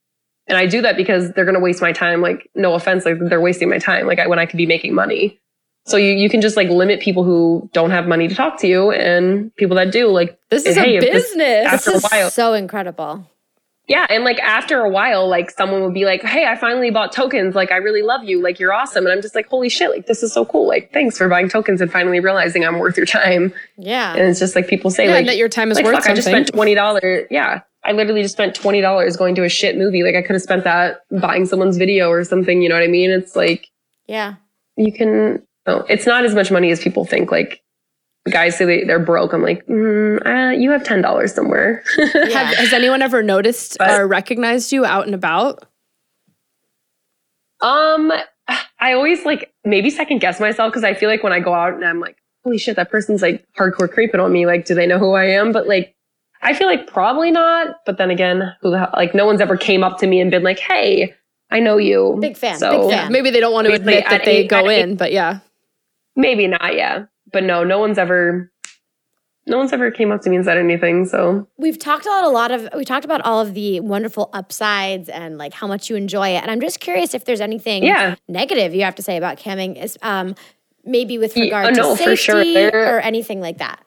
And 0.47 0.59
I 0.59 0.67
do 0.67 0.83
that 0.83 0.97
because 0.99 1.33
they're 1.33 1.47
gonna 1.47 1.61
waste 1.61 1.81
my 1.81 1.93
time. 1.93 2.21
Like 2.21 2.51
no 2.55 2.75
offense, 2.75 3.07
like 3.07 3.17
they're 3.21 3.41
wasting 3.41 3.71
my 3.71 3.79
time. 3.79 4.07
Like 4.07 4.19
I, 4.19 4.27
when 4.27 4.39
I 4.39 4.45
could 4.45 4.59
be 4.59 4.67
making 4.67 4.95
money. 4.95 5.39
So 5.87 5.97
you, 5.97 6.13
you 6.13 6.29
can 6.29 6.43
just 6.43 6.59
like 6.59 6.69
limit 6.69 7.01
people 7.01 7.25
who 7.25 7.71
don't 7.73 7.91
have 7.91 8.07
money 8.07 8.29
to 8.29 8.35
talk 8.35 8.59
to 8.61 8.67
you 8.69 8.91
and 8.93 9.55
people 9.57 9.77
that 9.77 9.91
do 9.91 10.09
like 10.09 10.39
This 10.51 10.67
is 10.67 10.77
Hey, 10.77 10.99
a 10.99 11.01
this- 11.01 11.29
business. 11.31 11.67
after 11.67 11.91
a 11.91 11.93
this 11.95 12.05
is 12.05 12.11
while- 12.11 12.31
so 12.31 12.53
incredible. 12.53 13.27
Yeah, 13.91 14.07
and 14.09 14.23
like 14.23 14.39
after 14.39 14.83
a 14.83 14.89
while, 14.89 15.29
like 15.29 15.51
someone 15.51 15.83
would 15.83 15.93
be 15.93 16.05
like, 16.05 16.23
"Hey, 16.23 16.47
I 16.47 16.55
finally 16.55 16.93
bought 16.93 17.11
tokens. 17.11 17.57
Like, 17.57 17.73
I 17.73 17.77
really 17.79 18.03
love 18.03 18.23
you. 18.23 18.41
Like, 18.41 18.61
you're 18.61 18.73
awesome." 18.73 19.05
And 19.05 19.13
I'm 19.13 19.21
just 19.21 19.35
like, 19.35 19.49
"Holy 19.49 19.69
shit! 19.69 19.91
Like, 19.91 20.07
this 20.07 20.23
is 20.23 20.33
so 20.33 20.45
cool. 20.45 20.69
Like, 20.69 20.93
thanks 20.93 21.19
for 21.19 21.29
buying 21.29 21.49
tokens 21.49 21.81
and 21.81 21.91
finally 21.91 22.21
realizing 22.21 22.65
I'm 22.65 22.79
worth 22.79 22.97
your 22.97 23.05
time." 23.05 23.53
Yeah. 23.77 24.13
And 24.13 24.23
it's 24.29 24.39
just 24.39 24.55
like 24.55 24.69
people 24.69 24.93
say, 24.93 25.07
yeah, 25.07 25.15
like, 25.15 25.27
that 25.27 25.37
your 25.37 25.49
time 25.49 25.73
is 25.73 25.77
like 25.77 25.85
worth 25.85 25.97
fuck, 25.97 26.07
I 26.07 26.15
just 26.15 26.29
spent 26.29 26.53
twenty 26.53 26.77
dollars. 26.77 27.27
Yeah, 27.33 27.63
I 27.83 27.91
literally 27.91 28.23
just 28.23 28.35
spent 28.35 28.55
twenty 28.55 28.81
dollars 28.81 29.17
going 29.17 29.35
to 29.35 29.43
a 29.43 29.49
shit 29.49 29.77
movie. 29.77 30.05
Like, 30.05 30.15
I 30.15 30.23
could 30.23 30.35
have 30.35 30.43
spent 30.43 30.63
that 30.63 31.01
buying 31.21 31.45
someone's 31.45 31.77
video 31.77 32.11
or 32.11 32.23
something. 32.23 32.63
You 32.63 32.69
know 32.69 32.77
what 32.77 32.85
I 32.85 32.87
mean? 32.87 33.11
It's 33.11 33.35
like 33.35 33.67
yeah. 34.07 34.35
you 34.77 34.93
can. 34.93 35.43
Oh, 35.67 35.85
it's 35.89 36.07
not 36.07 36.25
as 36.25 36.33
much 36.33 36.53
money 36.53 36.71
as 36.71 36.81
people 36.81 37.05
think. 37.05 37.33
Like. 37.33 37.61
Guys 38.31 38.59
say 38.59 38.65
they, 38.67 38.85
they're 38.85 38.99
broke. 38.99 39.33
I'm 39.33 39.43
like, 39.43 39.67
mm, 39.67 40.25
uh, 40.27 40.51
you 40.57 40.71
have 40.73 40.85
ten 40.85 41.01
dollars 41.01 41.35
somewhere. 41.35 41.83
Yeah. 41.99 42.27
Have, 42.43 42.57
has 42.57 42.73
anyone 42.73 43.01
ever 43.03 43.23
noticed 43.23 43.79
But- 43.79 43.99
or 43.99 44.07
recognized 44.07 44.73
you 44.73 44.85
out 44.85 45.07
and 45.07 45.15
about? 45.15 45.65
Um, 47.61 48.13
I 48.79 48.93
always 48.95 49.25
like 49.25 49.53
maybe 49.65 49.91
second 49.91 50.19
guess 50.21 50.41
myself 50.41 50.73
because 50.73 50.85
I 50.85 50.95
feel 50.95 51.09
like 51.09 51.23
when 51.23 51.33
I 51.33 51.41
go 51.41 51.53
out 51.55 51.75
and 51.75 51.85
I'm 51.85 52.01
like, 52.01 52.17
holy 52.45 52.59
shit, 52.59 52.77
that 52.77 52.91
person's 52.91 53.23
like 53.23 53.45
hardcore 53.59 53.91
creeping 53.91 54.21
on 54.21 54.33
me. 54.33 54.47
Like, 54.47 54.65
do 54.65 54.75
they 54.75 54.87
know 54.87 54.99
who 54.99 55.13
I 55.13 55.25
am? 55.27 55.53
But 55.53 55.67
like, 55.69 55.95
I 56.43 56.55
feel 56.55 56.67
like 56.67 56.87
probably 56.87 57.31
not. 57.31 57.77
But 57.85 57.99
then 57.99 58.11
again, 58.11 58.55
who 58.63 58.71
the 58.71 58.89
like 58.95 59.15
no 59.15 59.27
one's 59.27 59.41
ever 59.41 59.57
came 59.57 59.85
up 59.85 59.99
to 59.99 60.07
me 60.07 60.21
and 60.21 60.31
been 60.31 60.43
like, 60.43 60.59
hey, 60.59 61.15
I 61.51 61.61
know 61.61 61.77
you. 61.77 62.17
Big 62.21 62.37
fan, 62.37 62.59
So 62.59 62.83
big 62.89 62.91
fan. 62.97 63.13
maybe 63.13 63.31
they 63.31 63.41
don't 63.41 63.53
want 63.53 63.67
to 63.67 63.73
Basically, 63.73 63.97
admit 63.99 64.11
that 64.11 64.25
they 64.25 64.37
eight- 64.39 64.49
go 64.51 64.59
at 64.59 64.67
eight- 64.67 64.81
in, 64.83 64.97
but 64.97 65.13
yeah. 65.13 65.41
maybe 66.17 66.47
not. 66.47 66.75
Yeah, 66.75 67.05
but 67.33 67.45
no, 67.45 67.65
no 67.65 67.79
one's 67.79 67.99
ever, 67.99 68.51
no 69.47 69.59
one's 69.59 69.73
ever 69.73 69.91
came 69.91 70.13
up 70.13 70.21
to 70.23 70.31
me 70.31 70.37
and 70.37 70.45
said 70.45 70.59
anything. 70.59 71.07
So 71.07 71.49
We've 71.57 71.79
talked 71.79 72.05
about 72.07 72.25
a 72.25 72.29
lot 72.29 72.51
of 72.51 72.69
we 72.77 72.85
talked 72.85 73.05
about 73.05 73.21
all 73.23 73.41
of 73.41 73.55
the 73.55 73.81
wonderful 73.81 74.31
upsides 74.33 75.09
and 75.09 75.39
like 75.39 75.53
how 75.55 75.67
much 75.67 75.91
you 75.91 75.97
enjoy 75.97 76.29
it. 76.31 76.43
And 76.43 76.51
I'm 76.51 76.61
just 76.61 76.81
curious 76.81 77.15
if 77.15 77.25
there's 77.25 77.41
anything 77.41 77.83
Yeah. 77.83 78.17
negative 78.29 78.75
you 78.75 78.83
have 78.83 78.95
to 78.97 79.03
say 79.03 79.17
about 79.17 79.39
camming 79.39 79.83
is 79.83 79.99
um 80.03 80.35
maybe 80.85 81.19
with 81.19 81.37
Yeah, 81.37 81.45
regard 81.45 81.77
no, 81.77 81.91
to 81.93 81.97
safety 81.97 82.17
sure. 82.17 82.45
There- 82.45 82.97
or 82.97 83.01
anything 83.01 83.41
like 83.41 83.59
that. 83.59 83.85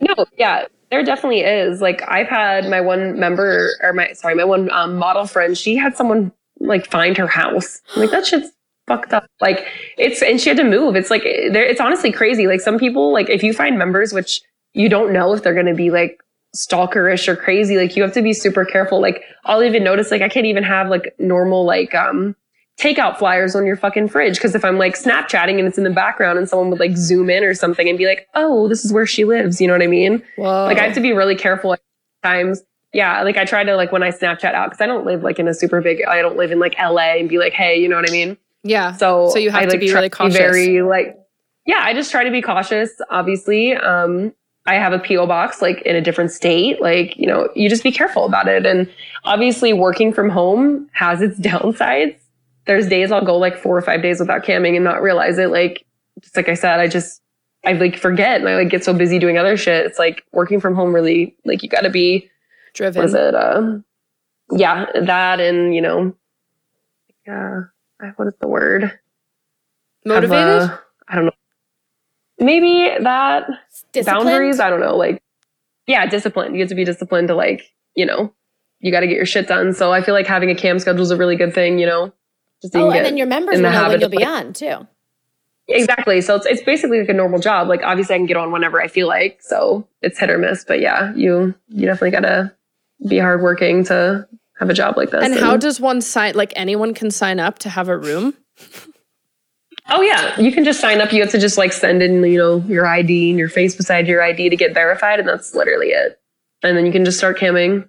No, 0.00 0.26
yeah, 0.36 0.66
there 0.90 1.02
definitely 1.02 1.40
is. 1.40 1.80
Like 1.80 2.02
I've 2.06 2.28
had 2.28 2.68
my 2.68 2.80
one 2.80 3.18
member 3.18 3.70
or 3.82 3.92
my 3.92 4.12
sorry, 4.12 4.34
my 4.34 4.44
one 4.44 4.70
um, 4.70 4.96
model 4.96 5.26
friend, 5.26 5.56
she 5.56 5.76
had 5.76 5.96
someone 5.96 6.32
like 6.60 6.86
find 6.90 7.16
her 7.16 7.26
house. 7.26 7.80
I'm 7.94 8.02
like 8.02 8.10
that 8.10 8.26
shit's 8.26 8.50
fucked 8.86 9.12
up. 9.12 9.26
Like 9.40 9.66
it's 9.98 10.22
and 10.22 10.40
she 10.40 10.48
had 10.48 10.58
to 10.58 10.64
move. 10.64 10.96
It's 10.96 11.10
like 11.10 11.22
there 11.22 11.64
it's 11.64 11.80
honestly 11.80 12.12
crazy. 12.12 12.46
Like 12.46 12.60
some 12.60 12.78
people 12.78 13.12
like 13.12 13.28
if 13.28 13.42
you 13.42 13.52
find 13.52 13.78
members 13.78 14.12
which 14.12 14.42
you 14.74 14.88
don't 14.88 15.12
know 15.12 15.32
if 15.32 15.42
they're 15.42 15.54
going 15.54 15.66
to 15.66 15.74
be 15.74 15.90
like 15.90 16.20
stalkerish 16.54 17.28
or 17.28 17.36
crazy, 17.36 17.76
like 17.76 17.96
you 17.96 18.02
have 18.02 18.12
to 18.12 18.22
be 18.22 18.32
super 18.32 18.64
careful. 18.64 19.00
Like 19.00 19.22
I'll 19.44 19.62
even 19.62 19.84
notice 19.84 20.10
like 20.10 20.22
I 20.22 20.28
can't 20.28 20.46
even 20.46 20.62
have 20.62 20.88
like 20.88 21.14
normal 21.18 21.64
like 21.64 21.94
um 21.94 22.36
takeout 22.78 23.18
flyers 23.18 23.56
on 23.56 23.64
your 23.64 23.76
fucking 23.76 24.08
fridge 24.08 24.34
because 24.34 24.54
if 24.54 24.64
I'm 24.64 24.78
like 24.78 24.96
Snapchatting 24.96 25.58
and 25.58 25.66
it's 25.66 25.78
in 25.78 25.84
the 25.84 25.90
background 25.90 26.38
and 26.38 26.48
someone 26.48 26.70
would 26.70 26.80
like 26.80 26.96
zoom 26.96 27.30
in 27.30 27.42
or 27.42 27.54
something 27.54 27.88
and 27.88 27.96
be 27.96 28.06
like, 28.06 28.28
"Oh, 28.34 28.68
this 28.68 28.84
is 28.84 28.92
where 28.92 29.06
she 29.06 29.24
lives." 29.24 29.60
You 29.60 29.66
know 29.66 29.72
what 29.74 29.82
I 29.82 29.86
mean? 29.86 30.22
Whoa. 30.36 30.64
Like 30.64 30.78
I 30.78 30.84
have 30.84 30.94
to 30.94 31.00
be 31.00 31.12
really 31.12 31.36
careful 31.36 31.72
at 31.72 31.80
times. 32.22 32.62
Yeah, 32.92 33.22
like 33.22 33.36
I 33.36 33.44
try 33.44 33.64
to 33.64 33.76
like 33.76 33.92
when 33.92 34.02
I 34.02 34.10
Snapchat 34.10 34.54
out 34.54 34.70
because 34.70 34.80
I 34.80 34.86
don't 34.86 35.04
live 35.04 35.22
like 35.22 35.38
in 35.38 35.48
a 35.48 35.54
super 35.54 35.80
big. 35.80 36.02
I 36.04 36.22
don't 36.22 36.36
live 36.36 36.52
in 36.52 36.58
like 36.58 36.76
LA 36.78 37.16
and 37.16 37.28
be 37.28 37.38
like, 37.38 37.52
hey, 37.52 37.80
you 37.80 37.88
know 37.88 37.96
what 37.96 38.08
I 38.08 38.12
mean. 38.12 38.36
Yeah. 38.66 38.92
So 38.96 39.28
So 39.30 39.38
you 39.38 39.50
have 39.50 39.62
I, 39.62 39.64
to 39.66 39.70
like, 39.72 39.80
be 39.80 39.92
really 39.92 40.10
cautious. 40.10 40.36
very 40.36 40.82
like, 40.82 41.16
yeah, 41.66 41.80
I 41.80 41.94
just 41.94 42.10
try 42.10 42.24
to 42.24 42.30
be 42.30 42.42
cautious. 42.42 42.90
Obviously, 43.10 43.74
um, 43.74 44.32
I 44.66 44.74
have 44.74 44.92
a 44.92 44.98
PO 44.98 45.26
box 45.26 45.62
like 45.62 45.80
in 45.82 45.96
a 45.96 46.00
different 46.00 46.30
state. 46.32 46.80
Like 46.80 47.16
you 47.16 47.26
know, 47.26 47.48
you 47.54 47.68
just 47.68 47.82
be 47.82 47.92
careful 47.92 48.24
about 48.26 48.48
it. 48.48 48.66
And 48.66 48.88
obviously, 49.24 49.72
working 49.72 50.12
from 50.12 50.28
home 50.30 50.88
has 50.92 51.22
its 51.22 51.38
downsides. 51.40 52.18
There's 52.66 52.88
days 52.88 53.12
I'll 53.12 53.24
go 53.24 53.36
like 53.36 53.56
four 53.56 53.76
or 53.76 53.82
five 53.82 54.02
days 54.02 54.18
without 54.18 54.42
camming 54.44 54.74
and 54.74 54.84
not 54.84 55.00
realize 55.02 55.38
it. 55.38 55.50
Like 55.50 55.84
just 56.20 56.36
like 56.36 56.48
I 56.48 56.54
said, 56.54 56.80
I 56.80 56.88
just 56.88 57.22
I 57.64 57.72
like 57.72 57.96
forget 57.96 58.40
and 58.40 58.48
I 58.48 58.56
like 58.56 58.68
get 58.70 58.84
so 58.84 58.92
busy 58.92 59.18
doing 59.18 59.38
other 59.38 59.56
shit. 59.56 59.86
It's 59.86 59.98
like 59.98 60.24
working 60.32 60.60
from 60.60 60.74
home 60.74 60.94
really 60.94 61.36
like 61.44 61.62
you 61.62 61.68
got 61.68 61.82
to 61.82 61.90
be 61.90 62.28
driven. 62.74 63.00
what 63.00 63.06
is 63.08 63.14
it? 63.14 63.34
Um, 63.34 63.84
yeah, 64.52 64.86
that 65.00 65.40
and 65.40 65.74
you 65.74 65.80
know, 65.80 66.14
yeah, 67.26 67.62
what 68.16 68.28
is 68.28 68.34
the 68.40 68.48
word? 68.48 68.98
Motivated? 70.04 70.46
a- 70.46 70.72
uh, 70.72 70.76
I 71.08 71.14
don't 71.16 71.24
know. 71.26 71.32
Maybe 72.38 72.90
that 73.02 73.46
Disciplined? 73.92 74.24
boundaries. 74.26 74.60
I 74.60 74.68
don't 74.70 74.80
know. 74.80 74.96
Like, 74.96 75.22
yeah, 75.86 76.06
disciplined. 76.06 76.54
You 76.54 76.60
have 76.60 76.68
to 76.68 76.74
be 76.74 76.84
disciplined 76.84 77.28
to 77.28 77.34
like, 77.34 77.62
you 77.94 78.04
know, 78.04 78.32
you 78.80 78.92
got 78.92 79.00
to 79.00 79.06
get 79.06 79.16
your 79.16 79.24
shit 79.26 79.48
done. 79.48 79.72
So 79.72 79.92
I 79.92 80.02
feel 80.02 80.14
like 80.14 80.26
having 80.26 80.50
a 80.50 80.54
cam 80.54 80.78
schedule 80.78 81.00
is 81.02 81.10
a 81.10 81.16
really 81.16 81.36
good 81.36 81.54
thing. 81.54 81.78
You 81.78 81.86
know, 81.86 82.12
just 82.60 82.72
so 82.74 82.80
you 82.80 82.84
Oh, 82.86 82.90
and 82.90 83.06
then 83.06 83.16
your 83.16 83.26
members 83.26 83.56
the 83.56 83.62
know 83.62 83.88
when 83.88 84.00
you'll 84.00 84.10
be 84.10 84.18
like- 84.18 84.26
on 84.28 84.52
too. 84.52 84.86
Exactly. 85.68 86.20
So 86.20 86.36
it's 86.36 86.46
it's 86.46 86.62
basically 86.62 87.00
like 87.00 87.08
a 87.08 87.12
normal 87.12 87.40
job. 87.40 87.66
Like 87.68 87.82
obviously 87.82 88.14
I 88.14 88.18
can 88.18 88.26
get 88.26 88.36
on 88.36 88.52
whenever 88.52 88.80
I 88.80 88.86
feel 88.86 89.08
like. 89.08 89.38
So 89.42 89.88
it's 90.00 90.16
hit 90.18 90.30
or 90.30 90.38
miss. 90.38 90.64
But 90.64 90.80
yeah, 90.80 91.12
you 91.16 91.54
you 91.68 91.86
definitely 91.86 92.12
gotta 92.12 92.54
be 93.08 93.18
hardworking 93.18 93.82
to 93.84 94.28
have 94.58 94.70
a 94.70 94.74
job 94.74 94.96
like 94.96 95.10
this. 95.10 95.24
and 95.24 95.34
how 95.34 95.56
does 95.56 95.80
one 95.80 96.00
sign? 96.00 96.34
Like 96.34 96.52
anyone 96.56 96.94
can 96.94 97.10
sign 97.10 97.38
up 97.40 97.58
to 97.60 97.68
have 97.68 97.88
a 97.88 97.96
room. 97.96 98.34
Oh 99.88 100.00
yeah, 100.00 100.38
you 100.40 100.50
can 100.50 100.64
just 100.64 100.80
sign 100.80 101.00
up. 101.00 101.12
You 101.12 101.22
have 101.22 101.30
to 101.30 101.38
just 101.38 101.56
like 101.56 101.72
send 101.72 102.02
in, 102.02 102.24
you 102.24 102.38
know, 102.38 102.56
your 102.66 102.86
ID 102.86 103.30
and 103.30 103.38
your 103.38 103.48
face 103.48 103.74
beside 103.76 104.08
your 104.08 104.22
ID 104.22 104.48
to 104.48 104.56
get 104.56 104.74
verified, 104.74 105.20
and 105.20 105.28
that's 105.28 105.54
literally 105.54 105.88
it. 105.88 106.18
And 106.62 106.76
then 106.76 106.86
you 106.86 106.92
can 106.92 107.04
just 107.04 107.18
start 107.18 107.38
camming. 107.38 107.88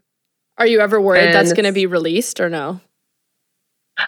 Are 0.60 0.68
you 0.68 0.80
ever 0.80 1.00
worried 1.02 1.26
And 1.26 1.34
that's 1.34 1.54
going 1.54 1.66
to 1.66 1.72
be 1.72 1.86
released 1.86 2.40
or 2.40 2.50
no? 2.50 2.82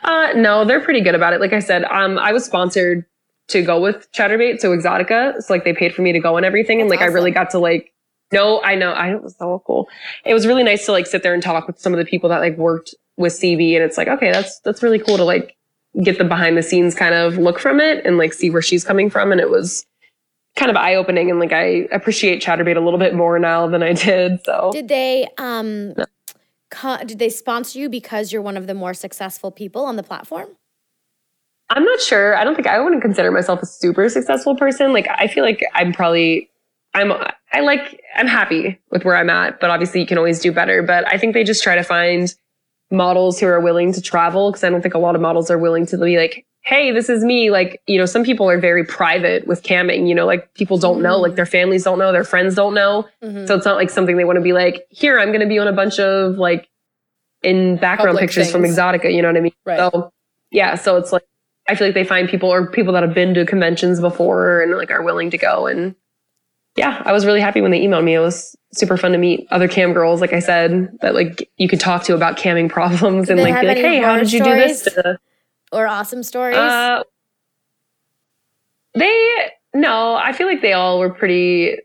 Uh, 0.04 0.34
no, 0.36 0.66
they're 0.66 0.82
pretty 0.82 1.02
good 1.02 1.16
about 1.16 1.34
it. 1.34 1.40
Like 1.40 1.54
I 1.54 1.60
said, 1.60 1.84
um, 1.86 2.20
I 2.20 2.32
was 2.32 2.46
sponsored 2.46 3.06
to 3.48 3.64
go 3.64 3.80
with 3.82 4.12
Chaturbate, 4.12 4.60
so 4.60 4.76
Exotica. 4.76 5.42
So 5.42 5.54
like 5.54 5.64
they 5.64 5.74
paid 5.74 5.96
for 5.96 6.04
me 6.04 6.12
to 6.12 6.20
go 6.20 6.38
and 6.38 6.46
everything, 6.46 6.82
and 6.82 6.92
That's 6.92 7.00
like 7.02 7.10
I 7.10 7.12
really 7.12 7.32
got 7.32 7.50
to 7.52 7.60
like. 7.60 7.92
No, 8.32 8.62
I 8.62 8.76
know. 8.76 8.92
I 8.92 9.14
it 9.14 9.24
was 9.24 9.36
so 9.38 9.62
cool. 9.66 9.90
It 10.26 10.34
was 10.34 10.46
really 10.46 10.64
nice 10.64 10.86
to 10.86 10.92
like 10.92 11.08
sit 11.08 11.24
there 11.24 11.34
and 11.34 11.42
talk 11.42 11.68
with 11.68 11.80
some 11.80 11.94
of 11.94 12.00
the 12.00 12.06
people 12.06 12.30
that 12.30 12.40
like 12.40 12.58
worked 12.58 12.94
with 13.18 13.34
CB, 13.34 13.76
and 13.76 13.84
it's 13.84 13.98
like 13.98 14.08
okay, 14.08 14.32
that's 14.32 14.60
that's 14.60 14.84
really 14.84 15.00
cool 15.00 15.18
to 15.18 15.24
like 15.24 15.56
get 16.04 16.18
the 16.18 16.24
behind 16.24 16.56
the 16.58 16.64
scenes 16.64 16.94
kind 16.94 17.16
of 17.16 17.38
look 17.38 17.60
from 17.60 17.80
it 17.80 18.06
and 18.06 18.18
like 18.18 18.34
see 18.34 18.50
where 18.50 18.62
she's 18.62 18.84
coming 18.84 19.10
from, 19.10 19.32
and 19.32 19.42
it 19.42 19.50
was 19.50 19.86
kind 20.56 20.70
of 20.70 20.78
eye 20.78 20.96
opening, 20.96 21.30
and 21.32 21.40
like 21.40 21.54
I 21.54 21.88
appreciate 21.92 22.44
Chaturbate 22.44 22.78
a 22.78 22.82
little 22.82 23.00
bit 23.00 23.16
more 23.16 23.40
now 23.40 23.68
than 23.68 23.82
I 23.82 23.94
did. 23.94 24.44
So 24.46 24.70
Did 24.72 24.88
they 24.88 25.28
um 25.38 25.96
co- 26.70 27.04
did 27.04 27.18
they 27.20 27.30
sponsor 27.30 27.80
you 27.80 27.90
because 27.90 28.32
you're 28.32 28.42
one 28.42 28.58
of 28.58 28.68
the 28.68 28.74
more 28.76 28.94
successful 28.94 29.52
people 29.52 29.86
on 29.86 29.96
the 29.96 30.04
platform? 30.04 30.50
I'm 31.72 31.84
not 31.84 32.00
sure. 32.02 32.36
I 32.36 32.44
don't 32.44 32.56
think 32.56 32.68
I 32.68 32.80
wouldn't 32.80 33.02
consider 33.02 33.32
myself 33.32 33.62
a 33.62 33.66
super 33.66 34.10
successful 34.10 34.56
person. 34.56 34.92
Like 34.94 35.08
I 35.10 35.28
feel 35.28 35.44
like 35.44 35.64
I'm 35.74 35.94
probably 35.94 36.49
I'm 36.94 37.12
I 37.54 37.60
like 37.62 38.02
I'm 38.16 38.28
happy 38.28 38.80
with 38.92 39.06
where 39.06 39.16
I'm 39.16 39.30
at, 39.30 39.60
but 39.60 39.70
obviously 39.70 40.02
you 40.02 40.08
can 40.08 40.18
always 40.18 40.40
do 40.40 40.52
better. 40.52 40.82
But 40.84 41.08
I 41.08 41.18
think 41.18 41.34
they 41.34 41.44
just 41.44 41.64
try 41.64 41.76
to 41.76 41.84
find 41.84 42.34
models 42.92 43.40
who 43.40 43.46
are 43.48 43.60
willing 43.60 43.94
to 43.94 44.02
travel 44.02 44.52
because 44.52 44.64
I 44.64 44.70
don't 44.70 44.82
think 44.82 44.96
a 44.96 45.00
lot 45.00 45.16
of 45.16 45.22
models 45.22 45.52
are 45.52 45.58
willing 45.58 45.86
to 45.88 45.98
be 45.98 46.18
like, 46.18 46.46
hey, 46.64 46.92
this 46.92 47.08
is 47.10 47.24
me. 47.24 47.52
Like, 47.52 47.82
you 47.88 47.98
know, 47.98 48.06
some 48.06 48.24
people 48.24 48.50
are 48.50 48.60
very 48.60 48.84
private 48.84 49.48
with 49.48 49.64
camming, 49.64 50.08
you 50.08 50.16
know, 50.16 50.26
like 50.26 50.54
people 50.56 50.78
don't 50.78 51.02
know, 51.02 51.18
like 51.18 51.36
their 51.36 51.46
families 51.46 51.84
don't 51.84 52.00
know, 52.00 52.12
their 52.12 52.24
friends 52.24 52.56
don't 52.56 52.74
know. 52.74 53.08
Mhm. 53.24 53.48
So 53.48 53.56
it's 53.56 53.66
not 53.66 53.76
like 53.76 53.90
something 53.90 54.18
they 54.18 54.26
want 54.26 54.38
to 54.38 54.42
be 54.42 54.54
like, 54.54 54.86
here, 54.90 55.20
I'm 55.20 55.30
going 55.30 55.40
to 55.42 55.48
be 55.48 55.60
on 55.60 55.68
a 55.68 55.74
bunch 55.74 56.00
of 56.00 56.36
like 56.38 56.68
in 57.44 57.78
background 57.78 58.16
Public 58.18 58.22
pictures 58.22 58.52
from. 58.52 58.64
Exotica. 58.64 59.14
You 59.14 59.22
know 59.22 59.30
what 59.30 59.38
I 59.38 59.42
mean? 59.42 59.54
Right. 59.66 59.78
So 59.78 60.12
yeah, 60.52 60.76
so 60.76 60.98
it's 60.98 61.14
like, 61.14 61.24
I 61.68 61.76
feel 61.76 61.88
like 61.88 61.94
they 61.94 62.04
find 62.04 62.28
people 62.28 62.52
or 62.52 62.70
people 62.70 62.94
that 62.94 63.04
have 63.04 63.14
been 63.14 63.36
to 63.36 63.46
conventions 63.46 64.00
before 64.00 64.62
and 64.62 64.76
like 64.76 64.90
are 64.90 65.04
willing 65.04 65.30
to 65.30 65.38
go. 65.38 65.68
And 65.68 65.96
yeah, 66.80 67.02
I 67.06 67.12
was 67.12 67.26
really 67.26 67.42
happy 67.42 67.60
when 67.60 67.72
they 67.72 67.82
emailed 67.82 68.06
me. 68.06 68.16
It 68.16 68.20
was 68.20 68.56
super 68.72 68.96
fun 68.96 69.12
to 69.12 69.18
meet 69.18 69.46
other 69.52 69.68
cam 69.68 69.92
girls, 69.92 70.22
like 70.22 70.32
I 70.32 70.40
said, 70.40 70.88
that 71.02 71.14
like 71.14 71.50
you 71.58 71.68
could 71.68 71.80
talk 71.82 72.04
to 72.06 72.16
about 72.16 72.38
camming 72.38 72.70
problems 72.70 73.30
and 73.30 73.38
like 73.42 73.60
be 73.62 73.68
like, 73.68 73.78
hey, 73.78 74.00
how 74.02 74.18
did 74.18 74.32
you 74.32 74.42
do 74.44 74.56
this? 74.56 74.84
to- 74.84 75.20
Or 75.74 75.88
awesome 75.88 76.24
stories? 76.24 76.56
uh, 76.56 77.04
they 78.96 79.52
no, 79.74 80.16
I 80.16 80.32
feel 80.34 80.48
like 80.48 80.62
they 80.62 80.74
all 80.74 81.00
were 81.00 81.10
pretty. 81.14 81.78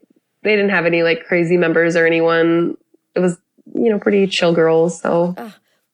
They 0.43 0.57
didn't 0.57 0.71
have 0.71 0.87
any 0.87 1.03
like 1.03 1.25
crazy 1.25 1.57
members 1.57 1.97
or 1.97 2.07
anyone. 2.07 2.77
It 3.15 3.21
was 3.21 3.37
you 3.75 3.91
know 3.91 3.99
pretty 3.99 4.27
chill 4.27 4.53
girls. 4.55 5.01
So 5.01 5.35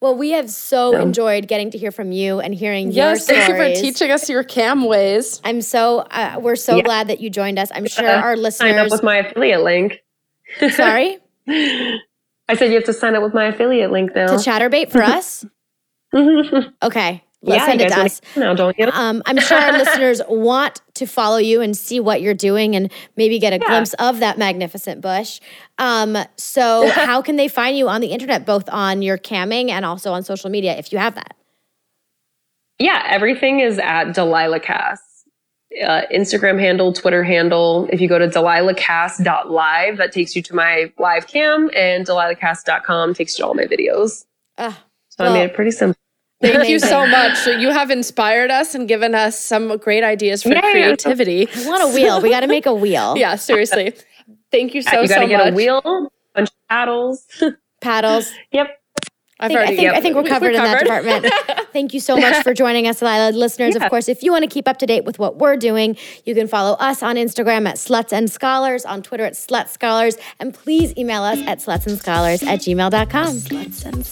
well, 0.01 0.14
we 0.16 0.30
have 0.30 0.48
so 0.51 0.92
No. 0.92 0.98
enjoyed 1.01 1.46
getting 1.48 1.70
to 1.72 1.78
hear 1.78 1.90
from 1.90 2.12
you 2.12 2.40
and 2.40 2.55
hearing 2.55 2.90
Yes, 2.90 2.96
your 2.96 3.16
stories. 3.16 3.38
Yes, 3.38 3.46
thank 3.48 3.59
you 3.70 3.74
for 3.76 3.80
teaching 3.92 4.11
us 4.11 4.28
your 4.28 4.42
cam 4.44 4.84
ways. 4.84 5.40
I'm 5.44 5.61
so 5.61 6.01
uh, 6.11 6.38
we're 6.40 6.57
so 6.57 6.76
Yeah. 6.78 6.82
glad 6.82 7.09
that 7.09 7.20
you 7.20 7.30
joined 7.30 7.59
us. 7.59 7.70
I'm 7.74 7.86
sure 7.86 8.09
our 8.09 8.36
our 8.36 8.51
sign 8.51 8.78
up 8.78 8.90
with 8.90 9.03
my 9.03 9.18
affiliate 9.18 9.62
link. 9.62 10.01
sorry 10.70 11.18
I 11.48 12.55
said 12.57 12.68
you 12.70 12.74
have 12.74 12.84
to 12.84 12.92
sign 12.92 13.14
up 13.14 13.22
with 13.22 13.34
my 13.34 13.46
affiliate 13.46 13.92
link 13.92 14.11
now. 14.14 14.26
to 14.26 14.34
Chaturbate 14.34 14.90
for 14.90 15.03
us. 15.16 15.44
Okay, 16.82 17.22
let's 17.42 17.62
yeah, 17.62 17.66
send 17.66 17.80
it 17.80 17.88
guys 17.90 17.92
to 17.92 17.96
wanna 17.96 18.07
us. 18.07 18.20
now, 18.36 18.55
don't 18.55 18.78
you? 18.78 18.88
Um, 18.92 19.22
I'm 19.26 19.38
sure 19.38 19.59
our 19.59 19.72
listeners 19.72 20.20
want 20.28 20.80
to 21.01 21.07
follow 21.07 21.36
you 21.38 21.61
and 21.61 21.76
see 21.76 21.98
what 22.01 22.22
you're 22.22 22.32
doing 22.34 22.76
and 22.76 22.90
maybe 23.16 23.38
get 23.38 23.53
a 23.53 23.59
Yeah. 23.59 23.66
glimpse 23.66 23.92
of 23.94 24.20
that 24.20 24.38
magnificent 24.38 25.01
bush. 25.01 25.40
Um, 25.78 26.16
so, 26.36 26.88
how 26.94 27.20
can 27.20 27.36
they 27.36 27.48
find 27.48 27.76
you 27.76 27.88
on 27.88 28.01
the 28.01 28.09
internet, 28.09 28.46
both 28.46 28.68
on 28.70 29.03
your 29.03 29.18
camming 29.18 29.70
and 29.70 29.84
also 29.84 30.12
on 30.12 30.22
social 30.22 30.48
media, 30.48 30.76
if 30.78 30.92
you 30.92 30.98
have 30.98 31.14
that? 31.16 31.34
Yeah, 32.78 33.03
everything 33.09 33.61
is 33.61 33.78
at 33.78 34.14
Delilah 34.14 34.61
Cass. 34.61 35.01
Uh, 35.84 36.03
Instagram 36.12 36.59
handle, 36.59 36.92
Twitter 36.92 37.22
handle. 37.22 37.88
If 37.92 38.01
you 38.01 38.09
go 38.09 38.18
to 38.18 38.26
delilahcass.live, 38.26 39.98
that 39.98 40.12
takes 40.12 40.34
you 40.34 40.42
to 40.42 40.55
my 40.55 40.92
live 40.98 41.26
cam, 41.28 41.70
and 41.76 42.05
delilahcass.com 42.07 43.14
takes 43.14 43.38
you 43.38 43.42
to 43.44 43.48
all 43.48 43.55
my 43.55 43.64
videos. 43.66 44.24
Ugh, 44.59 44.74
So 45.11 45.24
Well, 45.24 45.32
I 45.32 45.38
made 45.38 45.44
it 45.51 45.55
pretty 45.55 45.70
simple. 45.70 45.96
Thank 46.41 46.68
you 46.68 46.78
so 46.78 47.07
much. 47.07 47.47
You 47.47 47.70
have 47.70 47.91
inspired 47.91 48.51
us 48.51 48.74
and 48.74 48.88
given 48.88 49.14
us 49.14 49.38
some 49.38 49.76
great 49.76 50.03
ideas 50.03 50.43
for 50.43 50.49
Yay. 50.51 50.61
creativity. 50.61 51.49
I 51.55 51.68
want 51.68 51.82
a 51.82 51.95
wheel. 51.95 52.20
We 52.22 52.30
got 52.30 52.41
to 52.41 52.47
make 52.47 52.66
a 52.66 52.74
wheel. 52.74 53.14
Yeah, 53.18 53.36
seriously. 53.36 53.93
Thank 54.51 54.74
you 54.74 54.80
uh, 54.80 54.91
so 54.91 55.01
you 55.03 55.09
got 55.09 55.16
to 55.16 55.20
so 55.22 55.28
get 55.28 55.38
much. 55.45 55.53
a 55.53 55.57
wheel, 55.57 56.11
bunch 56.34 56.49
of 56.49 56.68
paddles. 56.68 57.26
Paddles. 57.80 58.30
yep. 58.53 58.76
I've 59.43 59.47
I 59.47 59.49
think, 59.49 59.59
I 59.59 59.62
already 59.62 59.76
think, 59.76 59.93
I 59.95 60.01
think 60.03 60.16
we're 60.16 60.22
we- 60.22 60.28
covered 60.28 60.55
in 60.55 60.62
that 60.62 60.80
department. 60.80 61.32
Thank 61.72 61.95
you 61.95 62.01
so 62.01 62.14
much 62.16 62.43
for 62.43 62.53
joining 62.53 62.86
us, 62.86 63.01
Lila. 63.01 63.30
Listeners, 63.32 63.74
of 63.74 63.82
course, 63.88 64.07
if 64.09 64.22
you 64.22 64.32
want 64.32 64.43
to 64.45 64.51
keep 64.51 64.68
up 64.68 64.76
to 64.78 64.86
date 64.86 65.05
with 65.07 65.18
what 65.18 65.36
we're 65.36 65.57
doing, 65.57 65.97
you 66.26 66.34
can 66.34 66.47
follow 66.47 66.74
us 66.74 67.03
on 67.03 67.16
Instagram 67.16 67.66
at 67.66 67.76
Sluts 67.76 68.12
and 68.12 68.30
Scholars, 68.30 68.84
on 68.84 69.03
Twitter 69.03 69.24
at 69.24 69.32
Slut 69.34 69.68
Scholars, 69.68 70.16
and 70.41 70.53
please 70.53 70.93
email 70.99 71.22
us 71.22 71.38
at 71.47 71.59
slutsandscholars 71.61 72.43
at 72.47 72.59
gmail.com. 72.61 73.36
Sluts 73.36 73.86
and 73.86 74.05